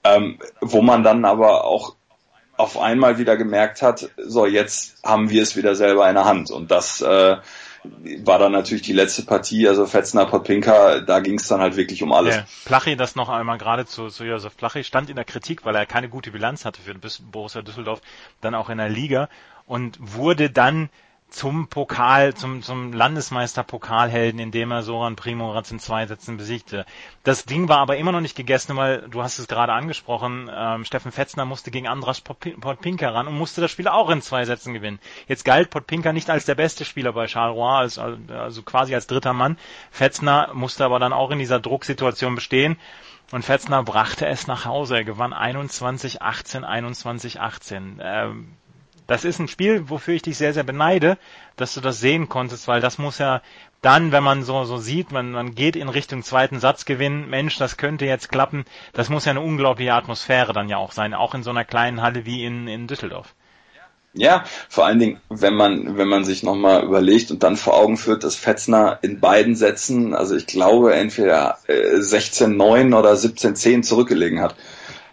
ähm, 0.05 0.39
wo 0.61 0.83
man 0.83 1.03
dann 1.03 1.25
aber 1.25 1.65
auch 1.65 1.97
auf 2.59 2.79
einmal 2.79 3.17
wieder 3.17 3.39
gemerkt 3.39 3.81
hat, 3.81 4.11
so 4.19 4.45
jetzt 4.45 5.03
haben 5.03 5.31
wir 5.31 5.43
es 5.43 5.57
wieder 5.57 5.75
selber 5.75 6.07
in 6.07 6.17
der 6.17 6.27
Hand. 6.27 6.51
Und 6.51 6.71
das 6.71 7.01
äh, 7.01 7.37
war 8.25 8.39
dann 8.39 8.53
natürlich 8.53 8.83
die 8.83 8.93
letzte 8.93 9.23
Partie, 9.23 9.67
also 9.69 9.87
Fetzner, 9.87 10.27
Podpinka, 10.27 11.01
da 11.01 11.21
ging 11.21 11.39
es 11.39 11.49
dann 11.49 11.61
halt 11.63 11.77
wirklich 11.77 12.03
um 12.03 12.13
alles. 12.13 12.37
Ja, 12.37 12.45
Plachi, 12.67 12.95
das 12.95 13.17
noch 13.17 13.31
einmal 13.31 13.57
gerade 13.57 13.87
zu, 13.87 14.09
zu 14.09 14.25
Josef 14.25 14.55
Plachi, 14.59 14.85
stand 14.85 15.09
in 15.09 15.17
der 15.17 15.25
Kritik, 15.25 15.65
weil 15.65 15.75
er 15.75 15.87
keine 15.87 16.11
gute 16.11 16.31
Bilanz 16.31 16.67
hatte 16.67 16.83
für 16.83 16.95
Borussia 17.23 17.63
Düsseldorf, 17.63 18.03
dann 18.43 18.55
auch 18.55 18.69
in 18.69 18.77
der 18.77 18.91
Liga 18.91 19.31
und 19.67 19.97
wurde 19.99 20.51
dann 20.51 20.91
zum 21.29 21.69
Pokal, 21.69 22.35
zum, 22.35 22.63
zum 22.63 22.93
Landesmeister-Pokalhelden, 22.93 24.39
indem 24.39 24.71
er 24.71 24.83
Soran 24.83 25.17
Primorac 25.17 25.71
in 25.71 25.79
zwei 25.79 26.07
Sätzen 26.07 26.37
besiegte. 26.37 26.87
Das 27.25 27.45
Ding 27.45 27.69
war 27.69 27.79
aber 27.79 27.97
immer 27.97 28.13
noch 28.13 28.21
nicht 28.21 28.37
gegessen, 28.37 28.77
weil 28.77 29.09
du 29.09 29.23
hast 29.23 29.39
es 29.39 29.49
gerade 29.49 29.73
angesprochen, 29.73 30.51
ähm, 30.55 30.85
Steffen 30.85 31.13
Fetzner 31.13 31.45
musste 31.45 31.71
gegen 31.71 31.89
Andras 31.89 32.21
Podpinka 32.21 33.09
ran 33.09 33.27
und 33.27 33.37
musste 33.37 33.61
das 33.61 33.71
Spiel 33.71 33.89
auch 33.89 34.09
in 34.11 34.23
zwei 34.23 34.45
Sätzen 34.45 34.73
gewinnen. 34.73 35.01
Jetzt 35.27 35.45
galt 35.45 35.71
Podpinka 35.71 36.13
nicht 36.13 36.31
als 36.31 36.45
der 36.45 36.55
beste 36.55 36.85
Spieler 36.85 37.13
bei 37.13 37.27
Charleroi, 37.27 37.77
als, 37.77 37.99
also 37.99 38.63
quasi 38.63 38.95
als 38.95 39.07
dritter 39.07 39.33
Mann. 39.33 39.59
Fetzner 39.91 40.51
musste 40.55 40.85
aber 40.85 41.01
dann 41.01 41.13
auch 41.13 41.31
in 41.33 41.39
dieser 41.39 41.61
Drucksituation 41.61 42.35
bestehen. 42.37 42.79
Und 43.33 43.45
Fetzner 43.45 43.83
brachte 43.83 44.27
es 44.27 44.47
nach 44.47 44.65
Hause. 44.65 44.99
Er 44.99 45.05
gewann 45.05 45.35
21-18, 45.35 46.65
21-18. 46.65 47.99
Ähm, 48.01 48.57
das 49.07 49.25
ist 49.25 49.39
ein 49.39 49.49
Spiel, 49.49 49.89
wofür 49.89 50.15
ich 50.15 50.23
dich 50.23 50.37
sehr, 50.37 50.53
sehr 50.53 50.65
beneide, 50.65 51.19
dass 51.57 51.75
du 51.75 51.81
das 51.81 52.01
sehen 52.01 52.29
konntest, 52.29 52.69
weil 52.69 52.81
das 52.81 52.99
muss 52.99 53.19
ja 53.19 53.43
dann, 53.83 54.11
wenn 54.11 54.25
man 54.25 54.43
so, 54.43 54.65
so 54.65 54.79
sieht, 54.79 55.13
man, 55.13 55.31
man 55.33 55.55
geht 55.55 55.77
in 55.77 55.89
Richtung 55.89 56.23
zweiten 56.23 56.59
Satzgewinn, 56.59 57.29
Mensch, 57.29 57.57
das 57.59 57.77
könnte 57.77 58.05
jetzt 58.05 58.31
klappen, 58.31 58.65
das 58.93 59.09
muss 59.09 59.25
ja 59.25 59.31
eine 59.31 59.41
unglaubliche 59.41 59.95
Atmosphäre 59.95 60.53
dann 60.53 60.69
ja 60.69 60.77
auch 60.77 60.93
sein, 60.93 61.15
auch 61.15 61.35
in 61.35 61.43
so 61.43 61.51
einer 61.51 61.65
kleinen 61.65 62.03
Halle 62.03 62.27
wie 62.27 62.45
in, 62.45 62.67
in 62.69 62.87
Düsseldorf. 62.87 63.35
Ja, 64.19 64.45
vor 64.71 64.87
allen 64.87 64.99
Dingen, 64.99 65.21
wenn 65.29 65.55
man, 65.55 65.99
wenn 65.99 66.09
man 66.09 66.25
sich 66.25 66.43
nochmal 66.43 66.85
überlegt 66.85 67.31
und 67.31 67.43
dann 67.43 67.57
vor 67.57 67.75
Augen 67.75 67.99
führt, 67.99 68.25
dass 68.25 68.35
Fetzner 68.35 68.99
in 69.03 69.21
beiden 69.21 69.55
Sätzen, 69.55 70.15
also 70.15 70.35
ich 70.35 70.47
glaube, 70.47 70.95
entweder 70.95 71.59
äh, 71.67 71.99
16-9 71.99 72.99
oder 72.99 73.13
17-10 73.13 73.83
zurückgelegen 73.83 74.41
hat. 74.41 74.57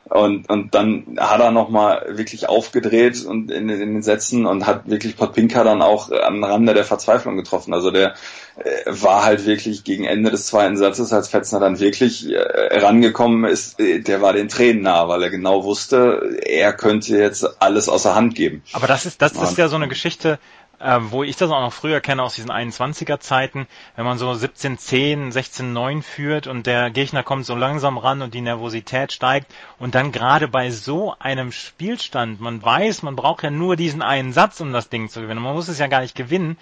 Und, 0.09 0.49
und 0.49 0.75
dann 0.75 1.17
hat 1.17 1.39
er 1.39 1.51
nochmal 1.51 2.05
wirklich 2.17 2.49
aufgedreht 2.49 3.23
und 3.23 3.49
in, 3.49 3.69
in, 3.69 3.79
den 3.93 4.01
Sätzen 4.01 4.45
und 4.45 4.67
hat 4.67 4.89
wirklich 4.89 5.15
Podpinka 5.15 5.63
dann 5.63 5.81
auch 5.81 6.11
am 6.11 6.43
Rande 6.43 6.73
der 6.73 6.83
Verzweiflung 6.83 7.37
getroffen. 7.37 7.73
Also 7.73 7.89
der 7.89 8.13
äh, 8.57 8.83
war 8.85 9.23
halt 9.23 9.45
wirklich 9.45 9.85
gegen 9.85 10.03
Ende 10.03 10.29
des 10.29 10.47
zweiten 10.47 10.75
Satzes, 10.75 11.13
als 11.13 11.29
Fetzner 11.29 11.61
dann 11.61 11.79
wirklich 11.79 12.29
äh, 12.29 12.37
rangekommen 12.79 13.45
ist, 13.45 13.79
äh, 13.79 14.01
der 14.01 14.21
war 14.21 14.33
den 14.33 14.49
Tränen 14.49 14.83
nah, 14.83 15.07
weil 15.07 15.23
er 15.23 15.29
genau 15.29 15.63
wusste, 15.63 16.37
er 16.45 16.73
könnte 16.73 17.17
jetzt 17.17 17.61
alles 17.61 17.87
außer 17.87 18.13
Hand 18.13 18.35
geben. 18.35 18.61
Aber 18.73 18.87
das 18.87 19.05
ist, 19.05 19.21
das 19.21 19.31
ist 19.31 19.57
ja 19.57 19.69
so 19.69 19.77
eine 19.77 19.87
Geschichte, 19.87 20.37
äh, 20.83 20.99
wo 21.01 21.23
ich 21.23 21.37
das 21.37 21.49
auch 21.49 21.61
noch 21.61 21.73
früher 21.73 22.01
kenne 22.01 22.21
aus 22.21 22.35
diesen 22.35 22.51
21er 22.51 23.19
Zeiten, 23.19 23.67
wenn 23.95 24.05
man 24.05 24.17
so 24.17 24.29
17-10, 24.29 25.31
16-9 25.31 26.01
führt 26.01 26.47
und 26.47 26.67
der 26.67 26.89
Gegner 26.91 27.23
kommt 27.23 27.45
so 27.45 27.55
langsam 27.55 27.97
ran 27.97 28.21
und 28.21 28.33
die 28.33 28.41
Nervosität 28.41 29.13
steigt 29.13 29.53
und 29.79 29.95
dann 29.95 30.11
gerade 30.11 30.49
bei 30.49 30.71
so 30.71 31.15
einem 31.17 31.51
Spielstand, 31.51 32.41
man 32.41 32.61
weiß, 32.61 33.01
man 33.01 33.15
braucht 33.15 33.43
ja 33.43 33.49
nur 33.49 33.77
diesen 33.77 34.01
einen 34.01 34.33
Satz, 34.33 34.59
um 34.59 34.73
das 34.73 34.89
Ding 34.89 35.07
zu 35.09 35.21
gewinnen. 35.21 35.41
Man 35.41 35.55
muss 35.55 35.69
es 35.69 35.79
ja 35.79 35.87
gar 35.87 36.01
nicht 36.01 36.15
gewinnen. 36.15 36.57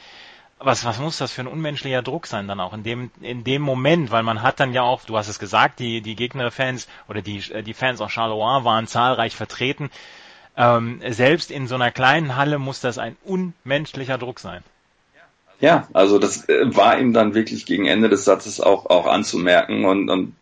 Was, 0.63 0.85
was 0.85 0.99
muss 0.99 1.17
das 1.17 1.31
für 1.31 1.41
ein 1.41 1.47
unmenschlicher 1.47 2.03
Druck 2.03 2.27
sein 2.27 2.47
dann 2.47 2.59
auch 2.59 2.73
in 2.73 2.83
dem, 2.83 3.09
in 3.21 3.43
dem 3.43 3.63
Moment, 3.63 4.11
weil 4.11 4.21
man 4.21 4.43
hat 4.43 4.59
dann 4.59 4.73
ja 4.73 4.83
auch, 4.83 5.01
du 5.03 5.17
hast 5.17 5.27
es 5.27 5.39
gesagt, 5.39 5.79
die, 5.79 6.01
die 6.01 6.15
Gegnerfans 6.15 6.87
oder 7.09 7.23
die, 7.23 7.41
die 7.63 7.73
Fans 7.73 7.99
aus 7.99 8.11
Charleroi 8.11 8.63
waren 8.63 8.85
zahlreich 8.85 9.35
vertreten. 9.35 9.89
Ähm, 10.61 10.99
selbst 11.09 11.49
in 11.49 11.67
so 11.67 11.73
einer 11.73 11.89
kleinen 11.89 12.35
Halle 12.35 12.59
muss 12.59 12.81
das 12.81 12.99
ein 12.99 13.17
unmenschlicher 13.25 14.19
Druck 14.19 14.39
sein. 14.39 14.63
Ja, 15.59 15.87
also 15.91 16.19
das 16.19 16.47
äh, 16.49 16.75
war 16.75 16.99
ihm 16.99 17.13
dann 17.13 17.33
wirklich 17.33 17.65
gegen 17.65 17.87
Ende 17.87 18.09
des 18.09 18.25
Satzes 18.25 18.61
auch, 18.61 18.85
auch 18.85 19.07
anzumerken 19.07 19.85
und, 19.85 20.09
und 20.09 20.35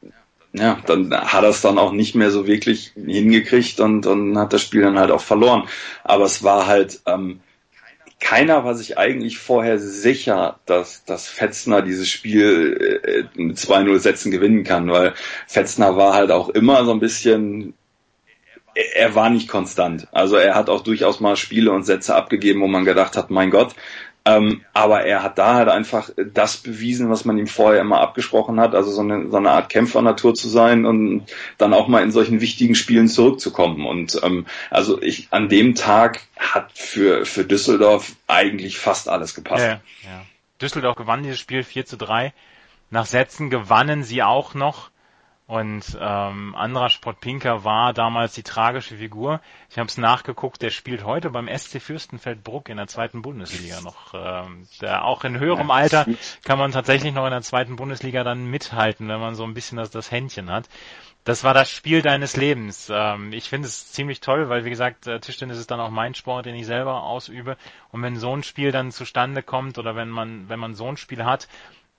ja, 0.51 0.77
dann 0.87 1.13
hat 1.13 1.43
er 1.43 1.49
es 1.49 1.61
dann 1.61 1.77
auch 1.77 1.93
nicht 1.93 2.15
mehr 2.15 2.31
so 2.31 2.47
wirklich 2.47 2.91
hingekriegt 2.95 3.79
und, 3.79 4.07
und 4.07 4.37
hat 4.37 4.51
das 4.51 4.61
Spiel 4.61 4.81
dann 4.81 4.99
halt 4.99 5.11
auch 5.11 5.21
verloren. 5.21 5.69
Aber 6.03 6.25
es 6.25 6.43
war 6.43 6.67
halt, 6.67 6.99
ähm, 7.05 7.39
keiner 8.19 8.65
war 8.65 8.75
sich 8.75 8.97
eigentlich 8.97 9.37
vorher 9.37 9.79
sicher, 9.79 10.59
dass, 10.65 11.05
dass 11.05 11.29
Fetzner 11.29 11.81
dieses 11.81 12.09
Spiel 12.09 13.29
äh, 13.35 13.41
mit 13.41 13.57
2-0 13.57 13.99
Sätzen 13.99 14.31
gewinnen 14.31 14.65
kann, 14.65 14.89
weil 14.89 15.13
Fetzner 15.47 15.95
war 15.95 16.13
halt 16.13 16.31
auch 16.31 16.49
immer 16.49 16.83
so 16.83 16.91
ein 16.91 16.99
bisschen 16.99 17.73
er 18.93 19.15
war 19.15 19.29
nicht 19.29 19.47
konstant. 19.47 20.07
Also 20.11 20.35
er 20.35 20.55
hat 20.55 20.69
auch 20.69 20.81
durchaus 20.81 21.19
mal 21.19 21.35
Spiele 21.35 21.71
und 21.71 21.83
Sätze 21.83 22.15
abgegeben, 22.15 22.61
wo 22.61 22.67
man 22.67 22.85
gedacht 22.85 23.17
hat, 23.17 23.29
mein 23.29 23.51
Gott. 23.51 23.75
Ähm, 24.25 24.63
aber 24.73 25.05
er 25.05 25.23
hat 25.23 25.37
da 25.37 25.55
halt 25.55 25.69
einfach 25.69 26.09
das 26.33 26.57
bewiesen, 26.57 27.09
was 27.09 27.25
man 27.25 27.37
ihm 27.37 27.47
vorher 27.47 27.81
immer 27.81 28.01
abgesprochen 28.01 28.59
hat, 28.59 28.75
also 28.75 28.91
so 28.91 29.01
eine, 29.01 29.29
so 29.29 29.37
eine 29.37 29.51
Art 29.51 29.69
Kämpfernatur 29.69 30.35
zu 30.35 30.49
sein 30.49 30.85
und 30.85 31.25
dann 31.57 31.73
auch 31.73 31.87
mal 31.87 32.03
in 32.03 32.11
solchen 32.11 32.41
wichtigen 32.41 32.75
Spielen 32.75 33.07
zurückzukommen. 33.07 33.85
Und 33.85 34.19
ähm, 34.23 34.45
also 34.69 35.01
ich 35.01 35.29
an 35.31 35.49
dem 35.49 35.73
Tag 35.73 36.21
hat 36.37 36.71
für, 36.73 37.25
für 37.25 37.45
Düsseldorf 37.45 38.15
eigentlich 38.27 38.77
fast 38.77 39.09
alles 39.09 39.33
gepasst. 39.35 39.63
Ja, 39.63 39.81
ja. 40.03 40.25
Düsseldorf 40.61 40.97
gewann 40.97 41.23
dieses 41.23 41.39
Spiel 41.39 41.63
4 41.63 41.85
zu 41.85 41.97
3. 41.97 42.33
Nach 42.91 43.05
Sätzen 43.05 43.49
gewannen 43.49 44.03
sie 44.03 44.21
auch 44.21 44.53
noch. 44.53 44.89
Und 45.49 45.97
ähm, 45.99 46.53
Andras 46.53 46.99
Podpinka 46.99 47.63
war 47.63 47.91
damals 47.91 48.35
die 48.35 48.43
tragische 48.43 48.97
Figur. 48.97 49.41
Ich 49.71 49.79
habe 49.79 49.87
es 49.87 49.97
nachgeguckt, 49.97 50.61
der 50.61 50.69
spielt 50.69 51.03
heute 51.03 51.31
beim 51.31 51.47
SC 51.47 51.81
Fürstenfeldbruck 51.81 52.69
in 52.69 52.77
der 52.77 52.85
zweiten 52.85 53.23
Bundesliga 53.23 53.81
noch. 53.81 54.13
Ähm, 54.13 54.67
der, 54.79 55.05
auch 55.05 55.23
in 55.23 55.39
höherem 55.39 55.71
Alter 55.71 56.05
kann 56.45 56.59
man 56.59 56.71
tatsächlich 56.71 57.15
noch 57.15 57.25
in 57.25 57.31
der 57.31 57.41
zweiten 57.41 57.77
Bundesliga 57.77 58.23
dann 58.23 58.45
mithalten, 58.45 59.07
wenn 59.07 59.19
man 59.19 59.33
so 59.33 59.43
ein 59.43 59.55
bisschen 59.55 59.79
das, 59.79 59.89
das 59.89 60.11
Händchen 60.11 60.51
hat. 60.51 60.69
Das 61.23 61.43
war 61.43 61.55
das 61.55 61.71
Spiel 61.71 62.03
deines 62.03 62.37
Lebens. 62.37 62.91
Ähm, 62.93 63.33
ich 63.33 63.49
finde 63.49 63.69
es 63.69 63.91
ziemlich 63.91 64.21
toll, 64.21 64.49
weil 64.49 64.65
wie 64.65 64.69
gesagt, 64.69 65.07
äh, 65.07 65.19
Tischtennis 65.19 65.57
ist 65.57 65.71
dann 65.71 65.79
auch 65.79 65.89
mein 65.89 66.13
Sport, 66.13 66.45
den 66.45 66.53
ich 66.53 66.67
selber 66.67 67.01
ausübe. 67.01 67.57
Und 67.91 68.03
wenn 68.03 68.17
so 68.17 68.35
ein 68.35 68.43
Spiel 68.43 68.71
dann 68.71 68.91
zustande 68.91 69.41
kommt 69.41 69.79
oder 69.79 69.95
wenn 69.95 70.09
man, 70.09 70.47
wenn 70.47 70.59
man 70.59 70.75
so 70.75 70.87
ein 70.87 70.97
Spiel 70.97 71.25
hat, 71.25 71.47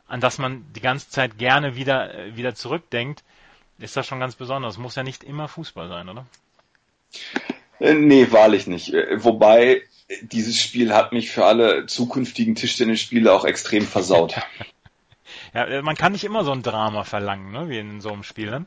an 0.06 0.20
das 0.20 0.38
man 0.38 0.72
die 0.72 0.80
ganze 0.80 1.10
Zeit 1.10 1.36
gerne 1.36 1.74
wieder, 1.74 2.14
äh, 2.14 2.36
wieder 2.36 2.54
zurückdenkt, 2.54 3.24
ist 3.80 3.96
das 3.96 4.06
schon 4.06 4.20
ganz 4.20 4.34
besonders. 4.36 4.78
Muss 4.78 4.94
ja 4.94 5.02
nicht 5.02 5.24
immer 5.24 5.48
Fußball 5.48 5.88
sein, 5.88 6.08
oder? 6.08 6.26
Äh, 7.78 7.94
nee, 7.94 8.30
wahrlich 8.30 8.66
nicht. 8.66 8.92
Äh, 8.92 9.24
wobei, 9.24 9.82
dieses 10.22 10.60
Spiel 10.60 10.94
hat 10.94 11.12
mich 11.12 11.30
für 11.30 11.44
alle 11.44 11.86
zukünftigen 11.86 12.54
Tischtennisspiele 12.54 13.32
auch 13.32 13.44
extrem 13.44 13.86
versaut. 13.86 14.36
ja, 15.54 15.64
äh, 15.64 15.82
man 15.82 15.96
kann 15.96 16.12
nicht 16.12 16.24
immer 16.24 16.44
so 16.44 16.52
ein 16.52 16.62
Drama 16.62 17.04
verlangen, 17.04 17.52
ne, 17.52 17.68
wie 17.68 17.78
in 17.78 18.00
so 18.00 18.12
einem 18.12 18.22
Spiel. 18.22 18.50
Ne? 18.50 18.66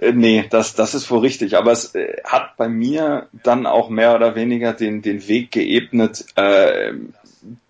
Äh, 0.00 0.12
nee, 0.12 0.44
das, 0.50 0.74
das 0.74 0.94
ist 0.94 1.10
wohl 1.10 1.20
richtig. 1.20 1.56
Aber 1.56 1.72
es 1.72 1.94
äh, 1.94 2.16
hat 2.24 2.56
bei 2.56 2.68
mir 2.68 3.28
dann 3.32 3.66
auch 3.66 3.88
mehr 3.88 4.14
oder 4.14 4.34
weniger 4.34 4.72
den, 4.72 5.02
den 5.02 5.26
Weg 5.28 5.52
geebnet, 5.52 6.24
äh, 6.36 6.92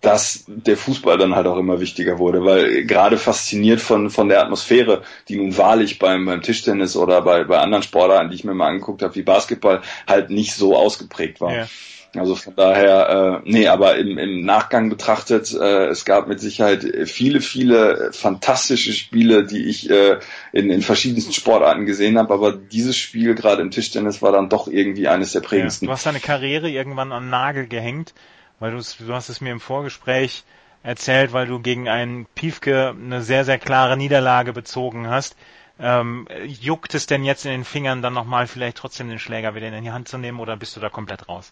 dass 0.01 0.45
der 0.47 0.77
Fußball 0.77 1.17
dann 1.17 1.35
halt 1.35 1.47
auch 1.47 1.57
immer 1.57 1.79
wichtiger 1.79 2.19
wurde, 2.19 2.45
weil 2.45 2.85
gerade 2.85 3.17
fasziniert 3.17 3.81
von, 3.81 4.11
von 4.11 4.29
der 4.29 4.43
Atmosphäre, 4.43 5.01
die 5.27 5.37
nun 5.37 5.57
wahrlich 5.57 5.97
beim, 5.97 6.25
beim 6.25 6.43
Tischtennis 6.43 6.95
oder 6.95 7.21
bei, 7.23 7.43
bei 7.43 7.57
anderen 7.57 7.81
Sportarten, 7.81 8.29
die 8.29 8.35
ich 8.35 8.43
mir 8.43 8.53
mal 8.53 8.67
angeguckt 8.67 9.01
habe, 9.01 9.15
wie 9.15 9.23
Basketball, 9.23 9.81
halt 10.07 10.29
nicht 10.29 10.53
so 10.53 10.77
ausgeprägt 10.77 11.41
war. 11.41 11.55
Ja. 11.55 11.67
Also 12.15 12.35
von 12.35 12.55
daher, 12.55 13.41
äh, 13.43 13.49
nee, 13.49 13.67
aber 13.67 13.97
im, 13.97 14.17
im 14.19 14.45
Nachgang 14.45 14.89
betrachtet, 14.89 15.51
äh, 15.53 15.87
es 15.87 16.05
gab 16.05 16.27
mit 16.27 16.39
Sicherheit 16.39 16.85
viele, 17.05 17.41
viele 17.41 18.11
fantastische 18.13 18.93
Spiele, 18.93 19.45
die 19.45 19.65
ich 19.65 19.89
äh, 19.89 20.19
in, 20.51 20.69
in 20.69 20.83
verschiedensten 20.83 21.33
Sportarten 21.33 21.87
gesehen 21.87 22.19
habe, 22.19 22.33
aber 22.33 22.51
dieses 22.53 22.97
Spiel 22.97 23.33
gerade 23.33 23.63
im 23.63 23.71
Tischtennis 23.71 24.21
war 24.21 24.31
dann 24.31 24.49
doch 24.49 24.67
irgendwie 24.67 25.07
eines 25.07 25.31
der 25.31 25.39
prägendsten. 25.39 25.87
Ja, 25.87 25.89
du 25.89 25.93
hast 25.93 26.05
deine 26.05 26.19
Karriere 26.19 26.69
irgendwann 26.69 27.11
an 27.11 27.31
Nagel 27.31 27.67
gehängt, 27.67 28.13
weil 28.59 28.71
du, 28.71 28.77
du 28.77 29.13
hast 29.13 29.29
es 29.29 29.41
mir 29.41 29.51
im 29.51 29.59
Vorgespräch 29.59 30.43
erzählt, 30.83 31.33
weil 31.33 31.47
du 31.47 31.59
gegen 31.59 31.89
einen 31.89 32.27
Piefke 32.35 32.89
eine 32.89 33.23
sehr, 33.23 33.43
sehr 33.43 33.57
klare 33.57 33.97
Niederlage 33.97 34.53
bezogen 34.53 35.09
hast. 35.09 35.35
Ähm, 35.79 36.27
juckt 36.45 36.93
es 36.93 37.07
denn 37.07 37.23
jetzt 37.23 37.45
in 37.45 37.51
den 37.51 37.65
Fingern 37.65 38.03
dann 38.03 38.13
nochmal 38.13 38.45
vielleicht 38.45 38.77
trotzdem 38.77 39.09
den 39.09 39.17
Schläger 39.17 39.55
wieder 39.55 39.67
in 39.69 39.83
die 39.83 39.91
Hand 39.91 40.07
zu 40.07 40.19
nehmen 40.19 40.39
oder 40.39 40.55
bist 40.55 40.75
du 40.75 40.79
da 40.79 40.89
komplett 40.89 41.27
raus? 41.27 41.51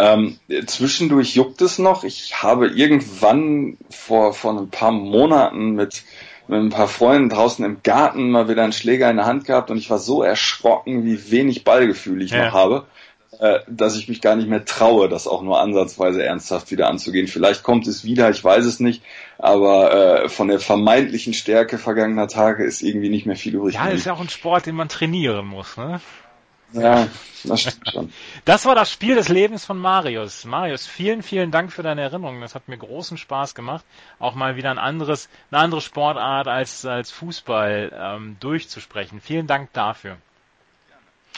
Ähm, 0.00 0.38
zwischendurch 0.66 1.34
juckt 1.34 1.60
es 1.60 1.78
noch. 1.78 2.04
Ich 2.04 2.42
habe 2.42 2.68
irgendwann 2.68 3.76
vor, 3.90 4.32
vor 4.32 4.58
ein 4.58 4.70
paar 4.70 4.92
Monaten 4.92 5.72
mit, 5.72 6.04
mit 6.48 6.58
ein 6.58 6.70
paar 6.70 6.88
Freunden 6.88 7.28
draußen 7.28 7.62
im 7.66 7.82
Garten 7.82 8.30
mal 8.30 8.48
wieder 8.48 8.64
einen 8.64 8.72
Schläger 8.72 9.10
in 9.10 9.16
der 9.16 9.26
Hand 9.26 9.44
gehabt 9.44 9.70
und 9.70 9.76
ich 9.76 9.90
war 9.90 9.98
so 9.98 10.22
erschrocken, 10.22 11.04
wie 11.04 11.30
wenig 11.30 11.64
Ballgefühl 11.64 12.22
ich 12.22 12.30
ja. 12.30 12.46
noch 12.46 12.54
habe, 12.54 12.86
äh, 13.40 13.58
dass 13.68 13.94
ich 13.98 14.08
mich 14.08 14.22
gar 14.22 14.36
nicht 14.36 14.48
mehr 14.48 14.64
traue, 14.64 15.10
das 15.10 15.26
auch 15.26 15.42
nur 15.42 15.60
ansatzweise 15.60 16.24
ernsthaft 16.24 16.70
wieder 16.70 16.88
anzugehen. 16.88 17.26
Vielleicht 17.26 17.62
kommt 17.62 17.86
es 17.86 18.02
wieder, 18.02 18.30
ich 18.30 18.42
weiß 18.42 18.64
es 18.64 18.80
nicht, 18.80 19.02
aber 19.36 20.22
äh, 20.22 20.28
von 20.30 20.48
der 20.48 20.60
vermeintlichen 20.60 21.34
Stärke 21.34 21.76
vergangener 21.76 22.26
Tage 22.26 22.64
ist 22.64 22.80
irgendwie 22.80 23.10
nicht 23.10 23.26
mehr 23.26 23.36
viel 23.36 23.54
übrig. 23.54 23.74
Ja, 23.74 23.88
ist 23.88 24.06
ja 24.06 24.14
auch 24.14 24.20
ein 24.20 24.30
Sport, 24.30 24.64
den 24.64 24.76
man 24.76 24.88
trainieren 24.88 25.44
muss, 25.46 25.76
ne? 25.76 26.00
Ja, 26.72 27.08
das 27.44 27.60
stimmt 27.62 27.90
schon. 27.90 28.12
Das 28.44 28.64
war 28.64 28.74
das 28.74 28.92
Spiel 28.92 29.16
des 29.16 29.28
Lebens 29.28 29.64
von 29.64 29.78
Marius. 29.78 30.44
Marius, 30.44 30.86
vielen, 30.86 31.22
vielen 31.22 31.50
Dank 31.50 31.72
für 31.72 31.82
deine 31.82 32.02
Erinnerungen. 32.02 32.40
Das 32.40 32.54
hat 32.54 32.68
mir 32.68 32.78
großen 32.78 33.18
Spaß 33.18 33.54
gemacht, 33.54 33.84
auch 34.18 34.34
mal 34.34 34.56
wieder 34.56 34.70
ein 34.70 34.78
anderes, 34.78 35.28
eine 35.50 35.60
andere 35.60 35.80
Sportart 35.80 36.46
als, 36.48 36.84
als 36.84 37.10
Fußball 37.10 37.92
ähm, 37.94 38.36
durchzusprechen. 38.40 39.20
Vielen 39.20 39.46
Dank 39.46 39.72
dafür. 39.72 40.16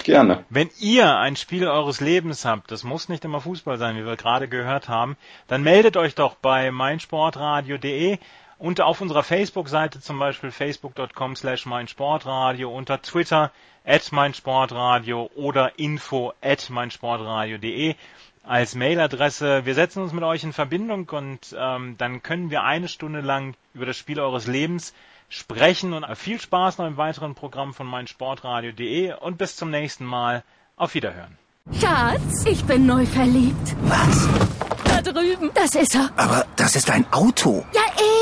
Gerne. 0.04 0.44
Wenn 0.48 0.70
ihr 0.80 1.16
ein 1.16 1.36
Spiel 1.36 1.68
eures 1.68 2.00
Lebens 2.00 2.44
habt, 2.44 2.70
das 2.70 2.82
muss 2.82 3.08
nicht 3.08 3.24
immer 3.24 3.40
Fußball 3.40 3.78
sein, 3.78 3.96
wie 3.96 4.04
wir 4.04 4.16
gerade 4.16 4.48
gehört 4.48 4.88
haben, 4.88 5.16
dann 5.48 5.62
meldet 5.62 5.96
euch 5.96 6.14
doch 6.14 6.34
bei 6.34 6.70
meinsportradio.de 6.70 8.18
und 8.58 8.80
auf 8.80 9.00
unserer 9.00 9.22
Facebook-Seite 9.22 10.00
zum 10.00 10.18
Beispiel 10.18 10.50
facebook.com 10.50 11.36
slash 11.36 11.66
meinsportradio, 11.66 12.74
unter 12.74 13.02
Twitter 13.02 13.52
at 13.84 14.12
meinsportradio 14.12 15.30
oder 15.34 15.78
info 15.78 16.32
at 16.40 16.70
meinsportradio.de 16.70 17.94
als 18.44 18.74
Mailadresse. 18.74 19.64
Wir 19.64 19.74
setzen 19.74 20.02
uns 20.02 20.12
mit 20.12 20.24
euch 20.24 20.44
in 20.44 20.52
Verbindung 20.52 21.08
und 21.10 21.54
ähm, 21.56 21.96
dann 21.98 22.22
können 22.22 22.50
wir 22.50 22.62
eine 22.64 22.88
Stunde 22.88 23.20
lang 23.20 23.54
über 23.74 23.86
das 23.86 23.96
Spiel 23.96 24.20
eures 24.20 24.46
Lebens 24.46 24.92
sprechen 25.28 25.92
und 25.92 26.04
viel 26.16 26.40
Spaß 26.40 26.78
noch 26.78 26.86
im 26.86 26.96
weiteren 26.96 27.34
Programm 27.34 27.72
von 27.72 27.86
meinsportradio.de 27.86 29.14
und 29.14 29.38
bis 29.38 29.56
zum 29.56 29.70
nächsten 29.70 30.04
Mal. 30.04 30.44
Auf 30.76 30.94
Wiederhören. 30.94 31.38
Schatz, 31.80 32.44
ich 32.44 32.64
bin 32.64 32.86
neu 32.86 33.06
verliebt. 33.06 33.76
Was? 33.82 34.28
Da 34.84 35.00
drüben. 35.02 35.50
Das 35.54 35.74
ist 35.74 35.94
er. 35.94 36.10
Aber 36.16 36.44
das 36.56 36.74
ist 36.74 36.90
ein 36.90 37.06
Auto. 37.12 37.64
Ja, 37.72 37.82